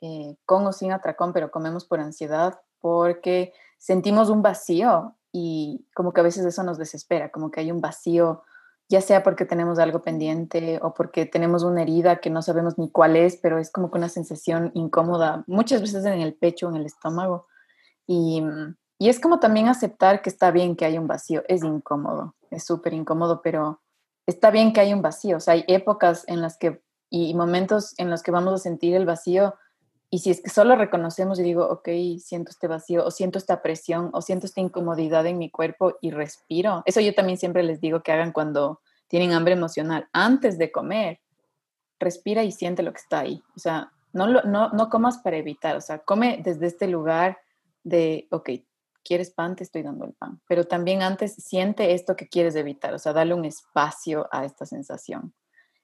eh, 0.01 0.37
con 0.45 0.65
o 0.65 0.73
sin 0.73 0.91
atracón, 0.91 1.33
pero 1.33 1.51
comemos 1.51 1.85
por 1.85 1.99
ansiedad 1.99 2.59
porque 2.79 3.53
sentimos 3.77 4.29
un 4.29 4.41
vacío 4.41 5.15
y 5.31 5.85
como 5.93 6.13
que 6.13 6.21
a 6.21 6.23
veces 6.23 6.45
eso 6.45 6.63
nos 6.63 6.77
desespera, 6.77 7.29
como 7.29 7.51
que 7.51 7.59
hay 7.59 7.71
un 7.71 7.81
vacío, 7.81 8.43
ya 8.89 9.01
sea 9.01 9.23
porque 9.23 9.45
tenemos 9.45 9.79
algo 9.79 10.01
pendiente 10.01 10.79
o 10.81 10.93
porque 10.93 11.25
tenemos 11.25 11.63
una 11.63 11.81
herida 11.81 12.17
que 12.17 12.29
no 12.29 12.41
sabemos 12.41 12.77
ni 12.77 12.89
cuál 12.89 13.15
es, 13.15 13.37
pero 13.37 13.57
es 13.57 13.71
como 13.71 13.89
que 13.89 13.97
una 13.97 14.09
sensación 14.09 14.71
incómoda, 14.73 15.43
muchas 15.47 15.81
veces 15.81 16.05
en 16.05 16.21
el 16.21 16.35
pecho, 16.35 16.69
en 16.69 16.75
el 16.75 16.85
estómago. 16.85 17.47
Y, 18.07 18.43
y 18.99 19.09
es 19.09 19.19
como 19.19 19.39
también 19.39 19.67
aceptar 19.67 20.21
que 20.21 20.29
está 20.29 20.51
bien 20.51 20.75
que 20.75 20.85
hay 20.85 20.97
un 20.97 21.07
vacío, 21.07 21.43
es 21.47 21.63
incómodo, 21.63 22.35
es 22.51 22.63
súper 22.63 22.93
incómodo, 22.93 23.41
pero 23.41 23.81
está 24.27 24.51
bien 24.51 24.73
que 24.73 24.81
hay 24.81 24.93
un 24.93 25.01
vacío, 25.01 25.37
o 25.37 25.39
sea, 25.39 25.55
hay 25.55 25.65
épocas 25.67 26.23
en 26.27 26.41
las 26.41 26.57
que 26.57 26.81
y 27.09 27.33
momentos 27.33 27.93
en 27.97 28.09
los 28.09 28.23
que 28.23 28.31
vamos 28.31 28.53
a 28.53 28.57
sentir 28.57 28.95
el 28.95 29.05
vacío 29.05 29.55
y 30.15 30.19
si 30.19 30.31
es 30.31 30.39
que 30.39 30.49
solo 30.49 30.77
reconocemos 30.77 31.37
y 31.39 31.43
digo, 31.43 31.67
ok, 31.67 31.89
siento 32.19 32.49
este 32.49 32.69
vacío, 32.69 33.05
o 33.05 33.11
siento 33.11 33.37
esta 33.37 33.61
presión, 33.61 34.11
o 34.13 34.21
siento 34.21 34.45
esta 34.45 34.61
incomodidad 34.61 35.25
en 35.25 35.37
mi 35.37 35.49
cuerpo 35.49 35.97
y 35.99 36.11
respiro. 36.11 36.83
Eso 36.85 37.01
yo 37.01 37.13
también 37.13 37.37
siempre 37.37 37.63
les 37.63 37.81
digo 37.81 38.01
que 38.01 38.13
hagan 38.13 38.31
cuando 38.31 38.79
tienen 39.09 39.33
hambre 39.33 39.55
emocional. 39.55 40.07
Antes 40.13 40.57
de 40.57 40.71
comer, 40.71 41.19
respira 41.99 42.45
y 42.45 42.53
siente 42.53 42.81
lo 42.81 42.93
que 42.93 43.01
está 43.01 43.19
ahí. 43.19 43.43
O 43.57 43.59
sea, 43.59 43.91
no, 44.13 44.25
no, 44.25 44.69
no 44.69 44.89
comas 44.89 45.17
para 45.17 45.35
evitar, 45.35 45.75
o 45.75 45.81
sea, 45.81 45.99
come 45.99 46.39
desde 46.41 46.67
este 46.67 46.87
lugar 46.87 47.37
de, 47.83 48.29
ok, 48.31 48.51
quieres 49.03 49.31
pan, 49.31 49.57
te 49.57 49.65
estoy 49.65 49.83
dando 49.83 50.05
el 50.05 50.13
pan. 50.13 50.39
Pero 50.47 50.63
también 50.63 51.01
antes 51.01 51.33
siente 51.33 51.93
esto 51.93 52.15
que 52.15 52.29
quieres 52.29 52.55
evitar, 52.55 52.93
o 52.93 52.99
sea, 52.99 53.11
dale 53.11 53.33
un 53.33 53.43
espacio 53.43 54.29
a 54.31 54.45
esta 54.45 54.65
sensación, 54.65 55.33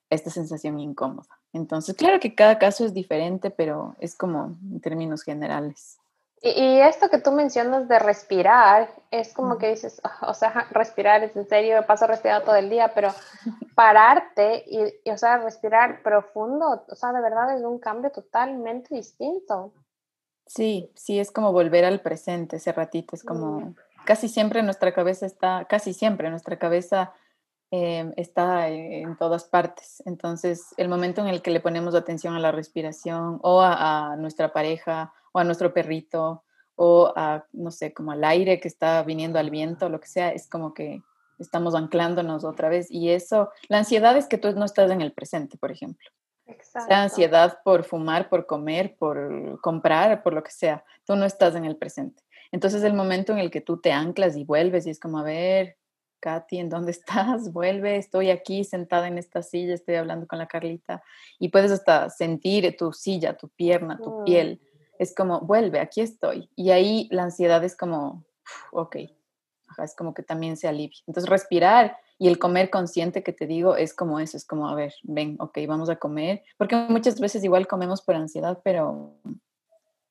esta 0.09 0.29
sensación 0.29 0.79
incómoda. 0.79 1.40
Entonces, 1.53 1.95
claro 1.95 2.19
que 2.19 2.33
cada 2.33 2.57
caso 2.59 2.85
es 2.85 2.93
diferente, 2.93 3.49
pero 3.49 3.95
es 3.99 4.15
como 4.15 4.57
en 4.71 4.79
términos 4.79 5.23
generales. 5.23 5.97
Y, 6.43 6.79
esto 6.79 7.09
que 7.09 7.19
tú 7.19 7.31
mencionas 7.31 7.87
de 7.87 7.99
respirar, 7.99 8.89
es 9.11 9.31
como 9.33 9.59
que 9.59 9.69
dices, 9.69 10.01
o 10.21 10.33
sea, 10.33 10.67
respirar 10.71 11.23
es 11.23 11.35
en 11.35 11.47
serio, 11.47 11.85
paso 11.85 12.07
respirando 12.07 12.45
todo 12.45 12.55
el 12.55 12.69
día, 12.69 12.93
pero 12.95 13.13
pararte 13.75 14.63
y, 14.65 15.09
o 15.09 15.17
sea, 15.17 15.37
respirar 15.37 16.01
profundo, 16.01 16.83
o 16.87 16.95
sea, 16.95 17.13
de 17.13 17.21
verdad 17.21 17.55
es 17.55 17.63
un 17.63 17.79
cambio 17.79 18.11
totalmente 18.11 18.95
distinto. 18.95 19.71
Sí, 20.47 20.91
sí, 20.95 21.19
es 21.19 21.31
como 21.31 21.51
volver 21.51 21.85
al 21.85 22.01
presente 22.01 22.57
ese 22.57 22.71
ratito, 22.71 23.15
es 23.15 23.23
como 23.23 23.75
casi 24.05 24.27
siempre 24.27 24.63
nuestra 24.63 24.93
cabeza 24.93 25.27
está, 25.27 25.65
casi 25.69 25.93
siempre 25.93 26.29
nuestra 26.31 26.57
cabeza 26.57 27.13
Em, 27.73 28.11
está 28.17 28.67
en 28.67 29.15
todas 29.15 29.45
partes. 29.45 30.03
Entonces, 30.05 30.73
el 30.75 30.89
momento 30.89 31.21
en 31.21 31.27
el 31.27 31.41
que 31.41 31.51
le 31.51 31.61
ponemos 31.61 31.95
atención 31.95 32.35
a 32.35 32.39
la 32.39 32.51
respiración 32.51 33.39
o 33.43 33.61
a, 33.61 34.17
nuestra 34.17 34.51
pareja 34.51 35.13
o 35.31 35.39
a 35.39 35.45
nuestro 35.45 35.73
perrito 35.73 36.43
o 36.75 37.13
a, 37.15 37.45
no 37.53 37.71
sé, 37.71 37.93
como 37.93 38.11
al 38.11 38.25
aire 38.25 38.59
que 38.59 38.67
está 38.67 39.01
viniendo 39.03 39.39
al 39.39 39.51
viento, 39.51 39.87
lo 39.87 40.01
que 40.01 40.09
sea, 40.09 40.33
es 40.33 40.49
como 40.49 40.73
que 40.73 41.01
estamos 41.39 41.73
anclándonos 41.73 42.43
otra 42.43 42.67
vez. 42.67 42.91
Y 42.91 43.11
eso, 43.11 43.51
la 43.69 43.77
ansiedad 43.77 44.17
es 44.17 44.27
que 44.27 44.37
tú 44.37 44.51
no 44.51 44.65
estás 44.65 44.91
en 44.91 44.99
el 44.99 45.13
presente, 45.13 45.57
por 45.57 45.71
ejemplo. 45.71 46.09
Exacto. 46.47 46.89
Sea 46.89 47.03
ansiedad 47.03 47.59
por 47.63 47.85
fumar, 47.85 48.27
por 48.27 48.47
comer, 48.47 48.97
por 48.99 49.61
comprar, 49.61 50.23
por 50.23 50.33
lo 50.33 50.43
que 50.43 50.51
sea, 50.51 50.83
tú 51.05 51.15
no 51.15 51.23
estás 51.23 51.55
en 51.55 51.63
el 51.63 51.77
presente. 51.77 52.21
Entonces 52.51 52.83
el 52.83 52.93
momento 52.93 53.31
en 53.31 53.39
el 53.39 53.49
que 53.49 53.61
tú 53.61 53.79
te 53.79 53.93
anclas 53.93 54.35
y 54.35 54.43
vuelves 54.43 54.85
y 54.85 54.89
es 54.89 54.99
como, 54.99 55.19
a 55.19 55.23
ver, 55.23 55.77
Katy, 56.21 56.59
¿en 56.59 56.69
dónde 56.69 56.91
estás? 56.91 57.51
Vuelve, 57.53 57.97
estoy 57.97 58.29
aquí 58.29 58.63
sentada 58.63 59.07
en 59.07 59.17
esta 59.17 59.43
silla, 59.43 59.73
estoy 59.73 59.95
hablando 59.95 60.27
con 60.27 60.39
la 60.39 60.47
Carlita 60.47 61.03
y 61.39 61.49
puedes 61.49 61.71
hasta 61.71 62.09
sentir 62.09 62.77
tu 62.77 62.93
silla, 62.93 63.35
tu 63.35 63.49
pierna, 63.49 63.97
tu 63.97 64.21
mm. 64.21 64.23
piel. 64.23 64.61
Es 64.99 65.13
como, 65.13 65.41
vuelve, 65.41 65.79
aquí 65.79 66.01
estoy. 66.01 66.49
Y 66.55 66.69
ahí 66.69 67.09
la 67.11 67.23
ansiedad 67.23 67.63
es 67.63 67.75
como, 67.75 68.23
ok, 68.71 68.97
es 69.83 69.95
como 69.95 70.13
que 70.13 70.23
también 70.23 70.57
se 70.57 70.67
alivia. 70.67 70.99
Entonces, 71.07 71.29
respirar 71.29 71.97
y 72.17 72.27
el 72.27 72.37
comer 72.37 72.69
consciente 72.69 73.23
que 73.23 73.33
te 73.33 73.47
digo 73.47 73.75
es 73.75 73.93
como 73.93 74.19
eso, 74.19 74.37
es 74.37 74.45
como, 74.45 74.69
a 74.69 74.75
ver, 74.75 74.93
ven, 75.03 75.37
ok, 75.39 75.57
vamos 75.67 75.89
a 75.89 75.95
comer, 75.95 76.43
porque 76.57 76.75
muchas 76.75 77.19
veces 77.19 77.43
igual 77.43 77.67
comemos 77.67 78.01
por 78.01 78.15
ansiedad, 78.15 78.59
pero 78.63 79.15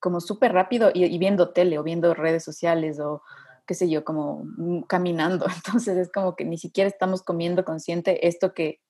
como 0.00 0.20
súper 0.20 0.52
rápido 0.52 0.90
y, 0.92 1.04
y 1.04 1.18
viendo 1.18 1.50
tele 1.50 1.78
o 1.78 1.82
viendo 1.82 2.14
redes 2.14 2.42
sociales 2.42 2.98
o 2.98 3.22
qué 3.70 3.74
sé 3.74 3.88
yo, 3.88 4.04
como 4.04 4.42
mm, 4.56 4.82
caminando. 4.88 5.46
Entonces 5.54 5.96
es 5.96 6.10
como 6.10 6.34
que 6.34 6.44
ni 6.44 6.58
siquiera 6.58 6.88
estamos 6.88 7.22
comiendo 7.22 7.64
consciente 7.64 8.26
esto 8.26 8.52
que 8.52 8.80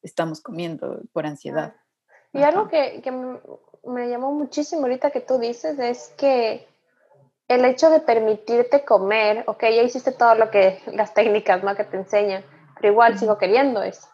estamos 0.00 0.40
comiendo 0.40 1.00
por 1.12 1.26
ansiedad. 1.26 1.74
Y 2.32 2.42
algo 2.44 2.68
que, 2.68 3.00
que, 3.02 3.10
me 3.10 4.08
llamó 4.08 4.30
muchísimo 4.32 4.82
ahorita 4.82 5.10
que 5.10 5.20
tú 5.20 5.40
dices 5.40 5.76
es 5.80 6.14
que 6.16 6.68
el 7.48 7.64
hecho 7.64 7.90
de 7.90 7.98
permitirte 7.98 8.84
comer, 8.84 9.42
ok, 9.48 9.60
ya 9.62 9.82
hiciste 9.82 10.12
todo 10.12 10.36
lo 10.36 10.52
que, 10.52 10.80
las 10.92 11.14
técnicas 11.14 11.64
¿no? 11.64 11.74
que 11.74 11.82
te 11.82 11.96
enseñan, 11.96 12.44
pero 12.76 12.92
igual 12.92 13.18
sigo 13.18 13.38
queriendo 13.38 13.82
eso. 13.82 14.06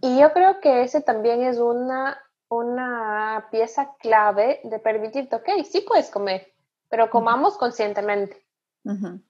Y 0.00 0.18
yo 0.18 0.32
creo 0.32 0.60
que 0.60 0.82
ese 0.82 1.00
también 1.00 1.42
es 1.42 1.58
una, 1.58 2.18
una 2.48 3.46
pieza 3.52 3.94
clave 4.00 4.60
de 4.64 4.80
permitirte, 4.80 5.36
ok, 5.36 5.48
sí 5.70 5.82
puedes 5.82 6.10
comer, 6.10 6.52
pero 6.88 7.08
comamos 7.08 7.56
conscientemente. 7.56 8.47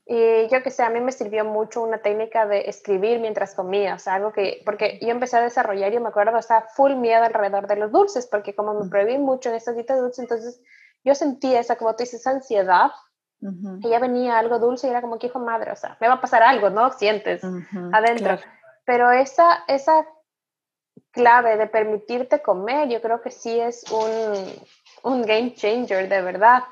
Y 0.06 0.48
yo 0.48 0.62
que 0.62 0.70
sé, 0.70 0.84
a 0.84 0.90
mí 0.90 1.00
me 1.00 1.10
sirvió 1.10 1.44
mucho 1.44 1.82
una 1.82 1.98
técnica 1.98 2.46
de 2.46 2.68
escribir 2.68 3.18
mientras 3.18 3.54
comía, 3.54 3.94
o 3.94 3.98
sea, 3.98 4.14
algo 4.14 4.32
que, 4.32 4.62
porque 4.64 5.00
yo 5.02 5.08
empecé 5.08 5.36
a 5.36 5.42
desarrollar, 5.42 5.92
yo 5.92 6.00
me 6.00 6.08
acuerdo, 6.08 6.38
o 6.38 6.42
sea, 6.42 6.66
full 6.76 6.94
miedo 6.94 7.24
alrededor 7.24 7.66
de 7.66 7.76
los 7.76 7.90
dulces, 7.90 8.28
porque 8.28 8.54
como 8.54 8.74
me 8.74 8.88
prohibí 8.88 9.18
mucho 9.18 9.48
en 9.48 9.56
estos 9.56 9.74
días 9.74 9.88
de 9.88 9.96
dulces, 9.96 10.20
entonces 10.20 10.60
yo 11.04 11.14
sentía 11.14 11.58
esa, 11.58 11.76
como 11.76 11.90
tú 11.96 12.04
dices, 12.04 12.26
ansiedad, 12.26 12.92
y 13.40 13.88
ya 13.88 14.00
venía 14.00 14.38
algo 14.38 14.58
dulce 14.58 14.88
y 14.88 14.90
era 14.90 15.00
como 15.00 15.18
que 15.18 15.28
hijo 15.28 15.38
madre, 15.38 15.70
o 15.70 15.76
sea, 15.76 15.96
me 16.00 16.08
va 16.08 16.14
a 16.14 16.20
pasar 16.20 16.42
algo, 16.42 16.70
¿no? 16.70 16.92
Sientes 16.92 17.42
adentro. 17.92 18.38
Pero 18.84 19.12
esa, 19.12 19.64
esa 19.68 20.06
clave 21.12 21.56
de 21.56 21.66
permitirte 21.66 22.42
comer, 22.42 22.88
yo 22.88 23.00
creo 23.00 23.20
que 23.20 23.30
sí 23.30 23.58
es 23.58 23.84
un, 23.90 25.12
un 25.12 25.22
game 25.22 25.54
changer, 25.54 26.08
de 26.08 26.22
verdad. 26.22 26.64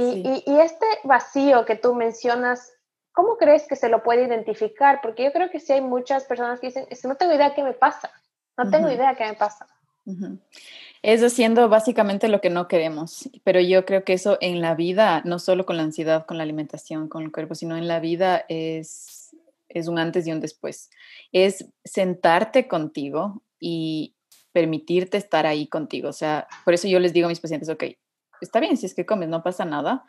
Y, 0.00 0.60
este 0.60 0.86
vacío 1.02 1.64
que 1.64 1.74
tú 1.74 1.92
mencionas, 1.92 2.72
¿cómo 3.12 3.36
crees 3.36 3.66
que 3.66 3.74
se 3.74 3.88
lo 3.88 4.04
puede 4.04 4.24
identificar? 4.24 5.00
Porque 5.02 5.24
yo 5.24 5.32
creo 5.32 5.50
que 5.50 5.58
sí 5.58 5.72
hay 5.72 5.80
muchas 5.80 6.24
personas 6.24 6.60
que 6.60 6.68
dicen, 6.68 6.86
no 7.04 7.16
tengo 7.16 7.34
idea 7.34 7.54
qué 7.54 7.64
me 7.64 7.72
pasa, 7.72 8.10
no 8.56 8.70
tengo 8.70 8.88
idea 8.88 9.16
qué 9.16 9.24
me 9.24 9.34
pasa. 9.34 9.66
Es 11.02 11.22
haciendo 11.22 11.68
básicamente 11.68 12.28
lo 12.28 12.40
que 12.40 12.48
no 12.48 12.68
queremos, 12.68 13.28
pero 13.42 13.60
yo 13.60 13.84
creo 13.84 14.04
que 14.04 14.12
eso 14.12 14.38
en 14.40 14.60
la 14.60 14.76
vida, 14.76 15.20
no 15.24 15.40
solo 15.40 15.66
con 15.66 15.76
la 15.76 15.82
ansiedad, 15.82 16.26
con 16.26 16.36
la 16.36 16.44
alimentación, 16.44 17.08
con 17.08 17.24
el 17.24 17.32
cuerpo, 17.32 17.56
sino 17.56 17.76
en 17.76 17.88
la 17.88 17.98
vida 17.98 18.44
es, 18.48 19.34
es 19.68 19.88
un 19.88 19.98
antes 19.98 20.26
y 20.26 20.32
un 20.32 20.40
después. 20.40 20.90
Es 21.32 21.66
sentarte 21.84 22.68
contigo 22.68 23.42
y 23.58 24.14
permitirte 24.52 25.18
estar 25.18 25.44
ahí 25.44 25.66
contigo. 25.66 26.08
O 26.08 26.12
sea, 26.12 26.46
por 26.64 26.72
eso 26.72 26.86
yo 26.86 27.00
les 27.00 27.12
digo 27.12 27.26
a 27.26 27.28
mis 27.28 27.40
pacientes, 27.40 27.68
ok, 27.68 27.84
está 28.40 28.60
bien 28.60 28.76
si 28.76 28.86
es 28.86 28.94
que 28.94 29.06
comes, 29.06 29.28
no 29.28 29.42
pasa 29.42 29.64
nada. 29.64 30.04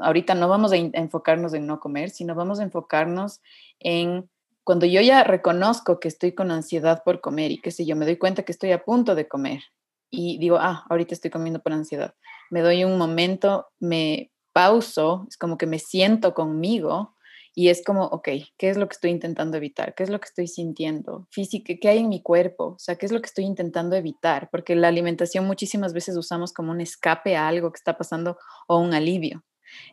ahorita 0.00 0.34
no 0.34 0.48
vamos 0.48 0.72
a, 0.72 0.76
enfocarnos 0.76 1.54
en 1.54 1.66
no 1.66 1.80
comer, 1.80 2.10
sino 2.10 2.34
vamos 2.34 2.60
a 2.60 2.62
enfocarnos 2.62 3.40
en 3.80 4.28
cuando 4.64 4.86
yo 4.86 5.00
ya 5.00 5.24
reconozco 5.24 5.98
que 5.98 6.08
estoy 6.08 6.32
con 6.32 6.50
ansiedad 6.50 7.02
por 7.04 7.20
comer 7.20 7.50
y 7.50 7.60
que 7.60 7.70
si 7.70 7.84
yo 7.84 7.96
me 7.96 8.04
doy 8.04 8.16
cuenta 8.16 8.44
que 8.44 8.52
estoy 8.52 8.72
a 8.72 8.84
punto 8.84 9.14
de 9.14 9.26
comer 9.26 9.62
y 10.10 10.38
digo, 10.38 10.58
ah, 10.60 10.84
ahorita 10.88 11.14
estoy 11.14 11.30
comiendo 11.30 11.60
por 11.60 11.72
ansiedad, 11.72 12.14
me 12.50 12.60
doy 12.60 12.84
un 12.84 12.98
momento, 12.98 13.68
me 13.80 14.30
pauso, 14.52 15.26
es 15.28 15.36
como 15.36 15.56
que 15.56 15.66
me 15.66 15.78
siento 15.78 16.34
conmigo 16.34 17.16
y 17.54 17.68
es 17.68 17.84
como, 17.84 18.04
ok, 18.06 18.28
¿qué 18.56 18.70
es 18.70 18.76
lo 18.76 18.88
que 18.88 18.94
estoy 18.94 19.10
intentando 19.10 19.56
evitar? 19.56 19.94
¿Qué 19.94 20.02
es 20.02 20.10
lo 20.10 20.18
que 20.20 20.26
estoy 20.26 20.46
sintiendo? 20.46 21.26
Física, 21.30 21.74
¿qué 21.80 21.88
hay 21.88 21.98
en 21.98 22.08
mi 22.08 22.22
cuerpo? 22.22 22.64
O 22.76 22.78
sea, 22.78 22.96
¿qué 22.96 23.04
es 23.04 23.12
lo 23.12 23.20
que 23.20 23.26
estoy 23.26 23.44
intentando 23.44 23.94
evitar? 23.94 24.48
Porque 24.50 24.74
la 24.74 24.88
alimentación 24.88 25.46
muchísimas 25.46 25.92
veces 25.92 26.16
usamos 26.16 26.52
como 26.52 26.72
un 26.72 26.80
escape 26.80 27.36
a 27.36 27.48
algo 27.48 27.70
que 27.70 27.76
está 27.76 27.98
pasando 27.98 28.38
o 28.68 28.78
un 28.78 28.94
alivio. 28.94 29.44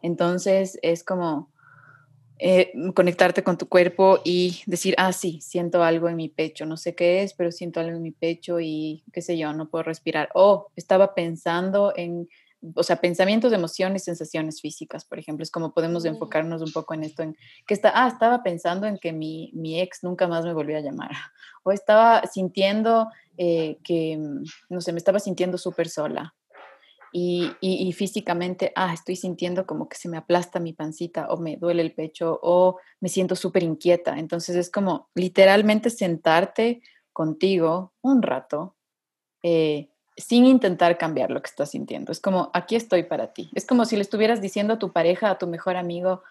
Entonces 0.02 0.80
es 0.82 1.04
como 1.04 1.52
eh, 2.42 2.72
conectarte 2.96 3.44
con 3.44 3.58
tu 3.58 3.68
cuerpo 3.68 4.22
y 4.24 4.62
decir, 4.66 4.96
ah, 4.98 5.12
sí, 5.12 5.42
siento 5.42 5.84
algo 5.84 6.08
en 6.08 6.16
mi 6.16 6.30
pecho, 6.30 6.66
no 6.66 6.78
sé 6.78 6.96
qué 6.96 7.24
es, 7.24 7.34
pero 7.34 7.52
siento 7.52 7.82
algo 7.82 7.98
en 7.98 8.02
mi 8.02 8.12
pecho 8.12 8.62
y 8.62 9.04
qué 9.12 9.22
sé 9.22 9.38
yo, 9.38 9.52
no 9.52 9.70
puedo 9.70 9.84
respirar. 9.84 10.30
O 10.34 10.72
estaba 10.78 11.14
pensando 11.14 11.92
en 11.98 12.30
o 12.76 12.84
sea, 12.84 12.98
pensamientos, 12.98 13.54
emociones, 13.54 14.04
sensaciones 14.04 14.62
físicas, 14.62 15.06
por 15.06 15.20
ejemplo, 15.20 15.44
es 15.44 15.52
como 15.52 15.74
podemos 15.74 16.06
enfocarnos 16.06 16.62
un 16.62 16.72
poco 16.72 16.94
en 16.94 17.04
esto, 17.04 17.24
en 17.24 17.38
que 17.66 17.74
está, 17.74 17.92
ah, 17.96 18.08
estaba 18.08 18.44
pensando 18.44 18.86
en 18.86 18.98
que 18.98 19.14
mi, 19.14 19.52
mi 19.54 19.80
ex 19.80 20.04
nunca 20.04 20.28
más 20.28 20.44
me 20.44 20.54
volvió 20.54 20.78
a 20.78 20.82
llamar, 20.82 21.12
o 21.64 21.72
estaba 21.72 22.24
sintiendo 22.28 23.08
eh, 23.38 23.78
que, 23.84 24.18
mm, 24.18 24.44
no 24.70 24.82
sé, 24.82 24.92
me 24.92 24.98
estaba 24.98 25.20
sintiendo 25.20 25.58
súper 25.58 25.90
sola. 25.90 26.36
Y, 27.12 27.54
y, 27.60 27.92
físicamente, 27.94 28.72
ah, 28.76 28.94
estoy 28.94 29.16
sintiendo 29.16 29.66
como 29.66 29.90
que 29.90 29.98
se 29.98 30.08
me 30.08 30.18
aplasta 30.18 30.60
mi 30.60 30.74
pancita 30.74 31.26
o 31.32 31.38
me 31.38 31.58
duele 31.58 31.82
el 31.82 31.96
pecho 31.96 32.40
o 32.44 32.78
me 33.00 33.10
siento 33.10 33.36
súper 33.36 33.64
inquieta. 33.64 34.20
Entonces 34.20 34.56
es 34.56 34.70
como 34.70 35.10
literalmente 35.16 35.90
sentarte 35.90 36.84
contigo 37.12 37.94
un 38.02 38.22
rato, 38.22 38.76
eh, 39.42 39.90
sin 40.20 40.46
intentar 40.46 40.98
cambiar 40.98 41.32
lo 41.32 41.42
que 41.42 41.50
estás 41.50 41.72
sintiendo. 41.72 42.12
Es 42.12 42.20
como, 42.20 42.52
aquí 42.54 42.76
estoy 42.76 43.04
para 43.04 43.34
ti. 43.34 43.50
Es 43.56 43.66
como 43.66 43.86
si 43.86 43.96
le 43.96 44.02
estuvieras 44.02 44.42
diciendo 44.42 44.74
a 44.74 44.80
tu 44.80 44.92
pareja, 44.92 45.30
a 45.30 45.38
tu 45.38 45.48
mejor 45.48 45.78
amigo, 45.78 46.24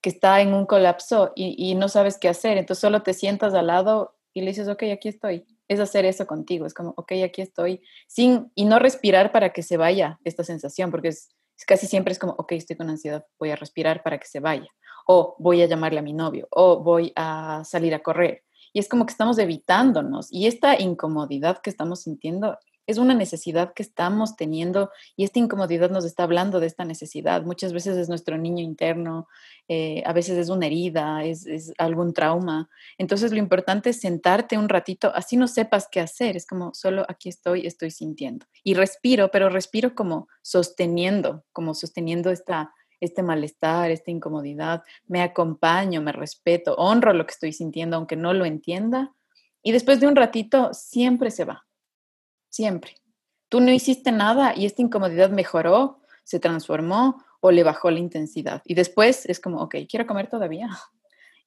que 0.00 0.10
está 0.10 0.40
en 0.40 0.54
un 0.54 0.66
colapso 0.66 1.32
y, 1.34 1.74
no 1.74 1.88
sabes 1.88 2.18
qué 2.18 2.28
hacer. 2.28 2.58
Entonces 2.58 2.80
solo 2.80 3.02
te 3.02 3.12
sientas 3.12 3.54
al 3.54 3.66
lado 3.66 4.16
y 4.32 4.40
le 4.40 4.48
dices, 4.48 4.68
ok, 4.68 4.84
aquí 4.92 5.08
estoy. 5.08 5.44
Es 5.68 5.80
hacer 5.80 6.04
eso 6.04 6.26
contigo. 6.26 6.64
Es 6.64 6.74
como, 6.74 6.94
ok, 6.96 7.12
aquí 7.24 7.42
estoy. 7.42 7.82
Sin, 8.06 8.50
y 8.54 8.64
no 8.64 8.78
respirar 8.78 9.32
para 9.32 9.52
que 9.52 9.62
se 9.62 9.76
vaya 9.76 10.18
esta 10.24 10.44
sensación, 10.44 10.90
porque 10.90 11.08
es, 11.08 11.28
casi 11.66 11.86
siempre 11.86 12.12
es 12.12 12.18
como, 12.18 12.34
ok, 12.38 12.52
estoy 12.52 12.76
con 12.76 12.88
ansiedad, 12.88 13.26
voy 13.38 13.50
a 13.50 13.56
respirar 13.56 14.02
para 14.02 14.18
que 14.18 14.26
se 14.26 14.40
vaya. 14.40 14.68
O 15.06 15.36
voy 15.38 15.62
a 15.62 15.66
llamarle 15.66 15.98
a 15.98 16.02
mi 16.02 16.12
novio. 16.12 16.46
O 16.50 16.82
voy 16.82 17.12
a 17.16 17.62
salir 17.64 17.94
a 17.94 18.00
correr. 18.00 18.44
Y 18.72 18.78
es 18.78 18.88
como 18.88 19.06
que 19.06 19.12
estamos 19.12 19.38
evitándonos. 19.38 20.28
Y 20.30 20.46
esta 20.46 20.80
incomodidad 20.80 21.58
que 21.62 21.70
estamos 21.70 22.02
sintiendo 22.02 22.58
es 22.86 22.98
una 22.98 23.14
necesidad 23.14 23.74
que 23.74 23.82
estamos 23.82 24.36
teniendo 24.36 24.90
y 25.16 25.24
esta 25.24 25.40
incomodidad 25.40 25.90
nos 25.90 26.04
está 26.04 26.22
hablando 26.22 26.60
de 26.60 26.66
esta 26.66 26.84
necesidad. 26.84 27.42
Muchas 27.42 27.72
veces 27.72 27.96
es 27.96 28.08
nuestro 28.08 28.38
niño 28.38 28.62
interno, 28.62 29.28
eh, 29.66 30.02
a 30.06 30.12
veces 30.12 30.38
es 30.38 30.48
una 30.48 30.66
herida, 30.66 31.24
es, 31.24 31.46
es, 31.46 31.72
algún 31.78 32.12
trauma. 32.14 32.70
Entonces 32.96 33.32
lo 33.32 33.38
importante 33.38 33.90
es 33.90 34.00
sentarte 34.00 34.56
un 34.56 34.68
ratito, 34.68 35.12
así 35.14 35.36
no 35.36 35.48
sepas 35.48 35.88
qué 35.90 36.00
hacer, 36.00 36.36
es 36.36 36.46
como 36.46 36.72
solo 36.74 37.04
aquí 37.08 37.28
estoy, 37.28 37.66
estoy 37.66 37.90
sintiendo. 37.90 38.46
Y 38.62 38.74
respiro, 38.74 39.30
pero 39.30 39.48
respiro 39.48 39.94
como 39.94 40.28
sosteniendo, 40.42 41.44
como 41.52 41.74
sosteniendo 41.74 42.30
esta, 42.30 42.72
este 43.00 43.24
malestar, 43.24 43.90
esta 43.90 44.12
incomodidad. 44.12 44.84
Me 45.06 45.22
acompaño, 45.22 46.00
me 46.02 46.12
respeto, 46.12 46.76
honro 46.76 47.12
lo 47.12 47.26
que 47.26 47.32
estoy 47.32 47.52
sintiendo, 47.52 47.96
aunque 47.96 48.16
no 48.16 48.32
lo 48.32 48.44
entienda. 48.44 49.12
Y 49.62 49.72
después 49.72 49.98
de 49.98 50.06
un 50.06 50.14
ratito, 50.14 50.72
siempre 50.72 51.32
se 51.32 51.44
va 51.44 51.65
siempre. 52.56 52.96
Tú 53.48 53.60
no 53.60 53.70
hiciste 53.70 54.10
nada 54.10 54.54
y 54.56 54.66
esta 54.66 54.82
incomodidad 54.82 55.30
mejoró, 55.30 56.00
se 56.24 56.40
transformó 56.40 57.22
o 57.40 57.50
le 57.52 57.62
bajó 57.62 57.90
la 57.90 58.00
intensidad. 58.00 58.62
Y 58.64 58.74
después 58.74 59.26
es 59.26 59.38
como, 59.38 59.60
ok, 59.60 59.76
quiero 59.88 60.06
comer 60.06 60.28
todavía. 60.28 60.68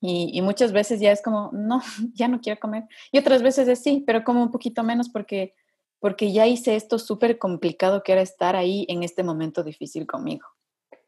Y, 0.02 0.42
muchas 0.42 0.72
veces 0.72 1.02
ya 1.02 1.12
es 1.12 1.22
como, 1.22 1.50
no, 1.52 1.82
ya 2.14 2.30
no 2.30 2.40
quiero 2.40 2.58
comer. 2.58 2.86
Y 3.12 3.20
otras 3.20 3.44
veces 3.44 3.68
es 3.68 3.84
sí, 3.84 4.02
pero 4.08 4.24
como 4.24 4.42
un 4.42 4.50
poquito 4.50 4.82
menos 4.82 5.10
porque, 5.10 5.56
porque 6.00 6.32
ya 6.32 6.48
hice 6.48 6.78
esto 6.78 6.98
súper 7.00 7.38
complicado 7.38 8.02
que 8.02 8.14
era 8.14 8.22
estar 8.22 8.56
ahí 8.56 8.86
en 8.88 9.04
este 9.04 9.24
momento 9.24 9.62
difícil 9.62 10.08
conmigo. 10.08 10.48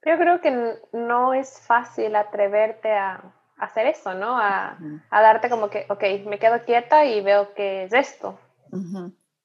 Yo 0.05 0.17
creo 0.17 0.41
que 0.41 0.75
no 0.91 1.33
es 1.33 1.57
fácil 1.65 2.17
atreverte 2.17 2.91
a, 2.91 3.33
hacer 3.55 3.87
eso, 3.87 4.13
¿no? 4.13 4.37
A, 4.37 4.77
a, 5.09 5.21
darte 5.21 5.49
como 5.49 5.69
que, 5.69 5.85
ok, 5.87 6.03
me 6.25 6.37
quedo 6.37 6.65
quieta 6.65 7.05
y 7.05 7.21
veo 7.21 7.53
que 7.53 7.85
es 7.85 7.93
esto. 7.93 8.37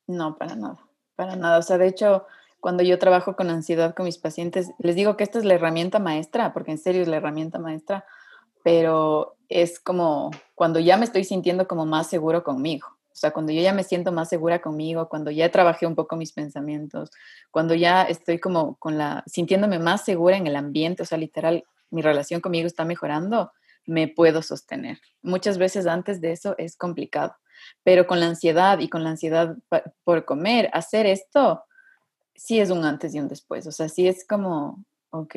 No, 0.06 0.36
para 0.36 0.54
nada, 0.54 0.78
para 1.16 1.36
nada. 1.36 1.58
O 1.58 1.62
sea, 1.62 1.78
de 1.78 1.88
hecho, 1.88 2.26
cuando 2.60 2.82
yo 2.82 2.98
trabajo 2.98 3.36
con 3.36 3.50
ansiedad 3.50 3.94
con 3.94 4.06
mis 4.06 4.18
pacientes, 4.18 4.70
les 4.78 4.96
digo 4.96 5.16
que 5.16 5.24
esta 5.24 5.38
es 5.38 5.44
la 5.44 5.54
herramienta 5.54 5.98
maestra, 5.98 6.52
porque 6.52 6.72
en 6.72 6.78
serio 6.78 7.02
es 7.02 7.08
la 7.08 7.16
herramienta 7.16 7.58
maestra, 7.58 8.04
pero 8.62 9.36
es 9.48 9.78
como 9.78 10.30
cuando 10.54 10.80
ya 10.80 10.96
me 10.96 11.04
estoy 11.04 11.24
sintiendo 11.24 11.68
como 11.68 11.86
más 11.86 12.08
seguro 12.08 12.42
conmigo. 12.42 12.88
O 13.16 13.18
sea, 13.18 13.30
cuando 13.30 13.50
yo 13.50 13.62
ya 13.62 13.72
me 13.72 13.82
siento 13.82 14.12
más 14.12 14.28
segura 14.28 14.60
conmigo, 14.60 15.08
cuando 15.08 15.30
ya 15.30 15.50
trabajé 15.50 15.86
un 15.86 15.94
poco 15.94 16.16
mis 16.16 16.32
pensamientos, 16.32 17.10
cuando 17.50 17.74
ya 17.74 18.02
estoy 18.02 18.38
como 18.38 18.76
con 18.76 18.98
la, 18.98 19.24
sintiéndome 19.26 19.78
más 19.78 20.04
segura 20.04 20.36
en 20.36 20.46
el 20.46 20.54
ambiente, 20.54 21.02
o 21.02 21.06
sea, 21.06 21.16
literal, 21.16 21.64
mi 21.90 22.02
relación 22.02 22.42
conmigo 22.42 22.66
está 22.66 22.84
mejorando, 22.84 23.52
me 23.86 24.06
puedo 24.08 24.42
sostener. 24.42 24.98
Muchas 25.22 25.56
veces 25.56 25.86
antes 25.86 26.20
de 26.20 26.32
eso 26.32 26.56
es 26.58 26.76
complicado. 26.76 27.36
Pero 27.82 28.06
con 28.06 28.20
la 28.20 28.26
ansiedad 28.26 28.78
y 28.80 28.88
con 28.88 29.04
la 29.04 29.10
ansiedad 29.10 29.56
por 30.04 30.24
comer, 30.24 30.70
hacer 30.72 31.06
esto 31.06 31.64
sí 32.34 32.60
es 32.60 32.70
un 32.70 32.84
antes 32.84 33.14
y 33.14 33.20
un 33.20 33.28
después. 33.28 33.66
O 33.66 33.72
sea, 33.72 33.88
sí 33.88 34.06
es 34.08 34.26
como, 34.26 34.84
ok, 35.10 35.36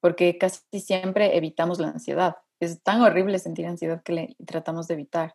porque 0.00 0.38
casi 0.38 0.80
siempre 0.80 1.36
evitamos 1.36 1.78
la 1.78 1.88
ansiedad. 1.88 2.36
Es 2.60 2.82
tan 2.82 3.02
horrible 3.02 3.38
sentir 3.38 3.66
ansiedad 3.66 4.02
que 4.02 4.12
le 4.12 4.36
tratamos 4.46 4.88
de 4.88 4.94
evitar 4.94 5.34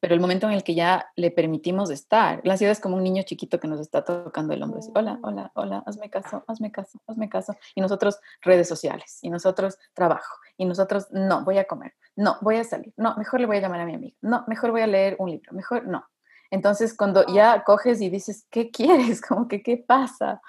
pero 0.00 0.14
el 0.14 0.20
momento 0.20 0.46
en 0.46 0.54
el 0.54 0.64
que 0.64 0.74
ya 0.74 1.10
le 1.16 1.30
permitimos 1.30 1.90
estar, 1.90 2.40
la 2.44 2.54
ansiedad 2.54 2.72
es 2.72 2.80
como 2.80 2.96
un 2.96 3.02
niño 3.02 3.22
chiquito 3.24 3.60
que 3.60 3.68
nos 3.68 3.78
está 3.80 4.04
tocando 4.04 4.54
el 4.54 4.62
hombro, 4.62 4.80
hola, 4.94 5.18
hola, 5.22 5.52
hola, 5.54 5.82
hazme 5.86 6.08
caso, 6.08 6.44
hazme 6.46 6.72
caso, 6.72 6.98
hazme 7.06 7.28
caso, 7.28 7.54
y 7.74 7.82
nosotros 7.82 8.18
redes 8.40 8.68
sociales, 8.68 9.18
y 9.20 9.28
nosotros 9.28 9.78
trabajo, 9.92 10.34
y 10.56 10.64
nosotros 10.64 11.08
no, 11.10 11.44
voy 11.44 11.58
a 11.58 11.64
comer, 11.64 11.94
no, 12.16 12.38
voy 12.40 12.56
a 12.56 12.64
salir, 12.64 12.94
no, 12.96 13.16
mejor 13.16 13.40
le 13.40 13.46
voy 13.46 13.58
a 13.58 13.60
llamar 13.60 13.80
a 13.80 13.84
mi 13.84 13.94
amigo, 13.94 14.16
no, 14.22 14.44
mejor 14.46 14.70
voy 14.70 14.80
a 14.80 14.86
leer 14.86 15.16
un 15.18 15.30
libro, 15.30 15.52
mejor 15.52 15.86
no. 15.86 16.06
Entonces, 16.50 16.96
cuando 16.96 17.26
ya 17.26 17.64
coges 17.64 18.00
y 18.00 18.08
dices, 18.08 18.46
¿qué 18.50 18.70
quieres? 18.70 19.20
Como 19.28 19.46
que, 19.48 19.62
¿qué 19.62 19.76
pasa? 19.76 20.40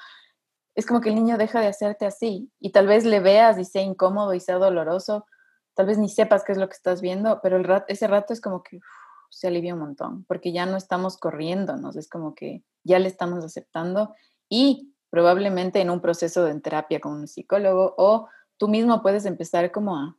Es 0.75 0.85
como 0.85 1.01
que 1.01 1.09
el 1.09 1.15
niño 1.15 1.39
deja 1.39 1.59
de 1.59 1.67
hacerte 1.67 2.05
así, 2.05 2.51
y 2.59 2.71
tal 2.71 2.87
vez 2.87 3.03
le 3.03 3.19
veas 3.19 3.57
y 3.57 3.65
sea 3.65 3.81
incómodo 3.81 4.35
y 4.35 4.39
sea 4.39 4.55
doloroso, 4.55 5.25
tal 5.73 5.87
vez 5.87 5.97
ni 5.97 6.07
sepas 6.07 6.43
qué 6.43 6.51
es 6.51 6.57
lo 6.57 6.69
que 6.69 6.75
estás 6.75 7.01
viendo, 7.01 7.41
pero 7.41 7.57
el 7.57 7.83
ese 7.87 8.07
rato 8.07 8.31
es 8.31 8.41
como 8.41 8.61
que 8.61 8.79
se 9.29 9.47
alivia 9.47 9.73
un 9.73 9.81
montón, 9.81 10.25
porque 10.25 10.51
ya 10.51 10.65
no 10.65 10.77
estamos 10.77 11.17
corriéndonos, 11.17 11.95
es 11.95 12.09
como 12.09 12.35
que 12.35 12.63
ya 12.83 12.99
le 12.99 13.07
estamos 13.07 13.43
aceptando 13.43 14.13
y 14.49 14.93
probablemente 15.09 15.81
en 15.81 15.89
un 15.89 16.01
proceso 16.01 16.43
de 16.43 16.59
terapia 16.59 16.99
con 16.99 17.13
un 17.13 17.27
psicólogo 17.27 17.95
o 17.97 18.27
tú 18.57 18.67
mismo 18.67 19.01
puedes 19.01 19.25
empezar 19.25 19.71
como 19.71 19.97
a 19.97 20.17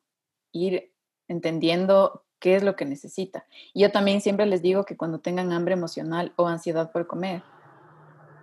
ir 0.53 0.93
entendiendo 1.29 2.25
qué 2.39 2.57
es 2.57 2.63
lo 2.63 2.77
que 2.77 2.85
necesita. 2.85 3.47
Yo 3.75 3.91
también 3.91 4.21
siempre 4.21 4.47
les 4.47 4.63
digo 4.63 4.85
que 4.85 4.97
cuando 4.97 5.21
tengan 5.21 5.53
hambre 5.53 5.75
emocional 5.75 6.33
o 6.37 6.47
ansiedad 6.47 6.93
por 6.93 7.07
comer, 7.07 7.43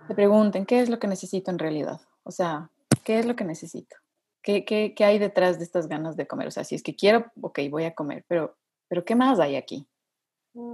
se 0.06 0.14
pregunten 0.14 0.66
qué 0.66 0.80
es 0.80 0.88
lo 0.88 0.98
que 0.98 1.08
necesito 1.08 1.50
en 1.50 1.58
realidad. 1.58 2.00
O 2.22 2.30
sea, 2.30 2.70
¿qué 3.04 3.18
es 3.18 3.26
lo 3.26 3.34
que 3.36 3.44
necesito? 3.44 3.96
¿Qué, 4.42 4.64
qué, 4.64 4.94
qué 4.94 5.04
hay 5.04 5.18
detrás 5.18 5.58
de 5.58 5.64
estas 5.64 5.88
ganas 5.88 6.16
de 6.16 6.26
comer? 6.26 6.46
O 6.48 6.50
sea, 6.50 6.62
si 6.62 6.74
es 6.74 6.82
que 6.82 6.94
quiero, 6.94 7.32
ok, 7.40 7.60
voy 7.70 7.84
a 7.84 7.94
comer, 7.94 8.24
pero, 8.28 8.56
pero 8.88 9.04
¿qué 9.04 9.16
más 9.16 9.40
hay 9.40 9.56
aquí? 9.56 9.88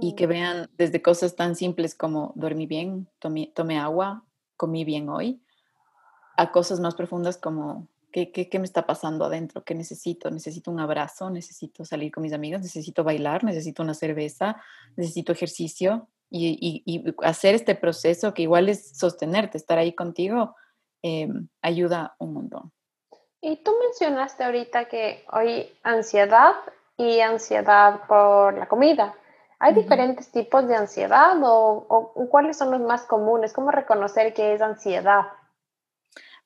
Y 0.01 0.15
que 0.15 0.27
mm. 0.27 0.29
vean 0.29 0.69
desde 0.77 1.01
cosas 1.01 1.35
tan 1.35 1.55
simples 1.55 1.95
como 1.95 2.31
dormí 2.35 2.65
bien, 2.65 3.09
tomé, 3.19 3.51
tomé 3.53 3.79
agua, 3.79 4.23
comí 4.55 4.85
bien 4.85 5.09
hoy, 5.09 5.41
a 6.37 6.51
cosas 6.51 6.79
más 6.79 6.95
profundas 6.95 7.37
como 7.37 7.87
¿qué, 8.11 8.31
qué, 8.31 8.47
qué 8.47 8.59
me 8.59 8.65
está 8.65 8.85
pasando 8.85 9.25
adentro, 9.25 9.63
qué 9.63 9.75
necesito, 9.75 10.31
necesito 10.31 10.71
un 10.71 10.79
abrazo, 10.79 11.29
necesito 11.29 11.83
salir 11.83 12.11
con 12.11 12.23
mis 12.23 12.33
amigos, 12.33 12.61
necesito 12.61 13.03
bailar, 13.03 13.43
necesito 13.43 13.83
una 13.83 13.93
cerveza, 13.93 14.61
necesito 14.95 15.31
ejercicio 15.33 16.07
y, 16.29 16.81
y, 16.85 17.15
hacer 17.23 17.53
este 17.53 17.75
proceso 17.75 18.33
que 18.33 18.43
igual 18.43 18.69
es 18.69 18.97
sostenerte, 18.97 19.57
estar 19.57 19.77
ahí 19.77 19.93
contigo, 19.93 20.55
em, 21.01 21.47
ayuda 21.61 22.15
un 22.17 22.33
montón. 22.33 22.71
Y 23.41 23.57
tú 23.57 23.71
mencionaste 23.79 24.43
ahorita 24.43 24.85
que 24.85 25.25
hoy 25.31 25.69
ansiedad 25.83 26.55
y 26.97 27.19
ansiedad 27.19 28.01
por 28.07 28.57
la 28.57 28.67
comida. 28.67 29.15
¿Hay 29.63 29.73
diferentes 29.73 30.29
tipos 30.29 30.67
de 30.67 30.75
ansiedad 30.75 31.37
o, 31.41 32.27
cuáles 32.29 32.57
son 32.57 32.71
los 32.71 32.81
más 32.81 33.03
comunes? 33.03 33.53
¿Cómo 33.53 33.71
reconocer 33.71 34.33
qué 34.33 34.53
es 34.53 34.61
ansiedad? 34.61 35.21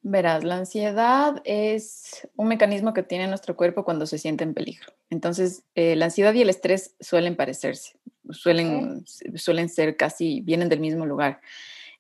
Verás, 0.03 0.43
la 0.43 0.57
ansiedad 0.57 1.41
es 1.43 2.27
un 2.35 2.47
mecanismo 2.47 2.93
que 2.93 3.01
tiene 3.01 3.27
nuestro 3.27 3.55
cuerpo 3.55 3.83
cuando 3.83 4.05
se 4.05 4.19
siente 4.19 4.43
en 4.43 4.53
peligro. 4.53 4.93
Entonces, 5.09 5.63
eh, 5.73 5.95
la 5.95 6.05
ansiedad 6.05 6.31
y 6.35 6.43
el 6.43 6.49
estrés 6.51 6.95
suelen 6.99 7.35
parecerse, 7.35 7.97
suelen, 8.29 9.03
suelen 9.07 9.69
ser 9.69 9.97
casi, 9.97 10.41
vienen 10.41 10.69
del 10.69 10.79
mismo 10.79 11.07
lugar. 11.07 11.41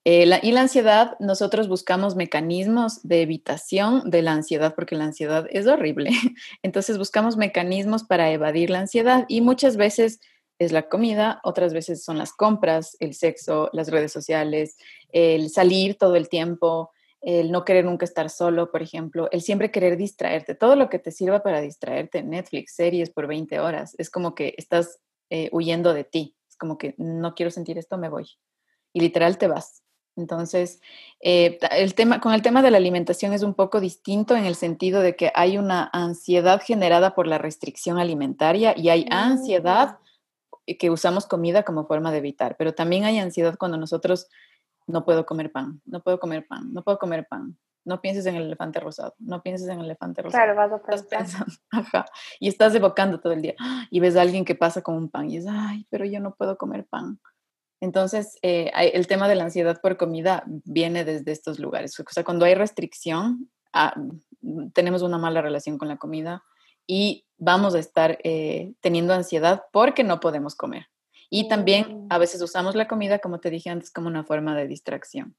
Eh, 0.05 0.29
y 0.43 0.51
la 0.51 0.61
ansiedad, 0.61 1.17
nosotros 1.19 1.67
buscamos 1.67 2.15
mecanismos 2.15 3.01
de 3.01 3.23
evitación 3.23 4.07
de 4.11 4.21
la 4.21 4.33
ansiedad 4.33 4.75
porque 4.75 4.95
la 4.95 5.05
ansiedad 5.05 5.47
es 5.49 5.65
horrible. 5.65 6.11
Entonces 6.61 6.99
buscamos 6.99 7.37
mecanismos 7.37 8.03
para 8.03 8.29
evadir 8.29 8.69
la 8.69 8.81
ansiedad 8.81 9.25
y 9.27 9.41
muchas 9.41 9.77
veces 9.77 10.21
es 10.59 10.71
la 10.71 10.89
comida, 10.89 11.39
otras 11.43 11.73
veces 11.73 12.03
son 12.03 12.17
las 12.17 12.33
compras, 12.33 12.97
el 12.99 13.13
sexo, 13.13 13.69
las 13.73 13.89
redes 13.89 14.11
sociales, 14.11 14.77
el 15.11 15.49
salir 15.49 15.97
todo 15.97 16.15
el 16.15 16.29
tiempo, 16.29 16.91
el 17.21 17.51
no 17.51 17.65
querer 17.65 17.85
nunca 17.85 18.05
estar 18.05 18.29
solo, 18.29 18.71
por 18.71 18.81
ejemplo, 18.81 19.29
el 19.31 19.41
siempre 19.41 19.71
querer 19.71 19.97
distraerte, 19.97 20.55
todo 20.55 20.75
lo 20.75 20.89
que 20.89 20.99
te 20.99 21.11
sirva 21.11 21.43
para 21.43 21.61
distraerte, 21.61 22.23
Netflix, 22.23 22.75
series 22.75 23.09
por 23.09 23.27
20 23.27 23.59
horas, 23.59 23.95
es 23.97 24.09
como 24.09 24.35
que 24.35 24.53
estás 24.57 24.99
eh, 25.29 25.49
huyendo 25.51 25.93
de 25.93 26.03
ti, 26.03 26.35
es 26.47 26.57
como 26.57 26.77
que 26.77 26.95
no 26.97 27.35
quiero 27.35 27.51
sentir 27.51 27.77
esto, 27.77 27.97
me 27.97 28.09
voy. 28.09 28.27
Y 28.93 29.01
literal 29.01 29.37
te 29.37 29.47
vas. 29.47 29.83
Entonces, 30.15 30.81
eh, 31.21 31.59
el 31.71 31.93
tema, 31.93 32.19
con 32.19 32.33
el 32.33 32.41
tema 32.41 32.63
de 32.63 32.71
la 32.71 32.77
alimentación 32.77 33.33
es 33.33 33.43
un 33.43 33.53
poco 33.53 33.79
distinto 33.79 34.35
en 34.35 34.45
el 34.45 34.55
sentido 34.55 35.01
de 35.01 35.15
que 35.15 35.31
hay 35.35 35.57
una 35.57 35.89
ansiedad 35.93 36.61
generada 36.61 37.13
por 37.13 37.27
la 37.27 37.37
restricción 37.37 37.99
alimentaria 37.99 38.73
y 38.75 38.89
hay 38.89 39.05
ansiedad 39.11 39.99
mm. 39.99 40.06
Que 40.75 40.89
usamos 40.89 41.25
comida 41.25 41.63
como 41.63 41.85
forma 41.85 42.11
de 42.11 42.17
evitar, 42.17 42.55
pero 42.57 42.73
también 42.73 43.05
hay 43.05 43.19
ansiedad 43.19 43.57
cuando 43.57 43.77
nosotros 43.77 44.27
no 44.87 45.05
puedo 45.05 45.25
comer 45.25 45.51
pan, 45.51 45.81
no 45.85 46.01
puedo 46.01 46.19
comer 46.19 46.47
pan, 46.47 46.73
no 46.73 46.83
puedo 46.83 46.97
comer 46.97 47.27
pan. 47.27 47.57
No 47.85 48.01
pienses 48.01 48.25
en 48.25 48.35
el 48.35 48.43
elefante 48.43 48.81
rosado, 48.81 49.15
no 49.17 49.41
pienses 49.41 49.69
en 49.69 49.79
el 49.79 49.85
elefante 49.85 50.21
rosado. 50.21 50.43
Claro, 50.43 50.57
vas 50.57 50.73
a 50.73 51.07
pensar. 51.07 51.47
Ajá, 51.71 52.05
y 52.37 52.49
estás 52.49 52.75
evocando 52.75 53.21
todo 53.21 53.31
el 53.31 53.41
día. 53.41 53.55
Y 53.89 54.01
ves 54.01 54.17
a 54.17 54.21
alguien 54.23 54.43
que 54.43 54.55
pasa 54.55 54.81
con 54.81 54.95
un 54.95 55.09
pan 55.09 55.29
y 55.29 55.37
es, 55.37 55.45
ay, 55.47 55.87
pero 55.89 56.03
yo 56.03 56.19
no 56.19 56.35
puedo 56.35 56.57
comer 56.57 56.85
pan. 56.85 57.21
Entonces, 57.79 58.37
eh, 58.41 58.71
el 58.93 59.07
tema 59.07 59.29
de 59.29 59.35
la 59.35 59.45
ansiedad 59.45 59.79
por 59.81 59.95
comida 59.95 60.43
viene 60.65 61.05
desde 61.05 61.31
estos 61.31 61.59
lugares. 61.59 61.97
O 61.97 62.03
sea, 62.09 62.25
cuando 62.25 62.43
hay 62.45 62.55
restricción, 62.55 63.49
ah, 63.71 63.93
mm, 64.41 64.71
tenemos 64.71 65.01
una 65.01 65.17
mala 65.17 65.41
relación 65.41 65.77
con 65.77 65.87
la 65.87 65.95
comida 65.95 66.43
y 66.87 67.26
vamos 67.37 67.75
a 67.75 67.79
estar 67.79 68.17
eh, 68.23 68.73
teniendo 68.81 69.13
ansiedad 69.13 69.63
porque 69.71 70.03
no 70.03 70.19
podemos 70.19 70.55
comer. 70.55 70.87
Y 71.29 71.47
también 71.49 72.07
a 72.09 72.17
mm. 72.17 72.19
veces 72.19 72.41
usamos 72.41 72.75
la 72.75 72.87
comida, 72.87 73.19
como 73.19 73.39
te 73.39 73.49
dije 73.49 73.69
antes, 73.69 73.91
como 73.91 74.07
una 74.07 74.23
forma 74.23 74.55
de 74.55 74.67
distracción. 74.67 75.35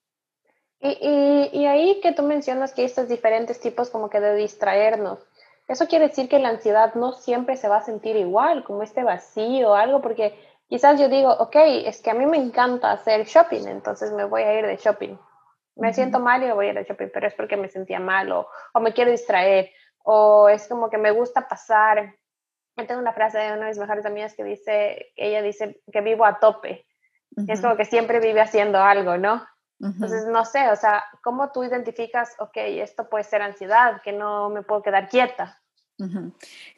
Y, 0.80 0.88
y, 0.88 1.60
y, 1.60 1.66
ahí 1.66 2.00
que 2.00 2.12
tú 2.12 2.22
mencionas 2.22 2.72
que 2.72 2.82
hay 2.82 2.86
estos 2.86 3.08
diferentes 3.08 3.58
tipos 3.58 3.90
como 3.90 4.08
que 4.10 4.20
de 4.20 4.36
distraernos, 4.36 5.18
eso 5.66 5.88
quiere 5.88 6.08
decir 6.08 6.28
que 6.28 6.38
la 6.38 6.50
ansiedad 6.50 6.94
no 6.94 7.12
siempre 7.12 7.56
se 7.56 7.68
va 7.68 7.78
a 7.78 7.84
sentir 7.84 8.16
igual, 8.16 8.62
como 8.62 8.82
este 8.82 9.02
vacío 9.02 9.70
o 9.70 9.74
algo, 9.74 10.00
porque 10.00 10.34
Quizás 10.68 11.00
yo 11.00 11.08
digo, 11.08 11.32
ok, 11.32 11.56
es 11.86 12.02
que 12.02 12.10
a 12.10 12.14
mí 12.14 12.26
me 12.26 12.36
encanta 12.36 12.92
hacer 12.92 13.24
shopping, 13.24 13.66
entonces 13.66 14.12
me 14.12 14.24
voy 14.24 14.42
a 14.42 14.58
ir 14.58 14.66
de 14.66 14.76
shopping. 14.76 15.16
Me 15.76 15.94
siento 15.94 16.20
mal 16.20 16.42
y 16.42 16.46
me 16.46 16.52
voy 16.52 16.66
a 16.66 16.68
ir 16.70 16.74
de 16.74 16.84
shopping, 16.84 17.08
pero 17.12 17.26
es 17.26 17.34
porque 17.34 17.56
me 17.56 17.68
sentía 17.68 18.00
mal 18.00 18.30
o, 18.32 18.48
o 18.74 18.80
me 18.80 18.92
quiero 18.92 19.10
distraer 19.10 19.70
o 20.04 20.48
es 20.48 20.66
como 20.68 20.90
que 20.90 20.98
me 20.98 21.10
gusta 21.10 21.48
pasar. 21.48 22.14
Yo 22.76 22.86
tengo 22.86 23.00
una 23.00 23.12
frase 23.12 23.38
de 23.38 23.52
una 23.52 23.62
de 23.62 23.68
mis 23.68 23.78
mejores 23.78 24.06
amigas 24.06 24.34
que 24.34 24.44
dice, 24.44 25.12
ella 25.16 25.42
dice 25.42 25.80
que 25.92 26.00
vivo 26.00 26.24
a 26.24 26.38
tope. 26.38 26.86
Es 27.46 27.60
como 27.60 27.76
que 27.76 27.84
siempre 27.84 28.20
vive 28.20 28.40
haciendo 28.40 28.78
algo, 28.78 29.16
¿no? 29.16 29.46
Entonces, 29.80 30.26
no 30.26 30.44
sé, 30.44 30.70
o 30.70 30.76
sea, 30.76 31.04
¿cómo 31.22 31.52
tú 31.52 31.62
identificas, 31.62 32.34
ok, 32.40 32.56
esto 32.56 33.08
puede 33.08 33.22
ser 33.22 33.42
ansiedad, 33.42 34.02
que 34.02 34.12
no 34.12 34.50
me 34.50 34.62
puedo 34.62 34.82
quedar 34.82 35.08
quieta? 35.08 35.60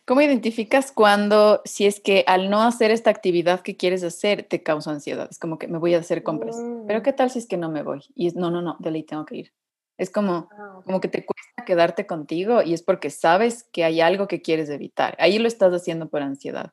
¿Cómo 0.07 0.21
identificas 0.23 0.93
cuando, 0.93 1.61
si 1.65 1.87
es 1.87 2.01
que 2.01 2.25
al 2.27 2.49
no 2.49 2.63
hacer 2.63 2.91
esta 2.91 3.11
actividad 3.11 3.61
que 3.61 3.77
quieres 3.77 4.03
hacer, 4.03 4.45
te 4.45 4.63
causa 4.63 4.91
ansiedad? 4.91 5.29
Es 5.31 5.39
como 5.39 5.59
que 5.59 5.69
me 5.69 5.79
voy 5.79 5.95
a 5.95 5.99
hacer 5.99 6.23
compras. 6.23 6.57
Pero 6.87 7.01
mm. 7.01 7.03
¿qué 7.03 7.13
tal 7.13 7.31
si 7.31 7.39
es 7.39 7.47
que 7.47 7.59
no 7.59 7.71
me 7.71 7.83
voy? 7.83 8.03
Y 8.15 8.29
es, 8.29 8.35
no, 8.35 8.51
no, 8.51 8.63
no, 8.63 8.77
de 8.79 8.91
ley 8.91 9.03
tengo 9.03 9.27
que 9.27 9.37
ir. 9.37 9.53
Es 10.01 10.11
como, 10.11 10.49
ah, 10.53 10.81
como 10.85 11.01
que 11.01 11.09
te 11.09 11.27
cuesta 11.27 11.65
quedarte 11.67 12.07
contigo 12.07 12.63
y 12.63 12.73
es 12.73 12.83
porque 12.83 13.11
sabes 13.11 13.69
que 13.71 13.85
hay 13.85 14.01
algo 14.01 14.29
que 14.29 14.41
quieres 14.41 14.71
evitar. 14.71 15.15
Ahí 15.19 15.39
lo 15.39 15.47
estás 15.47 15.73
haciendo 15.73 16.09
por 16.09 16.23
ansiedad. 16.23 16.73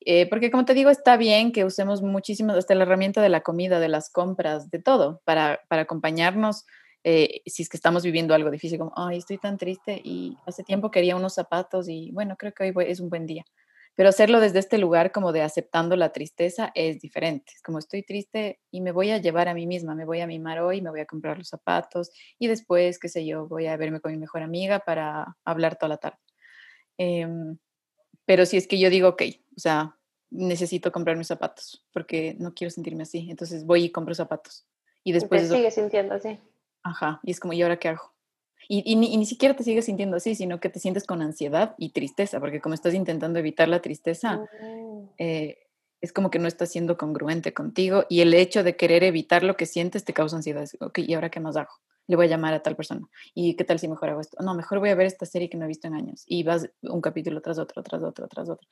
Eh, 0.00 0.28
porque 0.28 0.50
como 0.50 0.64
te 0.64 0.74
digo, 0.74 0.90
está 0.90 1.16
bien 1.16 1.52
que 1.52 1.64
usemos 1.64 2.02
muchísimo, 2.02 2.52
hasta 2.52 2.74
la 2.74 2.82
herramienta 2.82 3.22
de 3.22 3.28
la 3.28 3.42
comida, 3.42 3.78
de 3.78 3.88
las 3.88 4.10
compras, 4.10 4.70
de 4.70 4.80
todo, 4.80 5.22
para, 5.24 5.60
para 5.68 5.82
acompañarnos 5.82 6.64
eh, 7.04 7.42
si 7.46 7.62
es 7.62 7.68
que 7.68 7.76
estamos 7.76 8.02
viviendo 8.02 8.34
algo 8.34 8.50
difícil, 8.50 8.78
como, 8.78 8.92
ay, 8.96 9.18
estoy 9.18 9.38
tan 9.38 9.56
triste 9.58 10.00
y 10.02 10.36
hace 10.46 10.64
tiempo 10.64 10.90
quería 10.90 11.16
unos 11.16 11.34
zapatos 11.34 11.88
y 11.88 12.10
bueno, 12.12 12.34
creo 12.36 12.52
que 12.52 12.64
hoy 12.64 12.86
es 12.88 12.98
un 12.98 13.08
buen 13.08 13.26
día. 13.26 13.44
Pero 13.96 14.08
hacerlo 14.08 14.40
desde 14.40 14.58
este 14.58 14.78
lugar 14.78 15.12
como 15.12 15.32
de 15.32 15.42
aceptando 15.42 15.96
la 15.96 16.12
tristeza 16.12 16.72
es 16.74 17.00
diferente. 17.00 17.52
Es 17.54 17.62
como 17.62 17.78
estoy 17.78 18.02
triste 18.02 18.60
y 18.70 18.80
me 18.80 18.90
voy 18.90 19.10
a 19.10 19.18
llevar 19.18 19.48
a 19.48 19.54
mí 19.54 19.66
misma, 19.66 19.94
me 19.94 20.04
voy 20.04 20.20
a 20.20 20.26
mimar 20.26 20.60
hoy, 20.60 20.82
me 20.82 20.90
voy 20.90 21.00
a 21.00 21.06
comprar 21.06 21.38
los 21.38 21.48
zapatos 21.48 22.10
y 22.38 22.48
después, 22.48 22.98
qué 22.98 23.08
sé 23.08 23.24
yo, 23.24 23.46
voy 23.46 23.66
a 23.66 23.76
verme 23.76 24.00
con 24.00 24.12
mi 24.12 24.18
mejor 24.18 24.42
amiga 24.42 24.80
para 24.80 25.36
hablar 25.44 25.76
toda 25.76 25.90
la 25.90 25.96
tarde. 25.98 26.18
Em, 26.98 27.58
pero 28.24 28.46
si 28.46 28.56
es 28.56 28.66
que 28.66 28.78
yo 28.78 28.90
digo, 28.90 29.10
ok, 29.10 29.22
o 29.56 29.60
sea, 29.60 29.96
necesito 30.30 30.90
comprar 30.90 31.16
mis 31.16 31.28
zapatos 31.28 31.86
porque 31.92 32.36
no 32.40 32.54
quiero 32.54 32.70
sentirme 32.70 33.04
así, 33.04 33.30
entonces 33.30 33.64
voy 33.64 33.84
y 33.84 33.92
compro 33.92 34.14
zapatos. 34.14 34.66
Y 35.04 35.12
después... 35.12 35.48
sigue 35.48 35.70
sintiendo 35.70 36.14
así. 36.14 36.40
Ajá, 36.82 37.20
y 37.22 37.30
es 37.30 37.38
como, 37.38 37.52
¿y 37.52 37.62
ahora 37.62 37.78
qué 37.78 37.88
hago? 37.88 38.13
Y, 38.68 38.96
ni, 38.96 39.26
siquiera 39.26 39.54
te 39.54 39.64
sigues 39.64 39.84
sintiendo 39.84 40.16
así, 40.16 40.34
sino 40.34 40.60
que 40.60 40.68
te 40.68 40.80
sientes 40.80 41.06
con 41.06 41.22
ansiedad 41.22 41.74
y 41.78 41.90
tristeza, 41.90 42.40
porque 42.40 42.60
como 42.60 42.74
estás 42.74 42.94
intentando 42.94 43.38
evitar 43.38 43.68
la 43.68 43.80
tristeza, 43.80 44.38
mm. 44.38 45.08
eh, 45.18 45.58
es 46.04 46.12
como 46.12 46.30
que 46.30 46.38
no 46.38 46.48
estás 46.48 46.70
siendo 46.70 46.98
congruente 46.98 47.54
contigo 47.54 48.04
y 48.10 48.20
el 48.20 48.34
hecho 48.34 48.62
de 48.62 48.76
querer 48.76 49.04
evitar 49.04 49.42
lo 49.42 49.56
que 49.56 49.64
sientes 49.64 50.04
te 50.04 50.12
causa 50.12 50.36
ansiedad. 50.36 50.68
Ok, 50.80 50.98
¿y 50.98 51.14
ahora 51.14 51.30
qué 51.30 51.40
más 51.40 51.56
hago? 51.56 51.72
Le 52.06 52.16
voy 52.16 52.26
a 52.26 52.28
llamar 52.28 52.52
a 52.52 52.62
tal 52.62 52.76
persona. 52.76 53.08
¿Y 53.34 53.56
qué 53.56 53.64
tal 53.64 53.78
si 53.78 53.88
mejor 53.88 54.10
hago 54.10 54.20
esto? 54.20 54.36
No, 54.42 54.54
mejor 54.54 54.80
voy 54.80 54.90
a 54.90 54.94
ver 54.94 55.06
esta 55.06 55.24
serie 55.24 55.48
que 55.48 55.56
no 55.56 55.64
he 55.64 55.68
visto 55.68 55.88
en 55.88 55.94
años. 55.94 56.24
Y 56.26 56.42
vas 56.42 56.68
un 56.82 57.00
capítulo 57.00 57.40
tras 57.40 57.58
otro, 57.58 57.82
tras 57.82 58.02
otro, 58.02 58.28
tras 58.28 58.50
otro. 58.50 58.68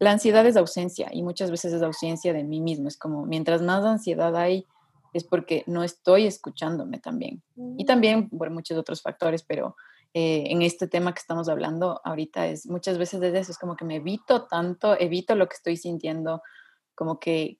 La 0.00 0.10
ansiedad 0.10 0.44
es 0.44 0.56
ausencia 0.56 1.08
y 1.12 1.22
muchas 1.22 1.52
veces 1.52 1.72
es 1.72 1.82
ausencia 1.82 2.32
de 2.32 2.42
mí 2.42 2.60
mismo. 2.60 2.88
Es 2.88 2.96
como, 2.96 3.26
mientras 3.26 3.62
más 3.62 3.84
ansiedad 3.84 4.34
hay, 4.34 4.66
es 5.12 5.24
porque 5.24 5.64
no 5.66 5.84
estoy 5.84 6.26
escuchándome 6.26 6.98
también. 6.98 7.42
Y 7.56 7.84
mm. 7.84 7.86
también 7.86 8.28
por 8.30 8.50
muchos 8.50 8.78
otros 8.78 9.02
factores, 9.02 9.42
pero 9.42 9.76
eh, 10.14 10.44
en 10.48 10.62
este 10.62 10.88
tema 10.88 11.14
que 11.14 11.20
estamos 11.20 11.48
hablando 11.48 12.00
ahorita 12.04 12.46
es 12.46 12.66
muchas 12.66 12.98
veces 12.98 13.20
de 13.20 13.38
eso, 13.38 13.52
es 13.52 13.58
como 13.58 13.76
que 13.76 13.84
me 13.84 13.96
evito 13.96 14.46
tanto, 14.46 14.98
evito 14.98 15.34
lo 15.34 15.48
que 15.48 15.56
estoy 15.56 15.76
sintiendo, 15.76 16.42
como 16.94 17.18
que 17.18 17.58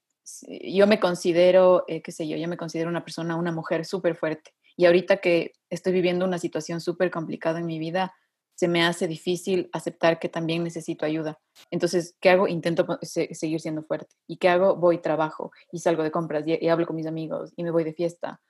yo 0.65 0.87
me 0.87 1.01
considero, 1.01 1.85
eh, 1.89 2.03
qué 2.03 2.13
sé 2.13 2.29
yo, 2.29 2.37
yo 2.37 2.49
me 2.49 2.57
considero 2.57 2.91
una 2.91 3.05
persona, 3.05 3.37
una 3.37 3.53
mujer 3.53 3.85
súper 3.85 4.15
fuerte. 4.15 4.55
Y 4.77 4.87
ahorita 4.87 5.19
que 5.19 5.53
estoy 5.69 5.93
viviendo 5.93 6.25
una 6.25 6.39
situación 6.39 6.81
súper 6.81 7.11
complicada 7.11 7.59
en 7.59 7.67
mi 7.67 7.79
vida, 7.79 8.15
se 8.55 8.69
me 8.69 8.85
hace 8.85 9.09
difícil 9.09 9.69
aceptar 9.73 10.19
que 10.19 10.29
también 10.29 10.63
necesito 10.63 11.05
ayuda. 11.05 11.41
Entonces, 11.71 12.17
¿qué 12.21 12.31
hago? 12.31 12.49
Intento 12.49 12.87
seguir 13.03 13.61
siendo 13.61 13.83
fuerte. 13.83 14.15
¿Y 14.27 14.37
qué 14.37 14.49
hago? 14.49 14.77
Voy, 14.77 14.99
trabajo 14.99 15.53
y 15.71 15.79
salgo 15.79 16.03
de 16.03 16.11
compras 16.11 16.45
y, 16.47 16.69
hablo 16.69 16.87
con 16.87 16.97
mis 16.97 17.07
amigos 17.07 17.53
y 17.57 17.65
me 17.65 17.71
voy 17.71 17.85
de 17.85 17.95
fiesta. 17.95 18.41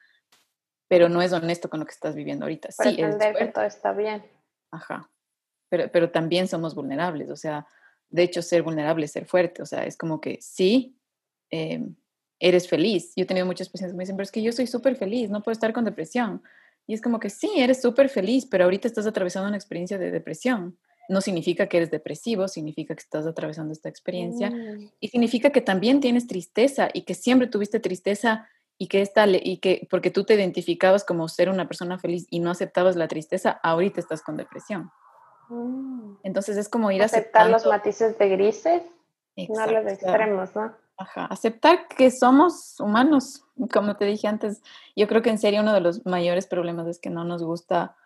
Pero 0.89 1.09
no 1.09 1.23
es 1.23 1.33
honesto 1.33 1.71
con 1.71 1.81
lo 1.81 1.87
que 1.87 1.93
estás 1.93 2.15
viviendo 2.15 2.45
ahorita. 2.45 2.71
sí, 2.71 2.97
es 3.01 3.17
que 3.17 3.47
todo 3.47 3.65
está 3.65 3.93
bien. 3.93 4.25
Ajá. 4.71 5.11
Pero, 5.71 5.91
pero 5.91 6.11
también 6.11 6.49
somos 6.49 6.75
vulnerables. 6.75 7.31
O 7.31 7.37
sea, 7.37 7.67
de 8.11 8.25
hecho, 8.25 8.43
ser 8.43 8.63
vulnerable 8.63 9.07
es 9.07 9.13
ser 9.13 9.25
fuerte. 9.25 9.63
O 9.63 9.67
sea, 9.67 9.87
es 9.87 9.97
como 9.97 10.21
que 10.21 10.39
sí, 10.43 10.99
em, 11.51 11.95
eres 12.39 12.69
feliz. 12.69 13.13
Yo 13.17 13.23
he 13.23 13.27
tenido 13.27 13.47
muchas 13.47 13.69
pacientes 13.69 13.95
que 13.95 13.97
me 13.97 14.03
dicen, 14.03 14.17
pero 14.17 14.25
es 14.25 14.33
que 14.33 14.43
yo 14.43 14.53
soy 14.53 14.67
súper 14.67 14.97
feliz, 14.97 15.31
no 15.31 15.43
puedo 15.43 15.53
estar 15.53 15.73
con 15.73 15.85
depresión 15.85 16.43
y 16.87 16.95
es 16.95 17.01
como 17.01 17.19
que 17.19 17.31
sí, 17.31 17.51
eres 17.57 17.81
súper 17.81 18.09
feliz, 18.09 18.47
pero 18.47 18.65
ahorita 18.65 18.89
estás 18.89 19.07
atravesando 19.07 19.49
una 19.49 19.57
experiencia 19.57 19.99
de 19.99 20.11
depresión. 20.11 20.79
No 21.09 21.21
significa 21.21 21.67
que 21.67 21.79
eres 21.79 21.91
depresivo, 21.91 22.49
significa 22.49 22.95
que 22.95 23.03
estás 23.03 23.27
atravesando 23.27 23.73
esta 23.73 23.89
experiencia 23.89 24.51
mm. 24.51 24.91
y 25.01 25.09
significa 25.09 25.51
que 25.51 25.61
también 25.61 26.01
tienes 26.01 26.27
tristeza 26.27 26.89
y 26.93 27.03
que 27.03 27.15
siempre 27.15 27.49
tuviste 27.49 27.81
tristeza 27.81 28.49
y 28.79 28.89
que 28.89 29.03
esta 29.03 29.27
y 29.29 29.59
que 29.59 29.87
porque 29.91 30.11
tú 30.11 30.25
te 30.25 30.35
identificabas 30.35 31.05
como 31.05 31.29
ser 31.29 31.49
una 31.49 31.69
persona 31.69 31.99
feliz 31.99 32.27
y 32.31 32.41
no 32.41 32.51
aceptabas 32.51 32.97
la 32.97 33.09
tristeza, 33.09 33.61
ahorita 33.63 34.01
estás 34.01 34.23
con 34.23 34.37
depresión. 34.37 34.91
Mm. 35.49 36.17
Entonces 36.23 36.57
es 36.57 36.69
como 36.69 36.91
ir 36.91 37.03
a 37.03 37.07
aceptar 37.07 37.51
los 37.51 37.67
matices 37.67 38.17
de 38.19 38.29
grises, 38.29 38.83
no 39.37 39.67
los 39.67 39.87
extremos, 39.87 40.55
¿no? 40.55 40.82
Aceptar 40.97 41.89
que 41.89 42.11
somos 42.11 42.79
humanos, 42.81 43.45
como 43.73 43.97
te 43.97 44.05
dije 44.05 44.29
antes, 44.29 44.63
yo 44.95 45.09
creo 45.09 45.23
que 45.23 45.31
en 45.31 45.39
serio 45.39 45.63
uno 45.63 45.73
de 45.73 45.81
los 45.81 46.05
mayores 46.07 46.47
problemas 46.47 46.87
es 46.87 46.99
que 46.99 47.11
no 47.11 47.25
nos 47.25 47.43
gusta 47.43 47.97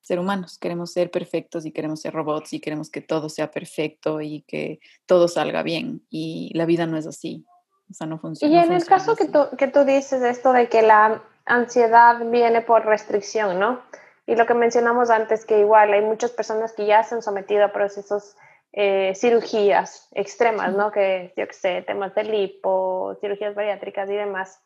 ser 0.00 0.20
humanos, 0.20 0.58
queremos 0.58 0.92
ser 0.92 1.10
perfectos 1.10 1.66
y 1.66 1.72
queremos 1.72 2.00
ser 2.00 2.14
robots 2.14 2.52
y 2.52 2.60
queremos 2.60 2.90
que 2.90 3.00
todo 3.00 3.28
sea 3.28 3.50
perfecto 3.50 4.20
y 4.20 4.42
que 4.42 4.78
todo 5.04 5.26
salga 5.26 5.64
bien 5.64 6.06
y 6.08 6.52
la 6.54 6.64
vida 6.64 6.86
no 6.86 6.96
es 6.96 7.06
así, 7.06 7.44
o 7.90 7.94
sea, 7.94 8.06
no 8.06 8.18
funciona. 8.18 8.54
Y 8.54 8.58
en 8.64 8.72
el 8.72 8.84
caso 8.84 9.16
que 9.16 9.26
tú, 9.26 9.40
que 9.58 9.66
tú 9.66 9.84
dices 9.84 10.22
esto 10.22 10.52
de 10.52 10.68
que 10.68 10.82
la 10.82 11.22
ansiedad 11.44 12.24
viene 12.30 12.60
por 12.60 12.86
restricción, 12.86 13.58
¿no? 13.58 13.80
Y 14.26 14.36
lo 14.36 14.46
que 14.46 14.54
mencionamos 14.54 15.10
antes, 15.10 15.44
que 15.44 15.60
igual 15.60 15.92
hay 15.92 16.02
muchas 16.02 16.30
personas 16.30 16.72
que 16.72 16.86
ya 16.86 17.02
se 17.02 17.16
han 17.16 17.22
sometido 17.22 17.64
a 17.64 17.72
procesos 17.72 18.36
eh, 18.78 19.14
cirugías 19.14 20.06
extremas, 20.12 20.74
¿no? 20.74 20.92
Que 20.92 21.32
yo 21.34 21.46
que 21.46 21.54
sé, 21.54 21.80
temas 21.80 22.14
de 22.14 22.24
lipo, 22.24 23.16
cirugías 23.22 23.54
bariátricas 23.54 24.10
y 24.10 24.14
demás. 24.14 24.62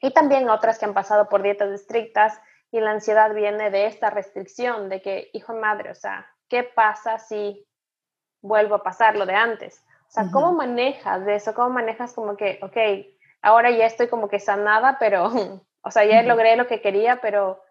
Y 0.00 0.10
también 0.12 0.50
otras 0.50 0.80
que 0.80 0.86
han 0.86 0.94
pasado 0.94 1.28
por 1.28 1.40
dietas 1.40 1.70
estrictas 1.70 2.40
y 2.72 2.80
la 2.80 2.90
ansiedad 2.90 3.32
viene 3.32 3.70
de 3.70 3.86
esta 3.86 4.10
restricción, 4.10 4.88
de 4.88 5.00
que, 5.00 5.30
hijo 5.32 5.54
de 5.54 5.60
madre, 5.60 5.92
o 5.92 5.94
sea, 5.94 6.28
¿qué 6.48 6.64
pasa 6.64 7.20
si 7.20 7.64
vuelvo 8.42 8.74
a 8.74 8.82
pasar 8.82 9.14
lo 9.14 9.26
de 9.26 9.34
antes? 9.34 9.84
O 10.08 10.10
sea, 10.10 10.24
¿cómo 10.32 10.52
manejas 10.52 11.24
de 11.24 11.36
eso? 11.36 11.54
¿Cómo 11.54 11.70
manejas 11.70 12.14
como 12.14 12.36
que, 12.36 12.58
ok, 12.62 12.76
ahora 13.42 13.70
ya 13.70 13.86
estoy 13.86 14.08
como 14.08 14.28
que 14.28 14.40
sanada, 14.40 14.96
pero, 14.98 15.30
o 15.82 15.90
sea, 15.92 16.04
ya 16.04 16.20
logré 16.24 16.56
lo 16.56 16.66
que 16.66 16.80
quería, 16.80 17.20
pero 17.20 17.62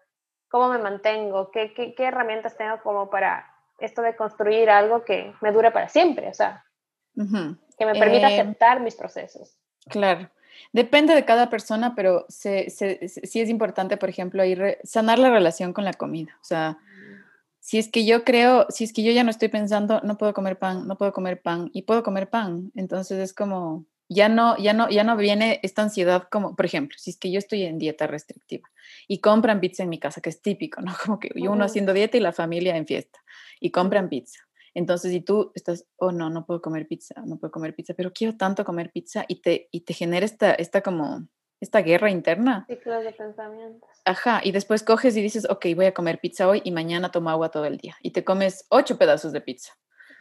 ¿cómo 0.48 0.70
me 0.70 0.78
mantengo? 0.78 1.50
¿Qué, 1.50 1.74
qué, 1.74 1.94
qué 1.94 2.04
herramientas 2.04 2.56
tengo 2.56 2.80
como 2.80 3.10
para 3.10 3.59
esto 3.80 4.02
de 4.02 4.16
construir 4.16 4.70
algo 4.70 5.04
que 5.04 5.32
me 5.40 5.52
dure 5.52 5.70
para 5.70 5.88
siempre? 5.88 6.28
O 6.28 6.34
sea, 6.34 6.64
que 7.14 7.86
me 7.86 7.94
permita 7.94 8.30
eh, 8.30 8.40
aceptar 8.40 8.80
mis 8.80 8.94
procesos. 8.94 9.56
Claro. 9.88 10.30
Depende 10.72 11.14
de 11.14 11.24
cada 11.24 11.48
persona, 11.48 11.94
pero 11.94 12.26
sí 12.28 12.66
es 12.68 13.48
importante, 13.48 13.96
por 13.96 14.08
ejemplo, 14.08 14.44
ir 14.44 14.78
sanar 14.84 15.18
la 15.18 15.30
relación 15.30 15.72
con 15.72 15.84
la 15.84 15.92
comida. 15.92 16.36
O 16.40 16.44
sea, 16.44 16.78
si 17.60 17.78
es 17.78 17.88
que 17.88 18.04
yo 18.04 18.24
creo, 18.24 18.66
si 18.68 18.84
es 18.84 18.92
que 18.92 19.02
yo 19.02 19.12
ya 19.12 19.24
no 19.24 19.30
estoy 19.30 19.48
pensando, 19.48 20.00
no 20.02 20.18
puedo 20.18 20.34
comer 20.34 20.58
pan, 20.58 20.86
no 20.86 20.96
puedo 20.96 21.12
comer 21.12 21.40
pan 21.40 21.70
y 21.72 21.82
puedo 21.82 22.02
comer 22.02 22.28
pan, 22.28 22.72
entonces 22.74 23.18
es 23.18 23.32
como 23.32 23.86
ya 24.08 24.28
no, 24.28 24.56
ya 24.58 24.72
no, 24.72 24.90
ya 24.90 25.04
no 25.04 25.16
viene 25.16 25.60
esta 25.62 25.82
ansiedad 25.82 26.26
como, 26.30 26.56
por 26.56 26.66
ejemplo, 26.66 26.98
si 26.98 27.10
es 27.10 27.16
que 27.16 27.30
yo 27.30 27.38
estoy 27.38 27.62
en 27.62 27.78
dieta 27.78 28.08
restrictiva 28.08 28.68
y 29.06 29.20
compran 29.20 29.60
pizza 29.60 29.84
en 29.84 29.88
mi 29.88 30.00
casa, 30.00 30.20
que 30.20 30.30
es 30.30 30.42
típico, 30.42 30.80
¿no? 30.80 30.92
Como 31.04 31.20
que 31.20 31.30
uno 31.36 31.64
haciendo 31.64 31.92
dieta 31.92 32.16
y 32.16 32.20
la 32.20 32.32
familia 32.32 32.76
en 32.76 32.86
fiesta 32.86 33.19
y 33.60 33.70
compran 33.70 34.08
pizza. 34.08 34.40
Entonces, 34.74 35.12
si 35.12 35.20
tú 35.20 35.52
estás, 35.54 35.86
oh 35.96 36.12
no, 36.12 36.30
no 36.30 36.46
puedo 36.46 36.62
comer 36.62 36.86
pizza, 36.86 37.14
no 37.24 37.38
puedo 37.38 37.50
comer 37.50 37.74
pizza, 37.74 37.94
pero 37.94 38.12
quiero 38.12 38.36
tanto 38.36 38.64
comer 38.64 38.90
pizza 38.90 39.24
y 39.28 39.42
te, 39.42 39.68
y 39.70 39.80
te 39.80 39.94
genera 39.94 40.24
esta, 40.24 40.52
esta 40.52 40.80
como, 40.80 41.26
esta 41.60 41.80
guerra 41.82 42.10
interna. 42.10 42.64
Ciclos 42.68 43.04
de 43.04 43.12
pensamientos. 43.12 43.90
Ajá, 44.04 44.40
y 44.42 44.52
después 44.52 44.82
coges 44.82 45.16
y 45.16 45.22
dices, 45.22 45.46
ok, 45.48 45.66
voy 45.74 45.86
a 45.86 45.94
comer 45.94 46.20
pizza 46.20 46.48
hoy 46.48 46.62
y 46.64 46.72
mañana 46.72 47.10
tomo 47.10 47.30
agua 47.30 47.50
todo 47.50 47.66
el 47.66 47.76
día. 47.76 47.96
Y 48.02 48.12
te 48.12 48.24
comes 48.24 48.66
ocho 48.70 48.96
pedazos 48.96 49.32
de 49.32 49.40
pizza. 49.40 49.72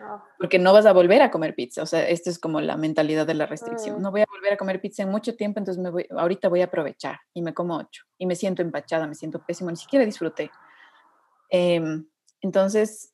Ah. 0.02 0.24
Porque 0.38 0.60
no 0.60 0.74
vas 0.74 0.86
a 0.86 0.94
volver 0.94 1.22
a 1.22 1.32
comer 1.32 1.56
pizza. 1.56 1.84
O 1.84 1.86
sea, 1.86 2.08
esto 2.08 2.30
es 2.30 2.40
como 2.40 2.62
la 2.62 2.78
mentalidad 2.78 3.28
de 3.28 3.34
la 3.34 3.46
restricción. 3.46 4.00
Mm. 4.00 4.02
No 4.02 4.12
voy 4.12 4.22
a 4.22 4.26
volver 4.30 4.54
a 4.54 4.58
comer 4.58 4.82
pizza 4.82 5.04
en 5.04 5.10
mucho 5.10 5.36
tiempo, 5.36 5.60
entonces 5.60 5.82
me 5.82 5.90
voy, 5.90 6.08
ahorita 6.10 6.50
voy 6.50 6.62
a 6.62 6.66
aprovechar 6.66 7.20
y 7.34 7.42
me 7.42 7.54
como 7.54 7.78
ocho. 7.78 8.04
Y 8.18 8.26
me 8.26 8.36
siento 8.36 8.62
empachada, 8.62 9.08
me 9.08 9.16
siento 9.16 9.46
pésimo, 9.46 9.70
ni 9.70 9.78
siquiera 9.78 10.06
disfruté. 10.06 10.52
Em, 11.50 12.06
entonces, 12.42 13.14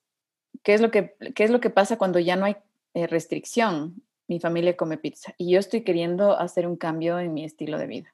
¿qué 0.64 0.74
es, 0.74 0.82
lo 0.82 0.92
que, 0.92 1.16
¿qué 1.36 1.44
es 1.44 1.52
lo 1.52 1.60
que 1.60 1.70
pasa 1.70 1.98
cuando 1.98 2.20
ya 2.20 2.36
no 2.36 2.46
hay 2.46 2.56
eh, 2.94 3.08
restricción? 3.08 4.02
Mi 4.28 4.40
familia 4.40 4.76
come 4.76 4.98
pizza 4.98 5.34
y 5.38 5.52
yo 5.52 5.60
estoy 5.60 5.82
queriendo 5.82 6.38
hacer 6.38 6.66
un 6.68 6.78
cambio 6.78 7.20
en 7.20 7.34
mi 7.34 7.44
estilo 7.44 7.78
de 7.78 7.88
vida. 7.88 8.14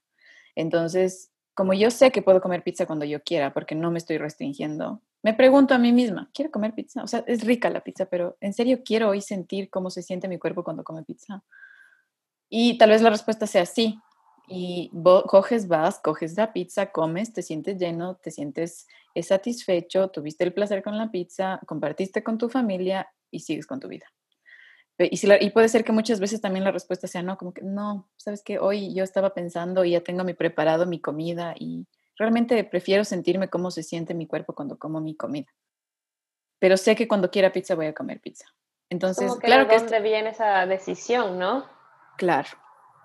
Entonces, 0.55 1.31
como 1.53 1.73
yo 1.73 1.91
sé 1.91 2.11
que 2.11 2.21
puedo 2.21 2.41
comer 2.41 2.63
pizza 2.63 2.85
cuando 2.85 3.05
yo 3.05 3.23
quiera, 3.23 3.53
porque 3.53 3.75
no 3.75 3.91
me 3.91 3.97
estoy 3.97 4.17
restringiendo, 4.17 5.01
me 5.23 5.33
pregunto 5.33 5.73
a 5.73 5.77
mí 5.77 5.91
misma, 5.91 6.29
¿quiero 6.33 6.51
comer 6.51 6.73
pizza? 6.73 7.03
O 7.03 7.07
sea, 7.07 7.23
es 7.27 7.45
rica 7.45 7.69
la 7.69 7.81
pizza, 7.81 8.05
pero 8.05 8.37
¿en 8.41 8.53
serio 8.53 8.81
quiero 8.83 9.09
hoy 9.09 9.21
sentir 9.21 9.69
cómo 9.69 9.89
se 9.89 10.01
siente 10.01 10.27
mi 10.27 10.39
cuerpo 10.39 10.63
cuando 10.63 10.83
come 10.83 11.03
pizza? 11.03 11.43
Y 12.49 12.77
tal 12.77 12.89
vez 12.89 13.01
la 13.01 13.09
respuesta 13.09 13.47
sea 13.47 13.65
sí. 13.65 13.99
Y 14.53 14.89
vos 14.91 15.23
coges, 15.27 15.67
vas, 15.67 15.99
coges 15.99 16.35
la 16.35 16.51
pizza, 16.51 16.91
comes, 16.91 17.31
te 17.31 17.41
sientes 17.41 17.77
lleno, 17.77 18.15
te 18.15 18.31
sientes 18.31 18.85
satisfecho, 19.21 20.09
tuviste 20.09 20.43
el 20.43 20.53
placer 20.53 20.83
con 20.83 20.97
la 20.97 21.09
pizza, 21.09 21.59
compartiste 21.65 22.21
con 22.21 22.37
tu 22.37 22.49
familia 22.49 23.09
y 23.29 23.39
sigues 23.39 23.65
con 23.65 23.79
tu 23.79 23.87
vida. 23.87 24.07
Y, 24.97 25.49
puede 25.49 25.69
ser 25.69 25.83
que 25.83 25.91
muchas 25.91 26.19
veces 26.19 26.41
también 26.41 26.63
la 26.63 26.71
respuesta 26.71 27.07
sea 27.07 27.23
no, 27.23 27.37
como 27.37 27.53
que 27.53 27.63
no, 27.63 28.09
sabes 28.17 28.43
que 28.43 28.59
hoy 28.59 28.93
yo 28.93 29.03
estaba 29.03 29.33
pensando 29.33 29.83
y 29.83 29.91
ya 29.91 30.01
tengo 30.01 30.23
mi 30.23 30.33
preparado 30.33 30.85
mi 30.85 30.99
comida 30.99 31.55
y 31.57 31.87
realmente 32.17 32.63
prefiero 32.63 33.03
sentirme 33.03 33.49
cómo 33.49 33.71
se 33.71 33.83
siente 33.83 34.13
mi 34.13 34.27
cuerpo 34.27 34.53
cuando 34.53 34.77
como 34.77 35.01
mi 35.01 35.15
comida. 35.15 35.47
Pero 36.59 36.77
sé 36.77 36.95
que 36.95 37.07
cuando 37.07 37.31
quiera 37.31 37.51
pizza 37.51 37.73
voy 37.73 37.87
a 37.87 37.93
comer 37.93 38.19
pizza. 38.19 38.45
Entonces, 38.89 39.33
claro 39.37 39.67
que 39.67 39.77
dónde 39.77 40.01
viene 40.01 40.29
esa 40.29 40.65
decisión, 40.67 41.39
¿no? 41.39 41.65
Claro, 42.17 42.49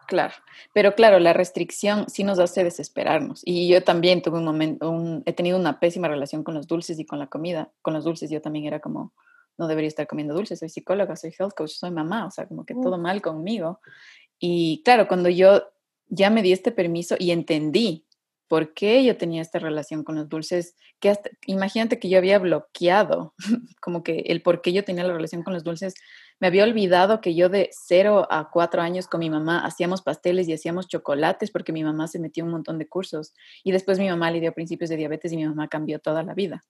claro. 0.07 0.35
Pero 0.73 0.95
claro, 0.95 1.19
la 1.19 1.33
restricción 1.33 2.09
sí 2.09 2.25
nos 2.25 2.39
hace 2.39 2.65
desesperarnos. 2.65 3.43
Y 3.45 3.69
yo 3.69 3.83
también 3.83 4.23
tuve 4.23 4.39
un 4.39 4.45
momento, 4.45 5.23
he 5.27 5.33
tenido 5.33 5.59
una 5.59 5.81
pésima 5.81 6.09
relación 6.09 6.43
con 6.43 6.55
los 6.55 6.67
dulces 6.67 6.99
y 6.99 7.07
con 7.07 7.19
la 7.19 7.27
comida. 7.27 7.71
Con 7.83 7.95
los 7.95 8.05
dulces 8.05 8.31
yo 8.31 8.41
también 8.41 8.65
era 8.67 8.81
como, 8.81 9.13
no 9.59 9.69
debería 9.69 9.89
estar 9.89 10.07
comiendo 10.07 10.35
dulces, 10.35 10.59
soy 10.59 10.69
psicóloga, 10.69 11.17
soy 11.17 11.35
health 11.39 11.55
coach, 11.57 11.71
soy 11.71 11.91
mamá, 11.91 12.27
o 12.27 12.31
sea, 12.31 12.47
como 12.47 12.65
que 12.65 12.75
todo 12.75 12.99
mal 12.99 13.23
conmigo. 13.23 13.81
Y 14.39 14.83
claro, 14.85 15.09
cuando 15.09 15.29
yo 15.29 15.65
ya 16.09 16.31
me 16.31 16.43
di 16.43 16.53
este 16.53 16.73
permiso 16.73 17.17
y 17.19 17.31
entendí 17.31 18.07
por 18.49 18.75
qué 18.75 19.05
yo 19.05 19.17
tenía 19.17 19.43
esta 19.43 19.59
relación 19.59 20.05
con 20.05 20.15
los 20.15 20.29
dulces, 20.29 20.77
que 21.01 21.11
hasta, 21.11 21.31
imagínate 21.47 21.99
que 21.99 22.09
yo 22.09 22.19
había 22.19 22.39
bloqueado, 22.39 23.35
como 23.81 24.03
que 24.03 24.25
el 24.27 24.43
por 24.43 24.63
qué 24.63 24.73
yo 24.73 24.85
tenía 24.85 25.05
la 25.05 25.15
relación 25.15 25.43
con 25.43 25.53
los 25.53 25.65
dulces, 25.65 25.95
me 26.39 26.49
había 26.49 26.65
olvidado 26.65 27.21
que 27.21 27.35
yo 27.35 27.49
de 27.49 27.71
cero 27.73 28.27
a 28.31 28.51
cuatro 28.51 28.83
años 28.83 29.07
con 29.09 29.21
mi 29.21 29.31
mamá 29.31 29.65
hacíamos 29.65 30.03
pasteles 30.03 30.49
y 30.49 30.53
hacíamos 30.53 30.87
chocolates 30.87 31.51
porque 31.51 31.73
mi 31.73 31.83
mamá 31.83 32.09
se 32.09 32.19
metió 32.19 32.45
un 32.45 32.51
montón 32.51 32.79
de 32.79 32.89
cursos 32.89 33.33
y 33.65 33.73
después 33.73 33.99
mi 33.99 34.09
mamá 34.09 34.31
le 34.31 34.41
dio 34.41 34.53
principios 34.53 34.91
de 34.91 34.97
diabetes 34.97 35.33
y 35.33 35.37
mi 35.37 35.47
mamá 35.47 35.69
cambió 35.69 35.99
toda 35.99 36.23
la 36.23 36.35
vida. 36.35 36.65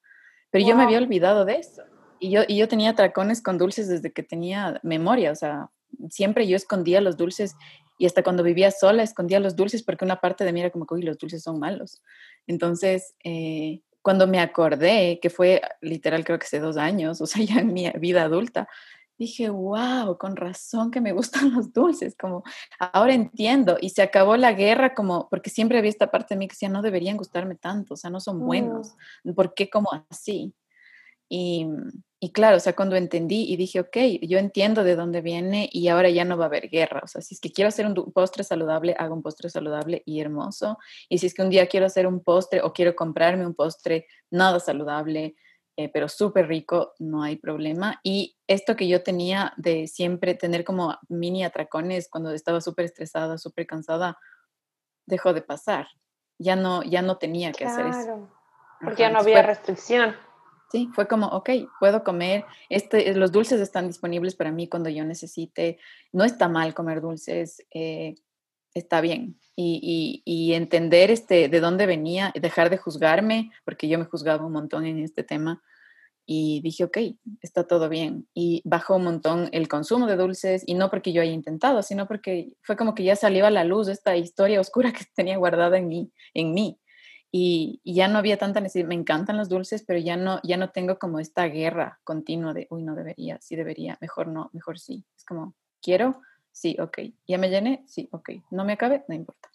Pero 0.50 0.66
yo 0.66 0.76
me 0.76 0.84
había 0.84 0.98
olvidado 0.98 1.44
de 1.44 1.56
eso. 1.56 1.82
Y 2.20 2.30
yo, 2.30 2.42
y 2.46 2.56
yo 2.56 2.68
tenía 2.68 2.94
tracones 2.94 3.42
con 3.42 3.58
dulces 3.58 3.88
desde 3.88 4.12
que 4.12 4.22
tenía 4.22 4.80
memoria, 4.82 5.32
o 5.32 5.34
sea, 5.34 5.70
siempre 6.08 6.46
yo 6.46 6.56
escondía 6.56 7.00
los 7.00 7.16
dulces 7.16 7.56
y 7.98 8.06
hasta 8.06 8.22
cuando 8.22 8.42
vivía 8.42 8.70
sola 8.70 9.02
escondía 9.02 9.40
los 9.40 9.56
dulces 9.56 9.82
porque 9.82 10.04
una 10.04 10.20
parte 10.20 10.44
de 10.44 10.52
mí 10.52 10.60
era 10.60 10.70
como 10.70 10.86
que, 10.86 10.96
los 11.02 11.18
dulces 11.18 11.42
son 11.42 11.58
malos. 11.58 12.02
Entonces, 12.46 13.14
eh, 13.24 13.80
cuando 14.02 14.26
me 14.26 14.38
acordé, 14.38 15.18
que 15.20 15.30
fue 15.30 15.62
literal 15.80 16.24
creo 16.24 16.38
que 16.38 16.46
hace 16.46 16.60
dos 16.60 16.76
años, 16.76 17.20
o 17.20 17.26
sea, 17.26 17.44
ya 17.44 17.60
en 17.60 17.72
mi 17.72 17.90
vida 17.98 18.22
adulta, 18.22 18.68
dije, 19.18 19.48
wow, 19.48 20.18
con 20.18 20.36
razón 20.36 20.90
que 20.90 21.00
me 21.00 21.12
gustan 21.12 21.50
los 21.54 21.72
dulces, 21.72 22.14
como 22.16 22.42
ahora 22.78 23.14
entiendo. 23.14 23.78
Y 23.80 23.90
se 23.90 24.02
acabó 24.02 24.36
la 24.36 24.52
guerra 24.52 24.94
como, 24.94 25.28
porque 25.28 25.50
siempre 25.50 25.78
había 25.78 25.90
esta 25.90 26.10
parte 26.10 26.34
de 26.34 26.38
mí 26.38 26.48
que 26.48 26.52
decía, 26.52 26.68
no 26.68 26.82
deberían 26.82 27.16
gustarme 27.16 27.54
tanto, 27.56 27.94
o 27.94 27.96
sea, 27.96 28.10
no 28.10 28.20
son 28.20 28.40
buenos. 28.40 28.94
Mm. 29.24 29.32
¿Por 29.32 29.54
qué 29.54 29.70
como 29.70 29.90
así? 30.10 30.54
Y, 31.28 31.66
y, 32.20 32.30
claro, 32.30 32.56
o 32.56 32.60
sea, 32.60 32.74
cuando 32.76 32.94
entendí 32.94 33.42
y 33.50 33.56
dije, 33.56 33.80
ok, 33.80 33.96
yo 34.22 34.38
entiendo 34.38 34.84
de 34.84 34.94
dónde 34.94 35.22
viene 35.22 35.68
y 35.72 35.88
ahora 35.88 36.08
ya 36.08 36.24
no 36.24 36.36
va 36.38 36.44
a 36.44 36.46
haber 36.48 36.68
guerra. 36.68 37.00
O 37.02 37.08
sea, 37.08 37.20
si 37.20 37.34
es 37.34 37.40
que 37.40 37.50
quiero 37.50 37.68
hacer 37.68 37.84
un 37.84 37.94
postre 38.12 38.44
saludable, 38.44 38.94
hago 38.96 39.14
un 39.14 39.22
postre 39.22 39.50
saludable 39.50 40.02
y 40.06 40.20
hermoso. 40.20 40.78
Y 41.08 41.18
si 41.18 41.26
es 41.26 41.34
que 41.34 41.42
un 41.42 41.50
día 41.50 41.66
quiero 41.66 41.86
hacer 41.86 42.06
un 42.06 42.22
postre 42.22 42.62
o 42.62 42.72
quiero 42.72 42.94
comprarme 42.94 43.44
un 43.44 43.54
postre 43.54 44.06
nada 44.30 44.60
saludable, 44.60 45.34
eh, 45.76 45.90
pero 45.92 46.08
súper 46.08 46.48
rico, 46.48 46.94
no 46.98 47.22
hay 47.22 47.36
problema. 47.36 48.00
Y 48.02 48.36
esto 48.46 48.76
que 48.76 48.88
yo 48.88 49.02
tenía 49.02 49.52
de 49.56 49.86
siempre 49.86 50.34
tener 50.34 50.64
como 50.64 50.98
mini 51.08 51.44
atracones 51.44 52.08
cuando 52.08 52.30
estaba 52.30 52.60
súper 52.60 52.86
estresada, 52.86 53.36
súper 53.36 53.66
cansada, 53.66 54.18
dejó 55.04 55.34
de 55.34 55.42
pasar. 55.42 55.88
Ya 56.38 56.56
no, 56.56 56.82
ya 56.82 57.02
no 57.02 57.18
tenía 57.18 57.52
que 57.52 57.66
hacer 57.66 57.86
eso. 57.86 58.28
Porque 58.80 59.02
ya 59.02 59.10
no 59.10 59.20
había 59.20 59.42
restricción. 59.42 60.16
Sí, 60.70 60.90
fue 60.94 61.06
como, 61.06 61.28
ok, 61.28 61.50
puedo 61.78 62.02
comer, 62.02 62.44
este, 62.68 63.14
los 63.14 63.30
dulces 63.30 63.60
están 63.60 63.86
disponibles 63.86 64.34
para 64.34 64.50
mí 64.50 64.68
cuando 64.68 64.90
yo 64.90 65.04
necesite, 65.04 65.78
no 66.12 66.24
está 66.24 66.48
mal 66.48 66.74
comer 66.74 67.00
dulces, 67.00 67.64
eh, 67.72 68.16
está 68.78 69.00
bien. 69.00 69.38
Y, 69.58 70.22
y, 70.24 70.52
entender 70.52 71.10
este, 71.10 71.48
de 71.48 71.60
dónde 71.60 71.86
venía, 71.86 72.32
dejar 72.40 72.68
de 72.68 72.76
juzgarme, 72.76 73.50
porque 73.64 73.88
yo 73.88 73.98
me 73.98 74.04
juzgaba 74.04 74.44
un 74.44 74.52
montón 74.52 74.84
en 74.84 74.98
este 74.98 75.24
tema, 75.24 75.62
y 76.26 76.60
dije, 76.60 76.84
ok, 76.84 76.98
está 77.40 77.66
todo 77.66 77.88
bien. 77.88 78.28
Y 78.34 78.60
bajó 78.64 78.96
un 78.96 79.04
montón 79.04 79.48
el 79.52 79.68
consumo 79.68 80.06
de 80.06 80.16
dulces, 80.16 80.62
y 80.66 80.74
no 80.74 80.90
porque 80.90 81.12
yo 81.12 81.22
haya 81.22 81.32
intentado, 81.32 81.82
sino 81.82 82.06
porque 82.06 82.52
fue 82.62 82.76
como 82.76 82.94
que 82.94 83.04
ya 83.04 83.16
salió 83.16 83.46
a 83.46 83.50
la 83.50 83.64
luz 83.64 83.88
esta 83.88 84.16
historia 84.16 84.60
oscura 84.60 84.92
que 84.92 85.04
tenía 85.14 85.38
guardada 85.38 85.78
en 85.78 85.88
mí. 85.88 86.12
En 86.34 86.52
mí 86.52 86.78
y, 87.38 87.80
ya 87.84 88.08
no 88.08 88.18
había 88.18 88.38
tanta 88.38 88.60
necesidad, 88.60 88.88
me 88.88 88.94
encantan 88.94 89.36
los 89.36 89.48
dulces, 89.48 89.84
pero 89.86 89.98
ya 89.98 90.16
no, 90.16 90.40
ya 90.42 90.56
no 90.56 90.70
tengo 90.70 90.98
como 90.98 91.20
esta 91.20 91.44
guerra 91.46 92.00
continua 92.04 92.54
de, 92.54 92.66
uy, 92.70 92.82
no 92.82 92.94
debería, 92.94 93.38
sí 93.40 93.56
debería, 93.56 93.98
mejor 94.00 94.28
no, 94.28 94.50
mejor 94.52 94.78
sí. 94.78 95.04
Es 95.16 95.24
como, 95.24 95.54
quiero, 95.82 96.20
sí, 96.56 96.76
ok. 96.80 96.98
Ya 97.28 97.38
me 97.38 97.50
llené, 97.50 97.84
sí, 97.86 98.08
ok. 98.12 98.30
No 98.50 98.64
me 98.64 98.72
acabe, 98.72 99.04
no 99.08 99.14
importa. 99.14 99.50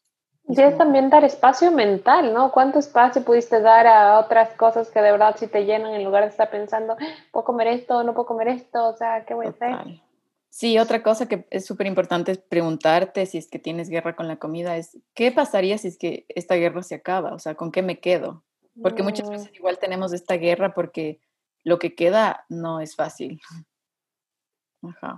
Y 0.47 0.59
es 0.61 0.77
también 0.77 1.09
dar 1.09 1.23
espacio 1.23 1.71
mental, 1.71 2.33
¿no? 2.33 2.51
¿Cuánto 2.51 2.79
espacio 2.79 3.23
pudiste 3.23 3.61
dar 3.61 3.87
a 3.87 4.19
otras 4.19 4.53
cosas 4.55 4.89
que 4.89 5.01
de 5.01 5.11
verdad 5.11 5.35
sí 5.37 5.47
te 5.47 5.65
llenan 5.65 5.93
en 5.93 6.03
lugar 6.03 6.23
de 6.23 6.29
estar 6.29 6.49
pensando, 6.49 6.97
puedo 7.31 7.45
comer 7.45 7.67
esto, 7.67 8.03
no 8.03 8.13
puedo 8.13 8.25
comer 8.25 8.49
esto, 8.49 8.89
o 8.89 8.95
sea, 8.95 9.25
¿qué 9.25 9.33
voy 9.33 9.47
a 9.47 9.49
hacer? 9.49 10.01
Sí, 10.49 10.77
otra 10.77 11.01
cosa 11.01 11.27
que 11.27 11.47
es 11.49 11.65
súper 11.65 11.87
importante 11.87 12.35
preguntarte 12.35 13.25
si 13.25 13.37
es 13.37 13.49
que 13.49 13.59
tienes 13.59 13.89
guerra 13.89 14.15
con 14.15 14.27
la 14.27 14.37
comida 14.37 14.75
es, 14.75 14.97
¿qué 15.13 15.31
pasaría 15.31 15.77
si 15.77 15.87
es 15.87 15.97
que 15.97 16.25
esta 16.27 16.55
guerra 16.55 16.83
se 16.83 16.95
acaba? 16.95 17.33
O 17.33 17.39
sea, 17.39 17.55
¿con 17.55 17.71
qué 17.71 17.81
me 17.81 17.99
quedo? 17.99 18.43
Porque 18.81 19.03
muchas 19.03 19.29
mm. 19.29 19.31
veces 19.31 19.51
igual 19.53 19.79
tenemos 19.79 20.11
esta 20.11 20.35
guerra 20.35 20.73
porque 20.73 21.21
lo 21.63 21.79
que 21.79 21.95
queda 21.95 22.45
no 22.49 22.81
es 22.81 22.95
fácil. 22.95 23.39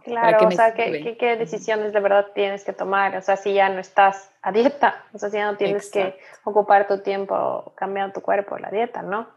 Claro, 0.03 0.47
o 0.47 0.51
sea, 0.51 0.74
¿qué, 0.74 1.16
qué, 1.18 1.38
decisiones 1.38 1.93
de 1.93 1.99
verdad 1.99 2.28
tienes 2.34 2.64
que 2.64 2.74
tomar? 2.74 3.16
O 3.16 3.22
sea, 3.22 3.38
si 3.38 3.53
ya 3.53 3.70
no 3.70 3.80
estás 3.80 4.30
a 4.41 4.51
dieta, 4.51 5.05
o 5.14 5.18
sea, 5.18 5.30
si 5.30 5.38
ya 5.38 5.49
no 5.49 5.57
tienes 5.57 5.89
que 5.89 6.20
ocupar 6.43 6.88
tu 6.88 7.01
tiempo 7.01 7.74
cambiando 7.76 8.14
tu 8.14 8.22
cuerpo, 8.22 8.57
la 8.57 8.70
dieta, 8.70 9.01
¿no? 9.01 9.28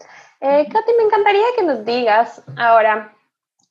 Eh, 0.40 0.66
Katy, 0.68 0.92
me 0.98 1.04
encantaría 1.04 1.44
que 1.56 1.62
nos 1.62 1.84
digas 1.84 2.42
ahora, 2.56 3.14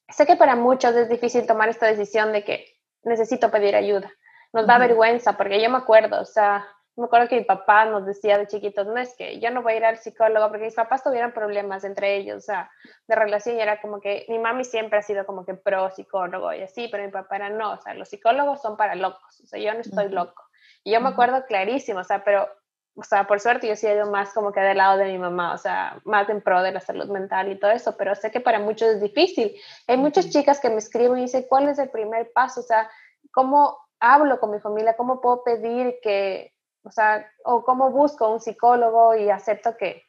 sé 0.10 0.26
que 0.26 0.36
para 0.36 0.56
muchos 0.56 0.96
es 0.96 1.10
difícil 1.10 1.46
tomar 1.46 1.70
esta 1.70 1.88
decisión 1.88 2.32
de 2.32 2.44
que 2.44 2.66
necesito 3.04 3.52
pedir 3.52 3.76
ayuda. 3.76 4.12
Nos 4.54 4.66
da 4.66 4.78
vergüenza, 4.78 5.34
porque 5.36 5.62
yo 5.62 5.70
me 5.70 5.78
acuerdo, 5.78 6.22
o 6.22 6.26
sea, 6.26 6.66
me 6.98 7.06
acuerdo 7.06 7.28
que 7.28 7.38
mi 7.38 7.44
papá 7.44 7.86
nos 7.86 8.06
decía 8.06 8.38
de 8.38 8.48
chiquitos, 8.48 8.88
no 8.88 8.98
es 8.98 9.16
que 9.16 9.40
yo 9.40 9.52
no 9.52 9.62
voy 9.62 9.74
a 9.74 9.78
ir 9.78 9.86
al 9.86 9.98
psicólogo 9.98 10.48
porque 10.48 10.66
mis 10.66 10.76
papás 10.76 11.04
tuvieron 11.04 11.34
problemas 11.34 11.84
entre 11.84 12.16
ellos, 12.16 12.38
o 12.38 12.42
sea, 12.42 12.72
de 13.08 13.16
relación 13.16 13.58
y 13.58 13.62
era 13.62 13.82
como 13.82 14.00
que 14.00 14.26
mi 14.30 14.40
mami 14.40 14.64
siempre 14.64 15.00
ha 15.00 15.02
sido 15.02 15.26
como 15.26 15.46
que 15.46 15.56
pro 15.56 15.90
psicólogo 15.92 16.54
y 16.54 16.64
así, 16.64 16.88
pero 16.90 17.04
mi 17.04 17.12
papá 17.12 17.36
era 17.36 17.50
no, 17.50 17.74
o 17.74 17.82
sea, 17.82 17.94
los 17.96 18.08
psicólogos 18.08 18.62
son 18.62 18.78
para 18.78 18.96
locos, 18.96 19.42
o 19.44 19.48
sea, 19.48 19.60
yo 19.60 19.74
no 19.74 19.82
estoy 19.82 20.10
loco. 20.10 20.42
Y 20.84 20.92
yo 20.94 21.02
me 21.02 21.10
acuerdo 21.10 21.46
clarísimo, 21.46 22.00
o 22.00 22.04
sea, 22.04 22.24
pero, 22.24 22.48
o 22.96 23.04
sea, 23.04 23.28
por 23.28 23.42
suerte 23.42 23.68
yo 23.68 23.76
sí 23.76 23.88
he 23.88 23.96
ido 23.96 24.10
más 24.10 24.34
como 24.34 24.54
que 24.54 24.62
del 24.62 24.78
lado 24.78 24.98
de 24.98 25.06
mi 25.06 25.18
mamá, 25.18 25.54
o 25.54 25.58
sea, 25.58 26.00
más 26.06 26.30
en 26.30 26.42
pro 26.42 26.62
de 26.62 26.72
la 26.72 26.80
salud 26.80 27.10
mental 27.10 27.52
y 27.52 27.60
todo 27.60 27.72
eso, 27.72 27.98
pero 27.98 28.16
sé 28.16 28.32
que 28.32 28.40
para 28.40 28.60
muchos 28.60 28.88
es 28.88 29.02
difícil. 29.02 29.54
Hay 29.88 29.98
muchas 29.98 30.30
chicas 30.30 30.62
que 30.62 30.70
me 30.70 30.78
escriben 30.78 31.18
y 31.18 31.24
dicen, 31.24 31.46
¿cuál 31.50 31.68
es 31.68 31.78
el 31.78 31.90
primer 31.90 32.32
paso? 32.32 32.62
O 32.62 32.64
sea, 32.64 32.90
¿cómo 33.32 33.78
hablo 34.00 34.40
con 34.40 34.52
mi 34.52 34.60
familia? 34.60 34.96
¿Cómo 34.96 35.20
puedo 35.20 35.44
pedir 35.44 35.96
que 36.02 36.55
o 36.86 36.92
sea, 36.92 37.28
o 37.44 37.64
cómo 37.64 37.92
busco 37.92 38.32
un 38.32 38.40
psicólogo 38.40 39.16
y 39.16 39.30
acepto 39.30 39.76
que 39.76 40.04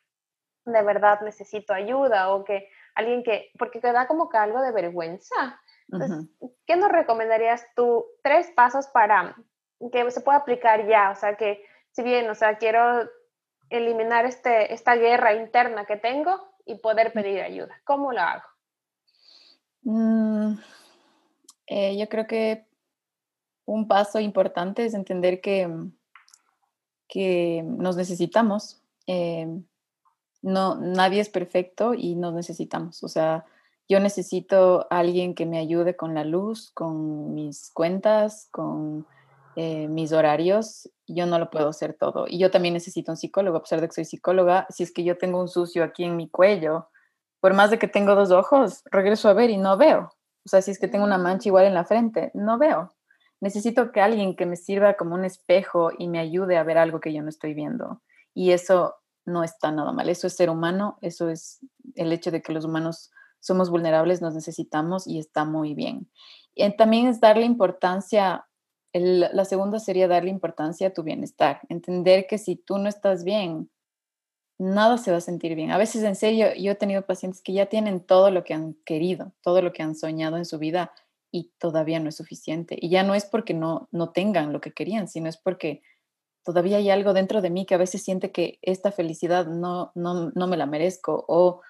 de 0.67 0.83
verdad 0.83 1.21
necesito 1.23 1.73
ayuda 1.73 2.35
o 2.35 2.45
que 2.45 2.69
alguien 2.95 3.23
que, 3.23 3.51
porque 3.59 3.81
te 3.81 3.93
da 3.93 4.07
como 4.07 4.29
que 4.29 4.37
algo 4.37 4.61
de 4.61 4.73
vergüenza. 4.73 5.61
Entonces, 5.89 6.29
¿qué 6.67 6.77
nos 6.77 6.91
recomendarías 6.91 7.65
tú? 7.75 8.05
Tres 8.23 8.51
pasos 8.55 8.89
para 8.89 9.37
que 9.93 10.11
se 10.11 10.21
pueda 10.21 10.39
aplicar 10.39 10.87
ya, 10.87 11.11
o 11.11 11.15
sea, 11.15 11.37
que 11.37 11.65
si 11.93 12.03
bien, 12.03 12.29
o 12.29 12.35
sea, 12.35 12.59
quiero 12.59 13.09
eliminar 13.71 14.27
este, 14.27 14.75
esta 14.75 14.97
guerra 14.97 15.35
interna 15.35 15.87
que 15.87 15.97
tengo 15.97 16.57
y 16.65 16.77
poder 16.77 17.13
pedir 17.13 17.41
ayuda. 17.41 17.81
¿Cómo 17.85 18.13
lo 18.13 18.21
hago? 18.21 18.45
Mm, 19.83 20.59
eh, 21.69 21.97
yo 21.97 22.09
creo 22.09 22.27
que 22.27 22.67
un 23.65 23.89
paso 23.89 24.19
importante 24.21 24.85
es 24.85 24.95
entender 24.95 25.41
que 25.41 25.69
que 27.09 27.63
nos 27.65 27.97
necesitamos. 27.97 28.81
Em, 29.07 29.65
no, 30.43 30.77
nadie 30.77 31.21
es 31.21 31.29
perfecto 31.29 31.95
y 31.95 32.15
nos 32.15 32.35
necesitamos. 32.35 33.03
O 33.03 33.09
sea, 33.09 33.45
yo 33.89 34.01
necesito 34.01 34.87
a 34.91 34.99
alguien 34.99 35.35
que 35.35 35.47
me 35.47 35.59
ayude 35.59 35.97
con 35.97 36.15
la 36.15 36.25
luz, 36.25 36.71
con 36.73 37.35
mis 37.35 37.71
cuentas, 37.73 38.49
con 38.51 39.07
eh, 39.57 39.89
mis 39.89 40.13
horarios. 40.13 40.91
Yo 41.07 41.27
no 41.27 41.39
lo 41.39 41.51
puedo 41.51 41.69
hacer 41.69 41.95
todo. 41.95 42.27
Y 42.29 42.39
yo 42.39 42.51
también 42.51 42.75
necesito 42.75 43.13
un 43.13 43.17
psicólogo, 43.17 43.59
a 43.59 43.63
pesar 43.63 43.81
de 43.81 43.89
que 43.89 43.95
soy 43.95 44.05
psicóloga. 44.05 44.67
Si 44.71 44.83
es 44.83 44.93
que 44.93 45.05
yo 45.05 45.19
tengo 45.19 45.41
un 45.41 45.49
sucio 45.49 45.85
aquí 45.85 46.05
en 46.05 46.17
mi 46.17 46.29
cuello, 46.29 46.89
por 47.41 47.55
más 47.55 47.71
de 47.71 47.79
que 47.79 47.89
tengo 47.89 48.15
dos 48.15 48.31
ojos, 48.31 48.83
regreso 48.91 49.29
a 49.29 49.35
ver 49.35 49.51
y 49.51 49.57
no 49.57 49.77
veo. 49.77 50.13
O 50.45 50.49
sea, 50.49 50.63
si 50.63 50.71
es 50.71 50.79
que 50.79 50.89
tengo 50.89 51.05
una 51.05 51.19
mancha 51.19 51.49
igual 51.49 51.67
en 51.67 51.75
la 51.75 51.85
frente, 51.85 52.31
no 52.35 52.59
veo 52.59 52.96
necesito 53.41 53.93
que 53.93 54.01
alguien 54.01 54.37
que 54.37 54.47
me 54.47 54.57
sirva 54.57 54.95
como 54.95 55.15
un 55.15 55.25
espejo 55.25 55.91
y 55.97 56.09
me 56.09 56.19
ayude 56.19 56.57
a 56.57 56.65
ver 56.65 56.79
algo 56.79 57.01
que 57.01 57.13
yo 57.13 57.23
no 57.23 57.29
estoy 57.29 57.55
viendo. 57.55 58.03
Y 58.35 58.53
eso 58.53 58.95
no 59.25 59.43
está 59.45 59.73
nada 59.73 59.93
mal. 59.93 60.09
Eso 60.09 60.27
es 60.27 60.37
ser 60.37 60.51
humano, 60.51 60.99
eso 61.03 61.29
es 61.29 61.59
el 61.95 62.13
hecho 62.13 62.31
de 62.31 62.43
que 62.43 62.53
los 62.53 62.65
humanos 62.65 63.11
somos 63.41 63.71
vulnerables, 63.71 64.23
nos 64.23 64.35
necesitamos 64.35 65.07
y 65.07 65.19
está 65.19 65.45
muy 65.45 65.75
bien. 65.75 66.11
Y 66.55 66.77
también 66.77 67.07
es 67.07 67.21
darle 67.21 67.45
importancia, 67.45 68.47
la 68.93 69.45
segunda 69.45 69.79
sería 69.79 70.09
darle 70.09 70.31
importancia 70.31 70.89
a 70.89 70.93
tu 70.93 71.03
bienestar, 71.03 71.61
entender 71.69 72.27
que 72.27 72.39
si 72.39 72.57
tú 72.57 72.79
no 72.79 72.89
estás 72.89 73.25
bien, 73.25 73.71
nada 74.59 74.97
se 74.99 75.11
va 75.11 75.19
a 75.19 75.21
sentir 75.21 75.55
bien. 75.55 75.71
A 75.71 75.79
veces, 75.79 76.03
en 76.03 76.17
serio, 76.17 76.49
yo 76.57 76.73
he 76.73 76.77
tenido 76.77 77.03
pacientes 77.03 77.43
que 77.43 77.53
ya 77.53 77.67
tienen 77.67 78.01
todo 78.01 78.31
lo 78.31 78.43
que 78.43 78.55
han 78.55 78.75
querido, 78.85 79.33
todo 79.43 79.61
lo 79.61 79.73
que 79.73 79.83
han 79.83 79.95
soñado 79.95 80.39
en 80.39 80.47
su 80.47 80.59
vida, 80.59 80.93
y 81.31 81.53
todavía 81.59 82.01
no 82.01 82.09
es 82.09 82.17
suficiente. 82.17 82.77
Y 82.81 82.91
ya 82.91 83.03
no 83.03 83.15
es 83.15 83.25
porque 83.25 83.55
no, 83.55 83.89
no 83.91 84.11
tengan 84.11 84.53
lo 84.53 84.61
que 84.61 84.73
querían, 84.73 85.09
sino 85.09 85.29
es 85.29 85.37
porque 85.37 85.83
todavía 86.43 86.77
hay 86.77 86.91
algo 86.91 87.13
dentro 87.13 87.43
de 87.43 87.51
mí 87.51 87.67
que 87.67 87.75
a 87.75 87.79
veces 87.79 88.05
siente 88.05 88.31
que 88.31 88.59
esta 88.63 88.93
felicidad 88.93 89.47
no, 89.47 89.91
no, 89.95 90.31
no 90.35 90.47
me 90.47 90.57
la 90.57 90.67
merezco 90.67 91.25
o 91.27 91.61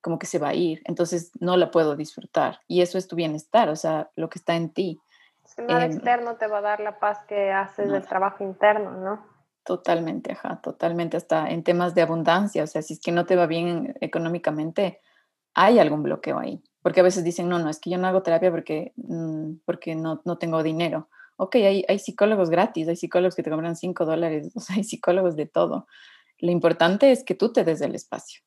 como 0.00 0.18
que 0.18 0.26
se 0.26 0.38
va 0.38 0.50
a 0.50 0.54
ir, 0.54 0.82
entonces 0.84 1.32
no 1.40 1.56
la 1.56 1.70
puedo 1.70 1.96
disfrutar. 1.96 2.60
Y 2.68 2.82
eso 2.82 2.96
es 2.96 3.08
tu 3.08 3.16
bienestar, 3.16 3.68
o 3.68 3.76
sea, 3.76 4.10
lo 4.14 4.28
que 4.28 4.38
está 4.38 4.54
en 4.54 4.70
ti. 4.70 5.00
nada 5.58 5.84
em, 5.84 5.92
externo 5.92 6.36
te 6.36 6.46
va 6.46 6.58
a 6.58 6.60
dar 6.60 6.80
la 6.80 7.00
paz 7.00 7.18
que 7.26 7.50
haces 7.50 7.90
del 7.90 8.06
trabajo 8.06 8.44
interno, 8.44 8.92
¿no? 8.92 9.26
Totalmente, 9.64 10.32
ajá, 10.32 10.60
totalmente, 10.62 11.16
hasta 11.16 11.48
en 11.48 11.64
temas 11.64 11.96
de 11.96 12.02
abundancia, 12.02 12.62
o 12.62 12.68
sea, 12.68 12.82
si 12.82 12.94
es 12.94 13.00
que 13.00 13.10
no 13.10 13.26
te 13.26 13.34
va 13.34 13.46
bien 13.46 13.96
económicamente, 14.00 15.00
hay 15.56 15.80
algún 15.80 16.04
bloqueo 16.04 16.38
ahí 16.38 16.62
porque 16.86 17.00
a 17.00 17.02
veces 17.02 17.24
dicen, 17.24 17.48
no, 17.48 17.58
no, 17.58 17.68
es 17.68 17.80
que 17.80 17.90
yo 17.90 17.98
no 17.98 18.06
hago 18.06 18.22
terapia 18.22 18.48
porque, 18.52 18.92
mm, 18.94 19.54
porque 19.64 19.96
no, 19.96 20.22
no 20.24 20.38
tengo 20.38 20.62
dinero. 20.62 21.08
Ok, 21.34 21.56
hay, 21.56 21.84
hay 21.88 21.98
psicólogos 21.98 22.48
gratis, 22.48 22.86
hay 22.86 22.94
psicólogos 22.94 23.34
que 23.34 23.42
te 23.42 23.50
cobran 23.50 23.74
5 23.74 24.04
dólares, 24.04 24.52
o 24.54 24.60
sea, 24.60 24.76
hay 24.76 24.84
psicólogos 24.84 25.34
de 25.34 25.46
todo. 25.46 25.88
Lo 26.38 26.52
importante 26.52 27.10
es 27.10 27.24
que 27.24 27.34
tú 27.34 27.52
te 27.52 27.64
des 27.64 27.80
el 27.80 27.96
espacio. 27.96 28.40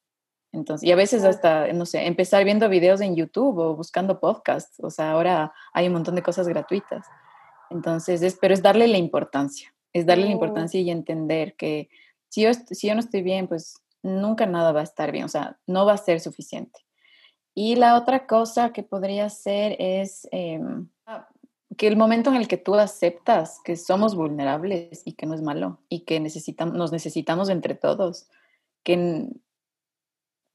Entonces, 0.54 0.88
y 0.88 0.94
a 0.94 0.96
veces 0.96 1.26
hasta, 1.26 1.74
no 1.74 1.86
sé, 1.86 2.08
empezar 2.08 2.46
viendo 2.46 2.70
videos 2.70 3.02
en 3.02 3.18
YouTube 3.18 3.58
o 3.58 3.76
buscando 3.76 4.22
podcasts. 4.22 4.80
O 4.82 4.90
sea, 4.90 5.12
ahora 5.12 5.52
hay 5.74 5.88
un 5.88 5.94
montón 5.96 6.16
de 6.16 6.24
cosas 6.24 6.48
gratuitas. 6.48 7.06
Entonces, 7.70 8.22
es, 8.22 8.38
pero 8.40 8.54
es 8.54 8.62
darle 8.62 8.88
la 8.88 9.00
importancia, 9.00 9.76
es 9.92 10.06
darle 10.06 10.28
la 10.28 10.32
importancia 10.32 10.80
y 10.80 10.90
entender 10.92 11.58
que 11.58 11.90
si 12.30 12.44
yo, 12.44 12.52
si 12.54 12.88
yo 12.88 12.94
no 12.94 13.02
estoy 13.02 13.22
bien, 13.22 13.50
pues 13.50 13.84
nunca 14.02 14.46
nada 14.46 14.72
va 14.72 14.80
a 14.80 14.84
estar 14.84 15.12
bien, 15.12 15.26
o 15.26 15.28
sea, 15.28 15.60
no 15.68 15.86
va 15.86 15.92
a 15.92 15.98
ser 15.98 16.22
suficiente. 16.22 16.80
Y 17.62 17.76
la 17.76 17.98
otra 17.98 18.26
cosa 18.26 18.72
que 18.72 18.84
podría 18.84 19.30
ser 19.30 19.76
es 19.80 20.30
em, 20.32 20.88
ah, 21.06 21.28
que 21.76 21.88
el 21.88 21.98
momento 21.98 22.30
en 22.30 22.38
el 22.38 22.48
que 22.48 22.56
tú 22.56 22.76
aceptas 22.76 23.60
que 23.66 23.76
somos 23.76 24.16
vulnerables 24.16 25.02
y 25.04 25.12
que 25.12 25.26
no 25.26 25.34
es 25.34 25.42
malo 25.42 25.78
y 25.90 26.06
que 26.06 26.22
necesitamos, 26.22 26.76
nos 26.76 26.94
necesitamos 26.94 27.50
entre 27.50 27.76
todos, 27.76 28.30
que, 28.82 29.28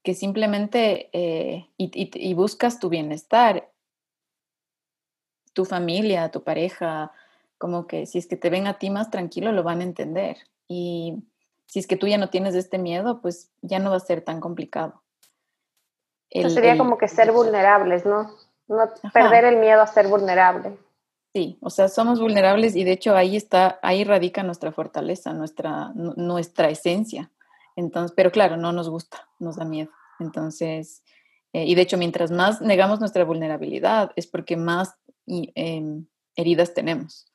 que 0.01 0.15
simplemente 0.15 1.11
eh, 1.13 1.69
y, 1.77 2.33
buscas 2.33 2.79
tu 2.79 2.89
bienestar, 2.89 3.71
tu 5.53 5.63
familia, 5.63 6.31
tu 6.31 6.43
pareja, 6.43 7.11
como 7.59 7.85
que 7.85 8.07
si 8.07 8.17
es 8.17 8.25
que 8.25 8.35
te 8.35 8.49
ven 8.49 8.65
a 8.65 8.79
ti 8.79 8.89
más 8.89 9.11
tranquilo, 9.11 9.51
lo 9.51 9.61
van 9.61 9.81
a 9.81 9.83
entender. 9.83 10.37
Y 10.67 11.21
si 11.67 11.77
es 11.77 11.85
que 11.85 11.97
tú 11.97 12.07
ya 12.07 12.17
no 12.17 12.31
tienes 12.31 12.55
este 12.55 12.79
miedo, 12.79 13.21
pues 13.21 13.51
ya 13.61 13.77
no 13.77 13.91
va 13.91 13.97
a 13.97 13.99
ser 13.99 14.21
tan 14.23 14.39
complicado 14.39 15.04
sería 16.31 16.77
como 16.77 16.97
que 16.97 17.07
ser 17.07 17.31
vulnerables, 17.31 18.05
¿no? 18.05 18.31
No 18.67 18.89
perder 19.13 19.45
el 19.45 19.57
miedo 19.57 19.81
a 19.81 19.87
ser 19.87 20.07
vulnerable. 20.07 20.77
Sí, 21.33 21.57
o 21.61 21.69
sea, 21.69 21.89
somos 21.89 22.19
vulnerables 22.19 22.75
y 22.75 22.83
de 22.83 22.93
hecho 22.93 23.15
ahí 23.15 23.35
está, 23.35 23.79
ahí 23.83 24.03
radica 24.03 24.41
nuestra 24.41 24.71
fortaleza, 24.71 25.33
nuestra, 25.33 25.91
nuestra 25.93 26.69
esencia. 26.69 27.29
Entonces, 27.75 28.13
pero 28.15 28.31
claro, 28.31 28.55
no 28.57 28.71
nos 28.71 28.89
gusta, 28.89 29.27
nos 29.39 29.57
da 29.57 29.65
miedo. 29.65 29.91
Entonces, 30.19 31.03
eh, 31.51 31.65
y 31.65 31.75
de 31.75 31.81
hecho, 31.81 31.97
mientras 31.97 32.31
más 32.31 32.61
negamos 32.61 32.99
nuestra 32.99 33.23
vulnerabilidad, 33.23 34.11
es 34.15 34.27
porque 34.27 34.57
más 34.57 34.95
em, 35.25 36.05
heridas 36.35 36.73
tenemos. 36.73 37.25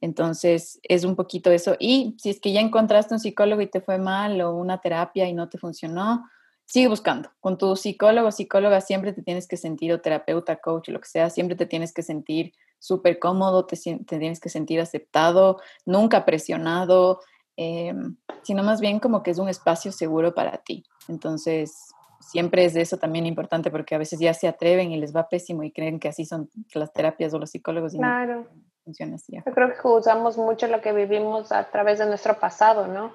Entonces, 0.00 0.78
es 0.82 1.04
un 1.04 1.16
poquito 1.16 1.50
eso. 1.50 1.76
Y 1.78 2.16
si 2.18 2.30
es 2.30 2.40
que 2.40 2.52
ya 2.52 2.60
encontraste 2.60 3.14
un 3.14 3.20
psicólogo 3.20 3.62
y 3.62 3.66
te 3.66 3.80
fue 3.80 3.98
mal 3.98 4.40
o 4.40 4.54
una 4.54 4.80
terapia 4.80 5.28
y 5.28 5.32
no 5.32 5.48
te 5.48 5.58
funcionó, 5.58 6.28
sigue 6.66 6.88
buscando. 6.88 7.30
Con 7.40 7.56
tu 7.56 7.76
psicólogo, 7.76 8.30
psicóloga, 8.30 8.80
siempre 8.80 9.12
te 9.12 9.22
tienes 9.22 9.48
que 9.48 9.56
sentir, 9.56 9.92
o 9.92 10.00
terapeuta, 10.00 10.56
coach, 10.56 10.88
lo 10.88 11.00
que 11.00 11.08
sea, 11.08 11.30
siempre 11.30 11.56
te 11.56 11.64
tienes 11.64 11.94
que 11.94 12.02
sentir 12.02 12.52
súper 12.78 13.18
cómodo, 13.18 13.64
te, 13.64 13.76
tienes 14.04 14.40
que 14.40 14.48
sentir 14.48 14.80
aceptado, 14.80 15.60
nunca 15.86 16.24
presionado, 16.24 17.20
em, 17.56 18.16
sino 18.42 18.62
más 18.62 18.80
bien 18.80 19.00
como 19.00 19.22
que 19.22 19.30
es 19.30 19.38
un 19.38 19.48
espacio 19.48 19.92
seguro 19.92 20.34
para 20.34 20.58
ti. 20.58 20.84
Entonces, 21.08 21.94
siempre 22.20 22.64
es 22.64 22.74
de 22.74 22.82
eso 22.82 22.98
también 22.98 23.26
importante 23.26 23.70
porque 23.70 23.94
a 23.94 23.98
veces 23.98 24.18
ya 24.18 24.34
se 24.34 24.48
atreven 24.48 24.90
y 24.90 24.98
les 24.98 25.14
va 25.14 25.28
pésimo 25.28 25.62
y 25.62 25.72
creen 25.72 26.00
que 26.00 26.08
así 26.08 26.24
son 26.24 26.50
las 26.74 26.92
terapias 26.92 27.32
o 27.32 27.38
los 27.38 27.50
psicólogos. 27.50 27.94
Y 27.94 27.98
claro. 27.98 28.46
funciona 28.84 29.14
así. 29.14 29.36
Yo 29.36 29.52
creo 29.52 29.68
que 29.68 29.76
juzgamos 29.76 30.36
mucho 30.36 30.66
lo 30.66 30.80
que 30.80 30.92
vivimos 30.92 31.52
a 31.52 31.70
través 31.70 32.00
de 32.00 32.06
nuestro 32.06 32.38
pasado, 32.38 32.88
¿no? 32.88 33.14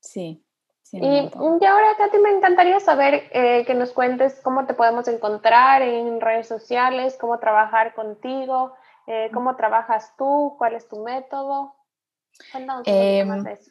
Sí, 0.00 0.44
y, 0.92 1.30
ahora, 1.66 1.96
Katy, 1.98 2.18
me 2.18 2.30
encantaría 2.30 2.80
saber 2.80 3.28
eh, 3.32 3.64
que 3.66 3.74
nos 3.74 3.92
cuentes 3.92 4.40
cómo 4.42 4.66
te 4.66 4.74
podemos 4.74 5.06
encontrar 5.08 5.82
en 5.82 6.20
redes 6.20 6.48
sociales, 6.48 7.16
cómo 7.20 7.38
trabajar 7.38 7.94
contigo, 7.94 8.74
eh, 9.06 9.30
cómo 9.32 9.56
trabajas 9.56 10.14
tú, 10.16 10.54
cuál 10.58 10.74
es 10.74 10.88
tu 10.88 11.02
método. 11.02 11.74
Cuéntanos 12.52 12.86
un 12.86 13.28
más 13.28 13.44
de 13.44 13.50
em, 13.50 13.58
eso. 13.58 13.70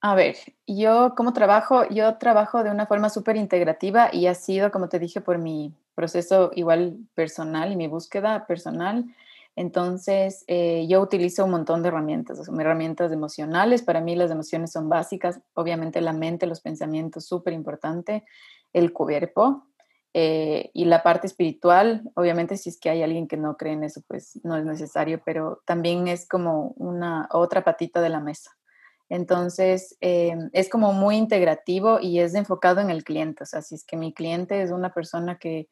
A 0.00 0.14
ver, 0.14 0.36
yo 0.66 1.14
como 1.16 1.32
trabajo, 1.32 1.88
yo 1.88 2.16
trabajo 2.18 2.62
de 2.62 2.70
una 2.70 2.86
forma 2.86 3.08
súper 3.08 3.36
integrativa 3.36 4.10
y 4.12 4.26
ha 4.26 4.34
sido, 4.34 4.70
como 4.70 4.90
te 4.90 4.98
dije, 4.98 5.22
por 5.22 5.38
mi 5.38 5.74
proceso 5.94 6.50
igual 6.54 6.98
personal 7.14 7.72
y 7.72 7.76
mi 7.76 7.86
búsqueda 7.86 8.46
personal. 8.46 9.06
Entonces, 9.56 10.44
eh, 10.48 10.86
yo 10.88 11.00
utilizo 11.00 11.44
un 11.44 11.52
montón 11.52 11.82
de 11.82 11.88
herramientas, 11.88 12.48
herramientas 12.48 13.12
emocionales. 13.12 13.82
Para 13.82 14.00
mí 14.00 14.16
las 14.16 14.30
emociones 14.30 14.72
son 14.72 14.88
básicas. 14.88 15.40
Obviamente 15.54 16.00
la 16.00 16.12
mente, 16.12 16.46
los 16.46 16.60
pensamientos, 16.60 17.26
súper 17.26 17.52
importante. 17.52 18.24
El 18.72 18.92
cuerpo 18.92 19.68
eh, 20.12 20.70
y 20.74 20.86
la 20.86 21.02
parte 21.02 21.28
espiritual. 21.28 22.02
Obviamente 22.14 22.56
si 22.56 22.68
es 22.68 22.80
que 22.80 22.90
hay 22.90 23.02
alguien 23.02 23.28
que 23.28 23.36
no 23.36 23.56
cree 23.56 23.74
en 23.74 23.84
eso, 23.84 24.02
pues 24.08 24.40
no 24.42 24.56
es 24.56 24.64
necesario, 24.64 25.22
pero 25.24 25.62
también 25.66 26.08
es 26.08 26.26
como 26.28 26.74
una 26.76 27.28
otra 27.30 27.62
patita 27.62 28.00
de 28.00 28.08
la 28.08 28.20
mesa. 28.20 28.50
Entonces, 29.08 29.96
eh, 30.00 30.36
es 30.52 30.68
como 30.68 30.92
muy 30.92 31.16
integrativo 31.16 32.00
y 32.00 32.20
es 32.20 32.34
enfocado 32.34 32.80
en 32.80 32.90
el 32.90 33.04
cliente. 33.04 33.44
O 33.44 33.46
sea, 33.46 33.62
si 33.62 33.74
es 33.74 33.84
que 33.84 33.96
mi 33.96 34.12
cliente 34.12 34.62
es 34.62 34.70
una 34.72 34.92
persona 34.92 35.38
que 35.38 35.68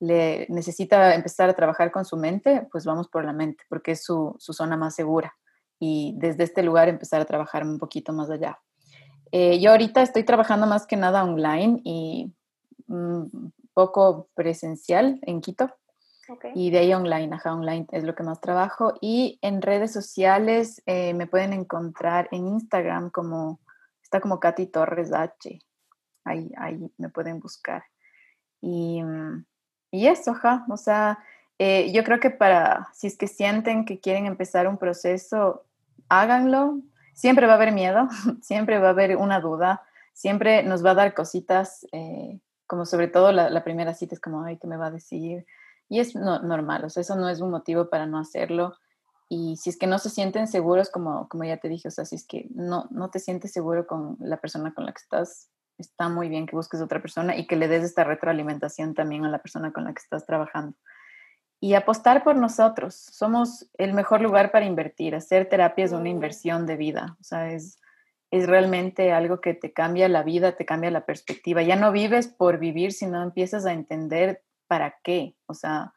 le 0.00 0.46
necesita 0.48 1.14
empezar 1.14 1.48
a 1.48 1.54
trabajar 1.54 1.90
con 1.90 2.04
su 2.04 2.16
mente, 2.16 2.66
pues 2.70 2.84
vamos 2.84 3.08
por 3.08 3.24
la 3.24 3.32
mente, 3.32 3.64
porque 3.68 3.92
es 3.92 4.04
su, 4.04 4.36
zona 4.38 4.76
más 4.76 4.94
segura. 4.94 5.34
Y 5.78 6.14
desde 6.18 6.44
este 6.44 6.62
lugar 6.62 6.88
empezar 6.88 7.20
a 7.20 7.24
trabajar 7.24 7.64
un 7.64 7.78
poquito 7.78 8.12
más 8.12 8.30
allá. 8.30 8.58
Eh, 9.32 9.60
yo 9.60 9.70
ahorita 9.70 10.02
estoy 10.02 10.24
trabajando 10.24 10.66
más 10.66 10.86
que 10.86 10.96
nada 10.96 11.24
online 11.24 11.80
y 11.84 12.32
un 12.86 13.30
mm, 13.32 13.52
poco 13.72 14.28
presencial 14.34 15.18
en 15.22 15.40
Quito. 15.40 15.70
Y 16.54 16.70
de 16.70 16.78
ahí 16.78 16.94
online, 16.94 17.34
ajá, 17.34 17.52
online 17.52 17.86
es 17.90 18.02
lo 18.04 18.14
que 18.14 18.22
más 18.22 18.40
trabajo. 18.40 18.94
Y 19.00 19.38
en 19.42 19.60
redes 19.60 19.92
sociales 19.92 20.82
eh, 20.86 21.12
me 21.12 21.26
pueden 21.26 21.52
encontrar 21.52 22.28
en 22.30 22.46
Instagram 22.46 23.10
como, 23.10 23.60
está 24.02 24.20
como 24.20 24.40
Katy 24.40 24.68
Torres 24.68 25.12
H. 25.12 25.58
Ahí, 26.24 26.50
ahí 26.56 26.90
me 26.96 27.10
pueden 27.10 27.40
buscar. 27.40 27.84
Y, 28.62 29.02
mm, 29.02 29.44
y 29.94 30.08
eso, 30.08 30.32
ajá, 30.32 30.66
o 30.68 30.76
sea, 30.76 31.20
eh, 31.60 31.92
yo 31.92 32.02
creo 32.02 32.18
que 32.18 32.30
para, 32.30 32.88
si 32.92 33.06
es 33.06 33.16
que 33.16 33.28
sienten 33.28 33.84
que 33.84 34.00
quieren 34.00 34.26
empezar 34.26 34.66
un 34.66 34.76
proceso, 34.76 35.64
háganlo. 36.08 36.80
Siempre 37.12 37.46
va 37.46 37.52
a 37.52 37.56
haber 37.56 37.70
miedo, 37.70 38.08
siempre 38.42 38.80
va 38.80 38.88
a 38.88 38.90
haber 38.90 39.16
una 39.16 39.38
duda, 39.38 39.82
siempre 40.12 40.64
nos 40.64 40.84
va 40.84 40.90
a 40.90 40.94
dar 40.94 41.14
cositas, 41.14 41.86
eh, 41.92 42.40
como 42.66 42.86
sobre 42.86 43.06
todo 43.06 43.30
la, 43.30 43.50
la 43.50 43.62
primera 43.62 43.94
cita 43.94 44.16
es 44.16 44.20
como, 44.20 44.42
ay, 44.42 44.58
¿qué 44.58 44.66
me 44.66 44.76
va 44.76 44.86
a 44.86 44.90
decir? 44.90 45.46
Y 45.88 46.00
es 46.00 46.16
normal, 46.16 46.84
o 46.84 46.90
sea, 46.90 47.02
eso 47.02 47.14
no 47.14 47.28
es 47.28 47.40
un 47.40 47.50
motivo 47.50 47.88
para 47.88 48.06
no 48.06 48.18
hacerlo. 48.18 48.74
Y 49.28 49.56
si 49.58 49.70
es 49.70 49.78
que 49.78 49.86
no 49.86 50.00
se 50.00 50.10
sienten 50.10 50.48
seguros, 50.48 50.90
como, 50.90 51.28
como 51.28 51.44
ya 51.44 51.58
te 51.58 51.68
dije, 51.68 51.86
o 51.86 51.92
sea, 51.92 52.04
si 52.04 52.16
es 52.16 52.26
que 52.26 52.48
no, 52.52 52.88
no 52.90 53.10
te 53.10 53.20
sientes 53.20 53.52
seguro 53.52 53.86
con 53.86 54.16
la 54.18 54.38
persona 54.38 54.74
con 54.74 54.86
la 54.86 54.92
que 54.92 55.02
estás, 55.02 55.50
está 55.78 56.08
muy 56.08 56.28
bien 56.28 56.46
que 56.46 56.56
busques 56.56 56.80
otra 56.80 57.00
persona 57.00 57.36
y 57.36 57.46
que 57.46 57.56
le 57.56 57.68
des 57.68 57.84
esta 57.84 58.04
retroalimentación 58.04 58.94
también 58.94 59.24
a 59.24 59.30
la 59.30 59.38
persona 59.38 59.72
con 59.72 59.84
la 59.84 59.92
que 59.92 60.00
estás 60.00 60.26
trabajando. 60.26 60.76
Y 61.60 61.74
apostar 61.74 62.24
por 62.24 62.36
nosotros. 62.36 62.94
Somos 62.94 63.70
el 63.78 63.94
mejor 63.94 64.20
lugar 64.20 64.50
para 64.50 64.66
invertir. 64.66 65.14
Hacer 65.14 65.48
terapia 65.48 65.84
es 65.84 65.92
una 65.92 66.08
inversión 66.08 66.66
de 66.66 66.76
vida. 66.76 67.16
O 67.20 67.24
sea, 67.24 67.52
es, 67.52 67.80
es 68.30 68.46
realmente 68.46 69.12
algo 69.12 69.40
que 69.40 69.54
te 69.54 69.72
cambia 69.72 70.08
la 70.08 70.22
vida, 70.22 70.56
te 70.56 70.66
cambia 70.66 70.90
la 70.90 71.06
perspectiva. 71.06 71.62
Ya 71.62 71.76
no 71.76 71.90
vives 71.90 72.28
por 72.28 72.58
vivir, 72.58 72.92
sino 72.92 73.22
empiezas 73.22 73.64
a 73.64 73.72
entender 73.72 74.42
¿para 74.66 74.96
qué? 75.02 75.36
O 75.46 75.54
sea, 75.54 75.94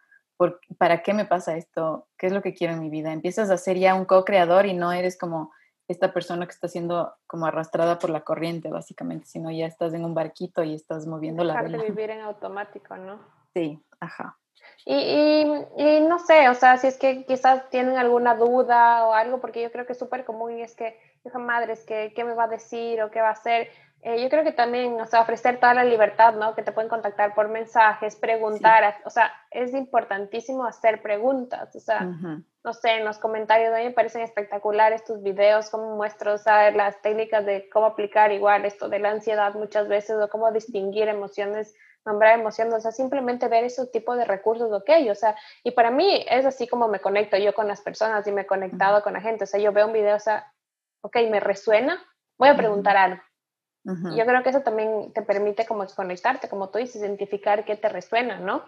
¿para 0.78 1.02
qué 1.02 1.14
me 1.14 1.26
pasa 1.26 1.58
esto? 1.58 2.08
¿Qué 2.18 2.28
es 2.28 2.34
lo 2.34 2.42
que 2.42 2.54
quiero 2.54 2.74
en 2.74 2.80
mi 2.80 2.90
vida? 2.90 3.12
Empiezas 3.12 3.50
a 3.50 3.58
ser 3.58 3.78
ya 3.78 3.96
un 3.96 4.06
co-creador 4.06 4.66
y 4.66 4.74
no 4.74 4.92
eres 4.92 5.18
como 5.18 5.52
esta 5.88 6.14
persona 6.14 6.46
que 6.46 6.52
está 6.52 6.68
siendo 6.68 7.14
como 7.28 7.46
arrastrada 7.46 8.00
por 8.00 8.10
la 8.10 8.22
corriente, 8.22 8.70
básicamente, 8.70 9.26
sino 9.28 9.52
ya 9.52 9.66
estás 9.66 9.94
en 9.94 10.04
un 10.04 10.14
barquito 10.14 10.64
y 10.64 10.74
estás 10.74 11.08
moviendo 11.08 11.44
la 11.44 11.62
vela. 11.62 11.78
de 11.78 11.90
vivir 11.90 12.10
en 12.10 12.22
automático, 12.22 12.98
¿no? 12.98 13.20
Sí, 13.54 13.82
ajá. 14.00 14.38
Y, 14.86 15.44
y, 15.78 16.00
no 16.02 16.20
sé, 16.20 16.50
o 16.50 16.54
sea, 16.54 16.78
si 16.78 16.88
es 16.88 16.98
que 16.98 17.26
quizás 17.26 17.70
tienen 17.70 17.98
alguna 17.98 18.36
duda 18.36 19.06
o 19.06 19.14
algo, 19.14 19.40
porque 19.40 19.62
yo 19.62 19.72
creo 19.72 19.86
que 19.86 19.94
es 19.94 20.00
súper 20.00 20.24
común 20.24 20.58
y 20.58 20.62
es 20.62 20.76
que, 20.76 20.98
hija 21.26 21.40
madre, 21.40 21.74
es 21.74 21.84
que, 21.84 22.14
¿qué 22.16 22.24
me 22.24 22.34
va 22.34 22.46
a 22.46 22.48
decir 22.48 23.02
o 23.02 23.12
qué 23.12 23.20
va 23.20 23.30
a 23.30 23.34
hacer? 23.34 23.70
Eh, 24.04 24.22
yo 24.22 24.30
creo 24.30 24.44
que 24.44 24.52
también, 24.52 25.00
o 25.02 25.06
sea, 25.08 25.22
ofrecer 25.22 25.60
toda 25.60 25.74
la 25.74 25.84
libertad, 25.84 26.36
¿no? 26.36 26.54
Que 26.54 26.62
te 26.62 26.72
pueden 26.72 26.90
contactar 26.90 27.34
por 27.34 27.50
mensajes, 27.50 28.16
preguntar, 28.16 28.96
o 29.06 29.10
sea, 29.10 29.32
es 29.50 29.74
importantísimo 29.74 30.66
hacer 30.66 31.02
preguntas, 31.02 31.76
o 31.76 31.80
sea, 31.80 32.02
no 32.02 32.74
sé, 32.74 32.92
en 32.92 33.06
los 33.06 33.18
comentarios 33.18 33.74
a 33.74 33.78
mí 33.80 33.86
me 33.86 33.92
parecen 33.92 34.22
espectaculares 34.22 35.04
tus 35.04 35.24
videos, 35.24 35.70
cómo 35.72 35.96
muestro, 35.96 36.34
o 36.34 36.38
sea, 36.38 36.70
las 36.72 37.02
técnicas 37.02 37.46
de 37.46 37.70
cómo 37.70 37.88
aplicar 37.88 38.32
igual 38.32 38.66
esto 38.66 38.88
de 38.88 39.00
la 39.00 39.10
ansiedad 39.10 39.56
muchas 39.56 39.88
veces, 39.88 40.16
o 40.22 40.30
cómo 40.30 40.52
distinguir 40.52 41.08
emociones, 41.08 41.74
nombrar 42.06 42.40
emociones, 42.40 42.76
o 42.76 42.80
sea, 42.80 42.92
simplemente 42.92 43.48
ver 43.48 43.64
ese 43.64 43.88
tipo 43.88 44.16
de 44.16 44.26
recursos, 44.26 44.72
ok, 44.72 44.90
o 45.10 45.16
sea, 45.16 45.36
y 45.64 45.72
para 45.72 45.90
mí 45.90 46.24
es 46.30 46.46
así 46.46 46.68
como 46.68 46.88
me 46.88 47.00
conecto 47.00 47.36
yo 47.36 47.54
con 47.56 47.68
las 47.68 47.82
personas 47.82 48.28
y 48.28 48.32
me 48.32 48.42
he 48.42 48.48
conectado 48.48 49.02
con 49.02 49.14
la 49.14 49.22
gente, 49.22 49.46
o 49.46 49.48
sea, 49.48 49.60
yo 49.60 49.72
veo 49.72 49.88
un 49.88 49.94
video, 49.94 50.16
o 50.16 50.20
sea, 50.20 50.54
ok, 51.02 51.18
me 51.32 51.40
resuena, 51.40 52.00
voy 52.38 52.50
a 52.50 52.56
preguntar 52.56 52.96
algo 52.96 53.22
yo 53.88 54.26
creo 54.26 54.44
que 54.44 54.50
eso 54.50 54.62
también 54.62 55.14
te 55.14 55.22
permite 55.22 55.66
como 55.66 55.86
conectarte, 55.88 56.50
como 56.50 56.70
tú 56.70 56.78
dices, 56.80 57.02
identificar 57.02 57.64
qué 57.64 57.78
te 57.78 57.88
resuena, 57.88 58.40
¿no? 58.40 58.64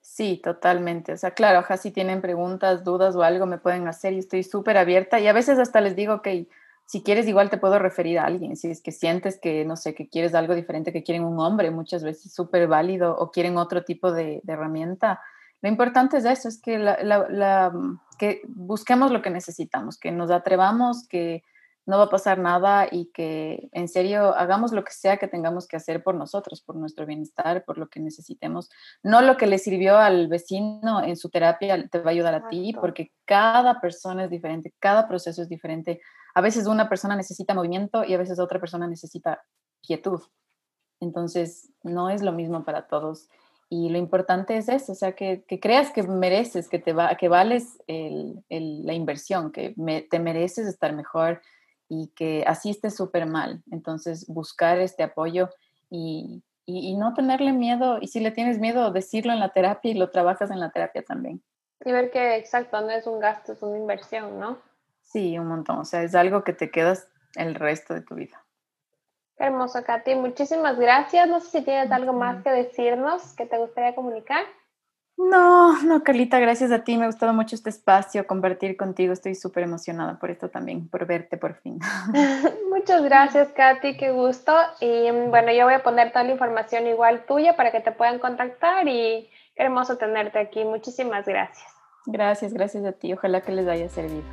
Sí, 0.00 0.40
totalmente. 0.42 1.12
O 1.12 1.16
sea, 1.16 1.32
claro, 1.32 1.60
ojalá 1.60 1.78
si 1.78 1.90
tienen 1.90 2.20
preguntas, 2.20 2.84
dudas 2.84 3.16
o 3.16 3.22
algo 3.22 3.46
me 3.46 3.58
pueden 3.58 3.88
hacer 3.88 4.12
y 4.12 4.18
estoy 4.18 4.42
súper 4.42 4.76
abierta 4.76 5.18
y 5.20 5.26
a 5.26 5.32
veces 5.32 5.58
hasta 5.58 5.80
les 5.80 5.96
digo 5.96 6.22
que 6.22 6.48
si 6.86 7.02
quieres 7.02 7.26
igual 7.26 7.48
te 7.48 7.56
puedo 7.56 7.78
referir 7.78 8.18
a 8.18 8.26
alguien, 8.26 8.56
si 8.56 8.70
es 8.70 8.82
que 8.82 8.92
sientes 8.92 9.38
que, 9.40 9.64
no 9.64 9.76
sé, 9.76 9.94
que 9.94 10.08
quieres 10.08 10.34
algo 10.34 10.54
diferente, 10.54 10.92
que 10.92 11.02
quieren 11.02 11.24
un 11.24 11.40
hombre, 11.40 11.70
muchas 11.70 12.04
veces 12.04 12.34
súper 12.34 12.66
válido 12.66 13.16
o 13.16 13.30
quieren 13.30 13.56
otro 13.56 13.84
tipo 13.84 14.12
de, 14.12 14.42
herramienta. 14.46 15.20
Lo 15.62 15.68
importante 15.68 16.18
es 16.18 16.24
eso, 16.24 16.48
es 16.48 16.60
que, 16.60 16.78
la, 16.78 17.72
que 18.18 18.42
busquemos 18.46 19.10
lo 19.10 19.22
que 19.22 19.30
necesitamos, 19.30 19.98
que 19.98 20.10
nos 20.10 20.30
atrevamos, 20.30 21.06
que 21.08 21.44
no 21.84 21.98
va 21.98 22.04
a 22.04 22.10
pasar 22.10 22.38
nada 22.38 22.86
y 22.90 23.10
que 23.12 23.68
en 23.72 23.88
serio 23.88 24.34
hagamos 24.36 24.72
lo 24.72 24.84
que 24.84 24.92
sea 24.92 25.16
que 25.16 25.26
tengamos 25.26 25.66
que 25.66 25.76
hacer 25.76 26.02
por 26.02 26.14
nosotros, 26.14 26.62
por 26.62 26.76
nuestro 26.76 27.06
bienestar, 27.06 27.64
por 27.64 27.78
lo 27.78 27.88
que 27.88 28.00
necesitemos. 28.00 28.70
No 29.02 29.20
lo 29.20 29.36
que 29.36 29.46
le 29.46 29.58
sirvió 29.58 29.98
al 29.98 30.28
vecino 30.28 31.02
en 31.02 31.16
su 31.16 31.28
terapia 31.28 31.88
te 31.88 31.98
va 31.98 32.10
a 32.10 32.14
ayudar 32.14 32.34
a 32.34 32.48
ti, 32.48 32.72
porque 32.80 33.12
cada 33.24 33.80
persona 33.80 34.24
es 34.24 34.30
diferente, 34.30 34.72
cada 34.78 35.08
proceso 35.08 35.42
es 35.42 35.48
diferente. 35.48 36.00
A 36.34 36.40
veces 36.40 36.66
una 36.66 36.88
persona 36.88 37.16
necesita 37.16 37.54
movimiento 37.54 38.04
y 38.04 38.14
a 38.14 38.18
veces 38.18 38.38
otra 38.38 38.60
persona 38.60 38.86
necesita 38.86 39.42
quietud. 39.82 40.20
Entonces, 41.00 41.72
no 41.82 42.10
es 42.10 42.22
lo 42.22 42.30
mismo 42.30 42.64
para 42.64 42.86
todos. 42.86 43.28
Y 43.68 43.88
lo 43.88 43.98
importante 43.98 44.56
es 44.56 44.68
eso, 44.68 44.92
o 44.92 44.94
sea, 44.94 45.12
que, 45.12 45.44
creas 45.60 45.90
que 45.92 46.02
mereces, 46.02 46.68
que, 46.68 46.78
te 46.78 46.92
va, 46.92 47.16
que 47.16 47.28
vales 47.28 47.78
la 47.88 48.92
inversión, 48.92 49.50
que 49.50 49.74
te 50.10 50.18
mereces 50.20 50.68
estar 50.68 50.94
mejor, 50.94 51.40
y 51.94 52.08
que 52.16 52.42
asiste 52.46 52.88
súper 52.90 53.26
mal. 53.26 53.62
Entonces, 53.70 54.26
buscar 54.26 54.78
este 54.78 55.02
apoyo 55.02 55.50
y, 55.90 56.42
y, 56.64 56.96
no 56.96 57.12
tenerle 57.12 57.52
miedo, 57.52 57.98
y 58.00 58.06
si 58.06 58.20
le 58.20 58.30
tienes 58.30 58.58
miedo, 58.58 58.90
decirlo 58.92 59.30
en 59.34 59.40
la 59.40 59.50
terapia 59.50 59.90
y 59.90 59.94
lo 59.94 60.08
trabajas 60.08 60.50
en 60.50 60.58
la 60.58 60.70
terapia 60.70 61.02
también. 61.02 61.42
Y 61.84 61.92
ver 61.92 62.10
que, 62.10 62.36
exacto, 62.36 62.80
no 62.80 62.90
es 62.90 63.06
un 63.06 63.20
gasto, 63.20 63.52
es 63.52 63.62
una 63.62 63.76
inversión, 63.76 64.40
¿no? 64.40 64.58
Sí, 65.02 65.38
un 65.38 65.48
montón, 65.48 65.80
o 65.80 65.84
sea, 65.84 66.02
es 66.02 66.14
algo 66.14 66.44
que 66.44 66.54
te 66.54 66.70
quedas 66.70 67.08
el 67.34 67.54
resto 67.54 67.92
de 67.92 68.00
tu 68.00 68.14
vida. 68.14 68.42
Qué 69.36 69.44
hermoso, 69.44 69.84
Katy. 69.84 70.14
Muchísimas 70.14 70.78
gracias. 70.78 71.28
No 71.28 71.40
sé 71.40 71.58
si 71.58 71.62
tienes 71.62 71.92
algo 71.92 72.14
más 72.14 72.42
que 72.42 72.50
decirnos 72.50 73.34
que 73.34 73.44
te 73.44 73.58
gustaría 73.58 73.94
comunicar. 73.94 74.44
No, 75.16 75.82
no, 75.82 76.02
Carlita, 76.02 76.38
gracias 76.40 76.72
a 76.72 76.84
ti. 76.84 76.96
Me 76.96 77.04
ha 77.04 77.06
gustado 77.06 77.32
mucho 77.32 77.54
este 77.54 77.70
espacio, 77.70 78.26
compartir 78.26 78.76
contigo. 78.76 79.12
Estoy 79.12 79.34
súper 79.34 79.64
emocionada 79.64 80.18
por 80.18 80.30
esto 80.30 80.48
también, 80.48 80.88
por 80.88 81.06
verte 81.06 81.36
por 81.36 81.54
fin. 81.54 81.78
Muchas 82.70 83.02
gracias, 83.02 83.48
Katy, 83.52 83.96
qué 83.96 84.10
gusto. 84.10 84.54
Y 84.80 85.10
bueno, 85.28 85.52
yo 85.52 85.64
voy 85.64 85.74
a 85.74 85.82
poner 85.82 86.12
toda 86.12 86.24
la 86.24 86.32
información 86.32 86.86
igual 86.86 87.24
tuya 87.26 87.56
para 87.56 87.70
que 87.70 87.80
te 87.80 87.92
puedan 87.92 88.18
contactar 88.18 88.88
y 88.88 89.28
qué 89.54 89.62
hermoso 89.62 89.96
tenerte 89.96 90.38
aquí. 90.38 90.64
Muchísimas 90.64 91.26
gracias. 91.26 91.66
Gracias, 92.06 92.52
gracias 92.52 92.84
a 92.84 92.92
ti. 92.92 93.12
Ojalá 93.12 93.42
que 93.42 93.52
les 93.52 93.68
haya 93.68 93.88
servido. 93.88 94.24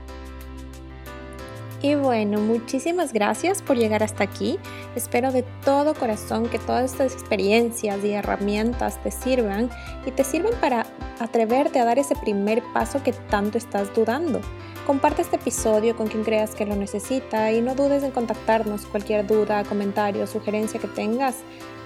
Y 1.81 1.95
bueno, 1.95 2.41
muchísimas 2.41 3.13
gracias 3.13 3.61
por 3.61 3.77
llegar 3.77 4.03
hasta 4.03 4.25
aquí. 4.25 4.59
Espero 4.95 5.31
de 5.31 5.43
todo 5.63 5.93
corazón 5.93 6.49
que 6.49 6.59
todas 6.59 6.91
estas 6.91 7.13
experiencias 7.13 8.03
y 8.03 8.11
herramientas 8.11 9.01
te 9.01 9.11
sirvan 9.11 9.69
y 10.05 10.11
te 10.11 10.25
sirvan 10.25 10.53
para 10.59 10.85
atreverte 11.21 11.79
a 11.79 11.85
dar 11.85 11.97
ese 11.97 12.15
primer 12.15 12.61
paso 12.73 13.01
que 13.01 13.13
tanto 13.13 13.57
estás 13.57 13.93
dudando. 13.95 14.41
Comparte 14.85 15.21
este 15.21 15.37
episodio 15.37 15.95
con 15.95 16.07
quien 16.07 16.25
creas 16.25 16.53
que 16.53 16.65
lo 16.65 16.75
necesita 16.75 17.51
y 17.53 17.61
no 17.61 17.75
dudes 17.75 18.03
en 18.03 18.11
contactarnos 18.11 18.85
cualquier 18.85 19.25
duda, 19.25 19.63
comentario, 19.63 20.27
sugerencia 20.27 20.81
que 20.81 20.87
tengas. 20.87 21.37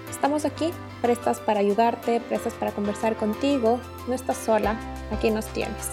Estamos 0.10 0.44
aquí, 0.44 0.72
prestas 1.04 1.40
para 1.40 1.60
ayudarte, 1.60 2.20
prestas 2.20 2.54
para 2.54 2.72
conversar 2.72 3.16
contigo. 3.16 3.80
No 4.08 4.16
estás 4.16 4.38
sola, 4.38 4.76
aquí 5.12 5.30
nos 5.30 5.46
tienes. 5.48 5.90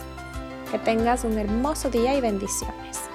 Que 0.71 0.79
tengas 0.79 1.25
un 1.25 1.37
hermoso 1.37 1.91
día 1.91 2.15
y 2.15 2.21
bendiciones. 2.23 3.10